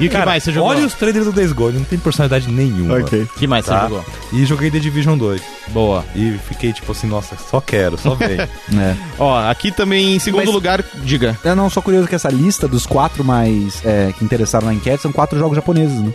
E 0.00 0.06
o 0.06 0.10
que 0.10 0.18
mais 0.24 0.42
você 0.42 0.52
jogou? 0.52 0.70
Olha 0.70 0.84
os 0.84 0.94
trailers 0.94 1.24
do 1.26 1.32
Days 1.32 1.52
Gone, 1.52 1.78
não 1.78 1.84
tem 1.84 1.98
personalidade 1.98 2.50
nenhuma. 2.50 2.98
Ok. 2.98 3.22
O 3.22 3.26
que 3.38 3.46
mais 3.46 3.64
Tá. 3.64 3.80
você 3.82 3.88
jogou? 3.88 4.04
E 4.32 4.44
joguei 4.44 4.70
The 4.70 4.78
Division 4.78 5.16
2. 5.16 5.40
Boa. 5.68 6.04
E 6.14 6.38
fiquei 6.48 6.72
tipo 6.72 6.92
assim, 6.92 7.06
nossa, 7.06 7.36
só 7.50 7.60
quero, 7.60 7.96
só 7.98 8.14
vem. 8.14 8.36
É. 8.76 8.94
Ó, 9.18 9.38
aqui 9.48 9.70
também 9.70 10.16
em 10.16 10.18
segundo 10.18 10.44
Mas- 10.44 10.54
lugar, 10.54 10.84
diga. 11.02 11.38
Eu 11.44 11.54
não 11.56 11.70
sou 11.70 11.82
curioso 11.82 12.06
que 12.08 12.14
essa 12.14 12.28
lista 12.28 12.66
dos 12.68 12.84
quatro 12.86 13.24
mais 13.24 13.80
é, 13.84 14.05
que 14.12 14.24
interessaram 14.24 14.66
na 14.66 14.74
enquete 14.74 15.02
são 15.02 15.12
quatro 15.12 15.38
jogos 15.38 15.56
japoneses, 15.56 16.00
né? 16.00 16.12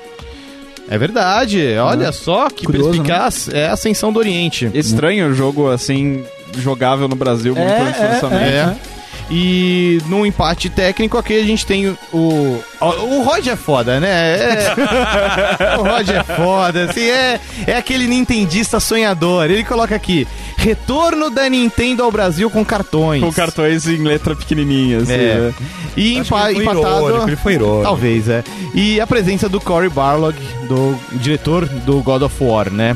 É 0.89 0.97
verdade, 0.97 1.77
olha 1.77 2.11
só 2.11 2.49
que 2.49 2.65
Curioso, 2.65 2.89
perspicaz. 2.89 3.49
É 3.53 3.67
a 3.69 3.73
Ascensão 3.73 4.11
do 4.11 4.19
Oriente. 4.19 4.69
Estranho 4.73 5.29
o 5.29 5.33
jogo 5.33 5.69
assim, 5.69 6.23
jogável 6.57 7.07
no 7.07 7.15
Brasil, 7.15 7.55
muito 7.55 7.69
É, 7.69 7.81
antes 7.81 7.99
do 7.99 8.05
é, 8.05 8.09
lançamento. 8.09 8.43
É. 8.43 8.75
E 9.33 10.01
no 10.07 10.25
empate 10.25 10.69
técnico 10.69 11.17
aqui 11.17 11.39
a 11.39 11.43
gente 11.45 11.65
tem 11.65 11.87
o. 11.87 11.97
O, 12.11 12.85
o 12.85 13.23
Rod 13.23 13.47
é 13.47 13.55
foda, 13.55 13.97
né? 14.01 14.09
É- 14.09 14.73
o 15.79 15.83
Rod 15.83 16.09
é 16.09 16.23
foda, 16.23 16.83
assim, 16.83 17.05
é, 17.05 17.39
é 17.65 17.77
aquele 17.77 18.07
nintendista 18.07 18.77
sonhador. 18.81 19.45
Ele 19.45 19.63
coloca 19.63 19.95
aqui: 19.95 20.27
retorno 20.61 21.29
da 21.31 21.49
Nintendo 21.49 22.03
ao 22.03 22.11
Brasil 22.11 22.49
com 22.49 22.63
cartões. 22.63 23.21
Com 23.23 23.31
cartões 23.33 23.87
em 23.87 23.97
letra 24.03 24.35
pequenininha, 24.35 24.99
assim, 24.99 25.11
É. 25.13 25.35
né? 25.35 25.53
E 25.97 26.17
empa 26.17 26.51
ele 26.51 26.61
empatado. 26.61 26.87
irônico, 27.07 27.27
ele 27.29 27.35
foi 27.35 27.53
irônico. 27.53 27.83
Talvez, 27.83 28.29
é. 28.29 28.43
E 28.73 29.01
a 29.01 29.07
presença 29.07 29.49
do 29.49 29.59
Cory 29.59 29.89
Barlog, 29.89 30.35
do 30.67 30.95
diretor 31.13 31.65
do 31.65 32.01
God 32.01 32.21
of 32.21 32.43
War, 32.43 32.71
né? 32.71 32.95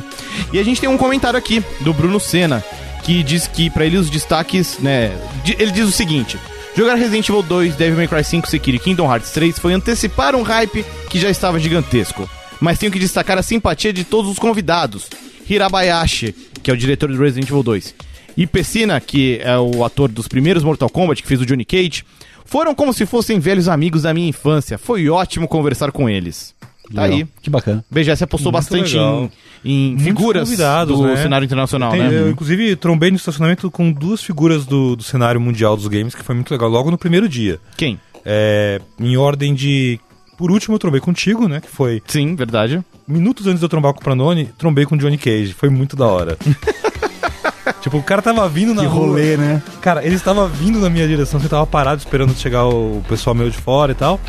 E 0.53 0.59
a 0.59 0.63
gente 0.63 0.79
tem 0.79 0.89
um 0.89 0.97
comentário 0.97 1.37
aqui 1.37 1.63
do 1.81 1.91
Bruno 1.93 2.19
Senna, 2.19 2.63
que 3.03 3.23
diz 3.23 3.47
que 3.47 3.69
pra 3.69 3.85
ele 3.85 3.97
os 3.97 4.09
destaques, 4.09 4.77
né, 4.79 5.11
ele 5.57 5.71
diz 5.71 5.87
o 5.87 5.91
seguinte: 5.91 6.37
Jogar 6.77 6.95
Resident 6.95 7.27
Evil 7.29 7.41
2, 7.41 7.75
Devil 7.75 7.97
May 7.97 8.07
Cry 8.07 8.23
5, 8.23 8.47
Sekiro 8.47 8.77
e 8.77 8.79
Kingdom 8.79 9.11
Hearts 9.11 9.31
3 9.31 9.57
foi 9.57 9.73
antecipar 9.73 10.35
um 10.35 10.43
hype 10.43 10.85
que 11.09 11.19
já 11.19 11.29
estava 11.29 11.59
gigantesco. 11.59 12.29
Mas 12.59 12.77
tenho 12.77 12.91
que 12.91 12.99
destacar 12.99 13.37
a 13.37 13.43
simpatia 13.43 13.91
de 13.91 14.03
todos 14.03 14.31
os 14.31 14.39
convidados. 14.39 15.07
Hirabayashi, 15.49 16.33
que 16.65 16.71
é 16.71 16.73
o 16.73 16.77
diretor 16.77 17.11
do 17.11 17.17
Resident 17.19 17.47
Evil 17.47 17.61
2, 17.61 17.93
e 18.35 18.47
Pessina, 18.47 18.99
que 18.99 19.39
é 19.43 19.55
o 19.55 19.85
ator 19.85 20.09
dos 20.09 20.27
primeiros 20.27 20.63
Mortal 20.63 20.89
Kombat, 20.89 21.21
que 21.21 21.27
fez 21.27 21.39
o 21.39 21.45
Johnny 21.45 21.63
Cage, 21.63 22.03
foram 22.43 22.73
como 22.73 22.91
se 22.91 23.05
fossem 23.05 23.37
velhos 23.37 23.67
amigos 23.67 24.01
da 24.01 24.11
minha 24.15 24.27
infância. 24.27 24.75
Foi 24.75 25.07
ótimo 25.07 25.47
conversar 25.47 25.91
com 25.91 26.09
eles. 26.09 26.55
Tá 26.91 27.03
Legal. 27.03 27.19
aí. 27.19 27.27
Que 27.39 27.51
bacana. 27.51 27.85
BGS 27.89 28.23
apostou 28.23 28.51
Muito 28.51 28.63
bastante 28.63 28.93
legal. 28.95 29.29
em, 29.63 29.93
em 29.93 29.99
figuras 29.99 30.49
do 30.87 31.03
né? 31.03 31.17
cenário 31.17 31.45
internacional, 31.45 31.91
Tem- 31.91 31.99
né? 32.01 32.19
Eu, 32.19 32.31
inclusive, 32.31 32.75
trombei 32.75 33.11
no 33.11 33.17
estacionamento 33.17 33.69
com 33.69 33.91
duas 33.91 34.23
figuras 34.23 34.65
do, 34.65 34.95
do 34.95 35.03
cenário 35.03 35.39
mundial 35.39 35.77
dos 35.77 35.87
games, 35.87 36.15
que 36.15 36.23
foi 36.23 36.33
muito 36.33 36.49
legal, 36.51 36.67
logo 36.67 36.89
no 36.89 36.97
primeiro 36.97 37.29
dia. 37.29 37.59
Quem? 37.77 37.99
É, 38.25 38.81
em 38.99 39.15
ordem 39.17 39.53
de. 39.53 39.99
Por 40.37 40.51
último, 40.51 40.75
eu 40.75 40.79
trombei 40.79 40.99
contigo, 40.99 41.47
né? 41.47 41.61
Que 41.61 41.69
foi 41.69 42.01
Sim, 42.07 42.35
verdade. 42.35 42.81
minutos 43.07 43.47
antes 43.47 43.59
de 43.59 43.65
eu 43.65 43.69
trombar 43.69 43.93
com 43.93 43.99
o 43.99 44.03
Pranoni, 44.03 44.49
trombei 44.57 44.85
com 44.85 44.95
o 44.95 44.97
Johnny 44.97 45.17
Cage. 45.17 45.53
Foi 45.53 45.69
muito 45.69 45.95
da 45.95 46.05
hora. 46.07 46.37
tipo, 47.81 47.97
o 47.97 48.03
cara 48.03 48.21
tava 48.21 48.47
vindo 48.49 48.73
na 48.73 48.81
Que 48.81 48.87
rua. 48.87 49.07
rolê, 49.07 49.37
né? 49.37 49.61
Cara, 49.81 50.05
ele 50.05 50.15
estava 50.15 50.47
vindo 50.47 50.79
na 50.79 50.89
minha 50.89 51.07
direção, 51.07 51.39
você 51.39 51.47
tava 51.47 51.65
parado 51.65 51.99
esperando 51.99 52.33
chegar 52.35 52.65
o 52.65 53.01
pessoal 53.07 53.33
meu 53.33 53.49
de 53.49 53.57
fora 53.57 53.91
e 53.91 53.95
tal. 53.95 54.19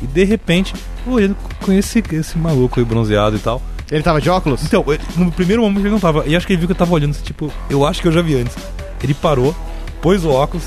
E 0.00 0.06
de 0.06 0.24
repente, 0.24 0.72
eu 1.06 1.34
conheci 1.62 2.02
esse 2.12 2.38
maluco 2.38 2.78
aí 2.80 2.86
bronzeado 2.86 3.36
e 3.36 3.38
tal. 3.38 3.60
Ele 3.90 4.02
tava 4.02 4.20
de 4.20 4.30
óculos? 4.30 4.62
Então, 4.64 4.82
ele- 4.88 5.02
no 5.16 5.30
primeiro 5.30 5.62
momento 5.62 5.82
ele 5.82 5.90
não 5.90 6.00
tava. 6.00 6.24
E 6.26 6.34
acho 6.34 6.46
que 6.46 6.52
ele 6.54 6.60
viu 6.60 6.68
que 6.68 6.72
eu 6.72 6.76
tava 6.78 6.92
olhando, 6.94 7.10
assim, 7.10 7.22
tipo, 7.22 7.52
eu 7.68 7.84
acho 7.86 8.00
que 8.00 8.08
eu 8.08 8.12
já 8.12 8.22
vi 8.22 8.36
antes. 8.36 8.56
Ele 9.02 9.12
parou, 9.14 9.54
pôs 10.00 10.24
o 10.24 10.30
óculos. 10.30 10.64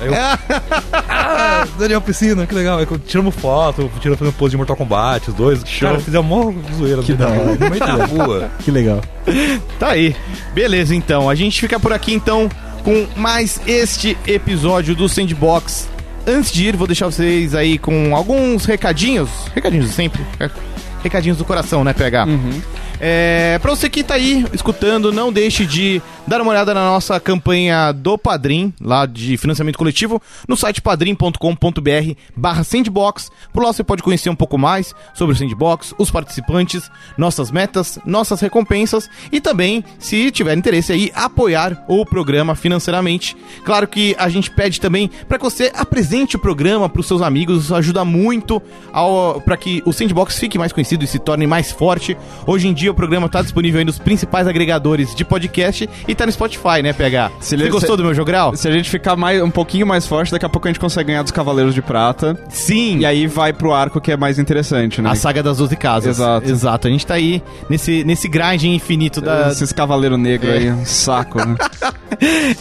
Aí 0.00 0.06
eu. 0.08 0.14
ah, 1.28 1.66
Daniel 1.78 2.00
Piscina, 2.00 2.46
que 2.46 2.54
legal. 2.54 2.78
Aí 2.78 2.86
tiramos 3.06 3.34
foto, 3.34 3.90
tiramos 4.00 4.18
fazendo 4.18 4.34
pose 4.34 4.52
de 4.52 4.56
Mortal 4.56 4.76
Kombat, 4.76 5.30
os 5.30 5.34
dois. 5.36 5.62
Show. 5.66 5.88
Cara, 5.88 6.00
fizemos 6.00 6.30
uma 6.30 6.54
zoeira 6.74 7.02
Que 7.02 7.12
no 7.12 7.18
da 7.18 7.28
hora. 7.28 7.54
no 7.54 7.70
meio 7.70 7.78
da 7.80 8.04
rua. 8.04 8.50
Que 8.60 8.70
legal. 8.70 9.00
Tá 9.78 9.90
aí. 9.90 10.14
Beleza, 10.54 10.94
então. 10.94 11.28
A 11.28 11.34
gente 11.34 11.60
fica 11.60 11.80
por 11.80 11.92
aqui, 11.92 12.14
então, 12.14 12.48
com 12.84 13.06
mais 13.16 13.60
este 13.66 14.16
episódio 14.26 14.94
do 14.94 15.08
Sandbox. 15.08 15.88
Antes 16.26 16.52
de 16.52 16.68
ir, 16.68 16.76
vou 16.76 16.86
deixar 16.86 17.06
vocês 17.06 17.54
aí 17.54 17.78
com 17.78 18.14
alguns 18.14 18.64
recadinhos. 18.64 19.30
Recadinhos 19.54 19.90
sempre. 19.90 20.22
É, 20.40 20.48
Recadinhos 21.02 21.38
do 21.38 21.44
coração, 21.44 21.84
né, 21.84 21.92
PH? 21.92 22.26
É, 22.98 23.58
pra 23.60 23.70
você 23.70 23.90
que 23.90 24.02
tá 24.02 24.14
aí 24.14 24.46
escutando, 24.54 25.12
não 25.12 25.30
deixe 25.30 25.66
de 25.66 26.00
dar 26.26 26.40
uma 26.40 26.50
olhada 26.50 26.72
na 26.72 26.80
nossa 26.80 27.20
campanha 27.20 27.92
do 27.92 28.16
Padrim, 28.16 28.72
lá 28.80 29.04
de 29.04 29.36
financiamento 29.36 29.76
coletivo, 29.76 30.20
no 30.48 30.56
site 30.56 30.80
padrim.com.br 30.80 31.38
barra 32.34 32.64
Sandbox. 32.64 33.30
Por 33.52 33.62
lá 33.62 33.72
você 33.72 33.84
pode 33.84 34.02
conhecer 34.02 34.30
um 34.30 34.34
pouco 34.34 34.56
mais 34.56 34.94
sobre 35.14 35.34
o 35.34 35.38
Sandbox, 35.38 35.94
os 35.98 36.10
participantes, 36.10 36.90
nossas 37.18 37.50
metas, 37.50 37.98
nossas 38.06 38.40
recompensas 38.40 39.10
e 39.30 39.40
também, 39.40 39.84
se 39.98 40.30
tiver 40.30 40.56
interesse 40.56 40.92
aí, 40.92 41.12
apoiar 41.14 41.84
o 41.88 42.04
programa 42.04 42.54
financeiramente. 42.54 43.36
Claro 43.64 43.86
que 43.86 44.16
a 44.18 44.28
gente 44.28 44.50
pede 44.50 44.80
também 44.80 45.10
para 45.28 45.36
que 45.38 45.44
você 45.44 45.70
apresente 45.74 46.36
o 46.36 46.38
programa 46.38 46.88
para 46.88 47.00
os 47.00 47.06
seus 47.06 47.20
amigos, 47.20 47.64
isso 47.64 47.74
ajuda 47.74 48.04
muito 48.04 48.62
para 49.44 49.56
que 49.56 49.82
o 49.84 49.92
Sandbox 49.92 50.38
fique 50.38 50.58
mais 50.58 50.72
conhecido 50.72 51.04
e 51.04 51.06
se 51.06 51.18
torne 51.18 51.46
mais 51.46 51.70
forte. 51.70 52.16
Hoje 52.46 52.68
em 52.68 52.72
dia 52.72 52.85
o 52.88 52.94
programa 52.94 53.26
está 53.26 53.42
disponível 53.42 53.78
aí 53.78 53.84
nos 53.84 53.98
principais 53.98 54.46
agregadores 54.46 55.14
de 55.14 55.24
podcast 55.24 55.88
e 56.06 56.14
tá 56.14 56.26
no 56.26 56.32
Spotify, 56.32 56.82
né, 56.82 56.92
PH? 56.92 57.30
Se 57.40 57.56
Você 57.56 57.68
gostou 57.68 57.90
se- 57.94 57.96
do 57.98 58.04
meu 58.04 58.14
jogral? 58.14 58.54
Se 58.56 58.68
a 58.68 58.72
gente 58.72 58.88
ficar 58.90 59.16
mais, 59.16 59.42
um 59.42 59.50
pouquinho 59.50 59.86
mais 59.86 60.06
forte, 60.06 60.30
daqui 60.32 60.44
a 60.46 60.48
pouco 60.48 60.66
a 60.68 60.70
gente 60.70 60.80
consegue 60.80 61.08
ganhar 61.08 61.22
dos 61.22 61.32
Cavaleiros 61.32 61.74
de 61.74 61.82
Prata. 61.82 62.38
Sim! 62.48 62.98
E 62.98 63.06
aí 63.06 63.26
vai 63.26 63.52
pro 63.52 63.72
arco 63.72 64.00
que 64.00 64.12
é 64.12 64.16
mais 64.16 64.38
interessante, 64.38 65.00
né? 65.02 65.10
A 65.10 65.14
saga 65.14 65.42
das 65.42 65.58
12 65.58 65.76
casas. 65.76 66.16
Exato. 66.18 66.50
Exato. 66.50 66.88
A 66.88 66.90
gente 66.90 67.06
tá 67.06 67.14
aí 67.14 67.42
nesse, 67.68 68.04
nesse 68.04 68.28
grind 68.28 68.62
infinito 68.64 69.20
da, 69.20 69.48
Esses 69.50 69.72
Cavaleiros 69.72 70.18
Negros 70.18 70.52
aí, 70.52 70.70
um 70.70 70.84
saco, 70.84 71.38
né? 71.44 71.56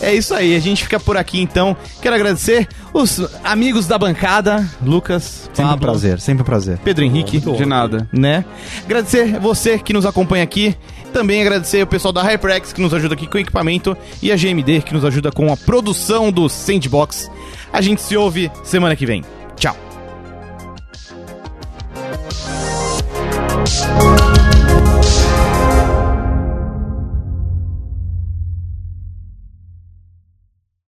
É 0.01 0.13
isso 0.13 0.33
aí, 0.33 0.55
a 0.55 0.59
gente 0.59 0.83
fica 0.83 0.99
por 0.99 1.15
aqui 1.15 1.39
então. 1.39 1.77
Quero 2.01 2.15
agradecer 2.15 2.67
os 2.93 3.21
amigos 3.43 3.87
da 3.87 3.97
bancada, 3.97 4.67
Lucas, 4.83 5.49
Sempre 5.53 5.73
um 5.75 5.77
prazer, 5.77 6.19
sempre 6.19 6.41
um 6.41 6.45
prazer. 6.45 6.77
Pedro 6.83 7.03
Henrique, 7.05 7.39
De 7.39 7.65
nada. 7.65 8.07
né? 8.11 8.43
Agradecer 8.83 9.39
você 9.39 9.77
que 9.77 9.93
nos 9.93 10.05
acompanha 10.15 10.45
aqui. 10.45 10.73
Também 11.11 11.41
agradecer 11.41 11.83
o 11.83 11.87
pessoal 11.87 12.13
da 12.13 12.23
HyperX 12.23 12.71
que 12.71 12.81
nos 12.81 12.93
ajuda 12.93 13.13
aqui 13.13 13.27
com 13.27 13.37
o 13.37 13.41
equipamento 13.41 13.95
e 14.21 14.31
a 14.31 14.37
GMD 14.37 14.81
que 14.81 14.93
nos 14.93 15.03
ajuda 15.03 15.31
com 15.31 15.51
a 15.51 15.57
produção 15.57 16.31
do 16.31 16.47
Sandbox. 16.47 17.29
A 17.71 17.81
gente 17.81 18.01
se 18.01 18.15
ouve 18.15 18.49
semana 18.63 18.95
que 18.95 19.05
vem. 19.05 19.23
Tchau. 19.57 19.75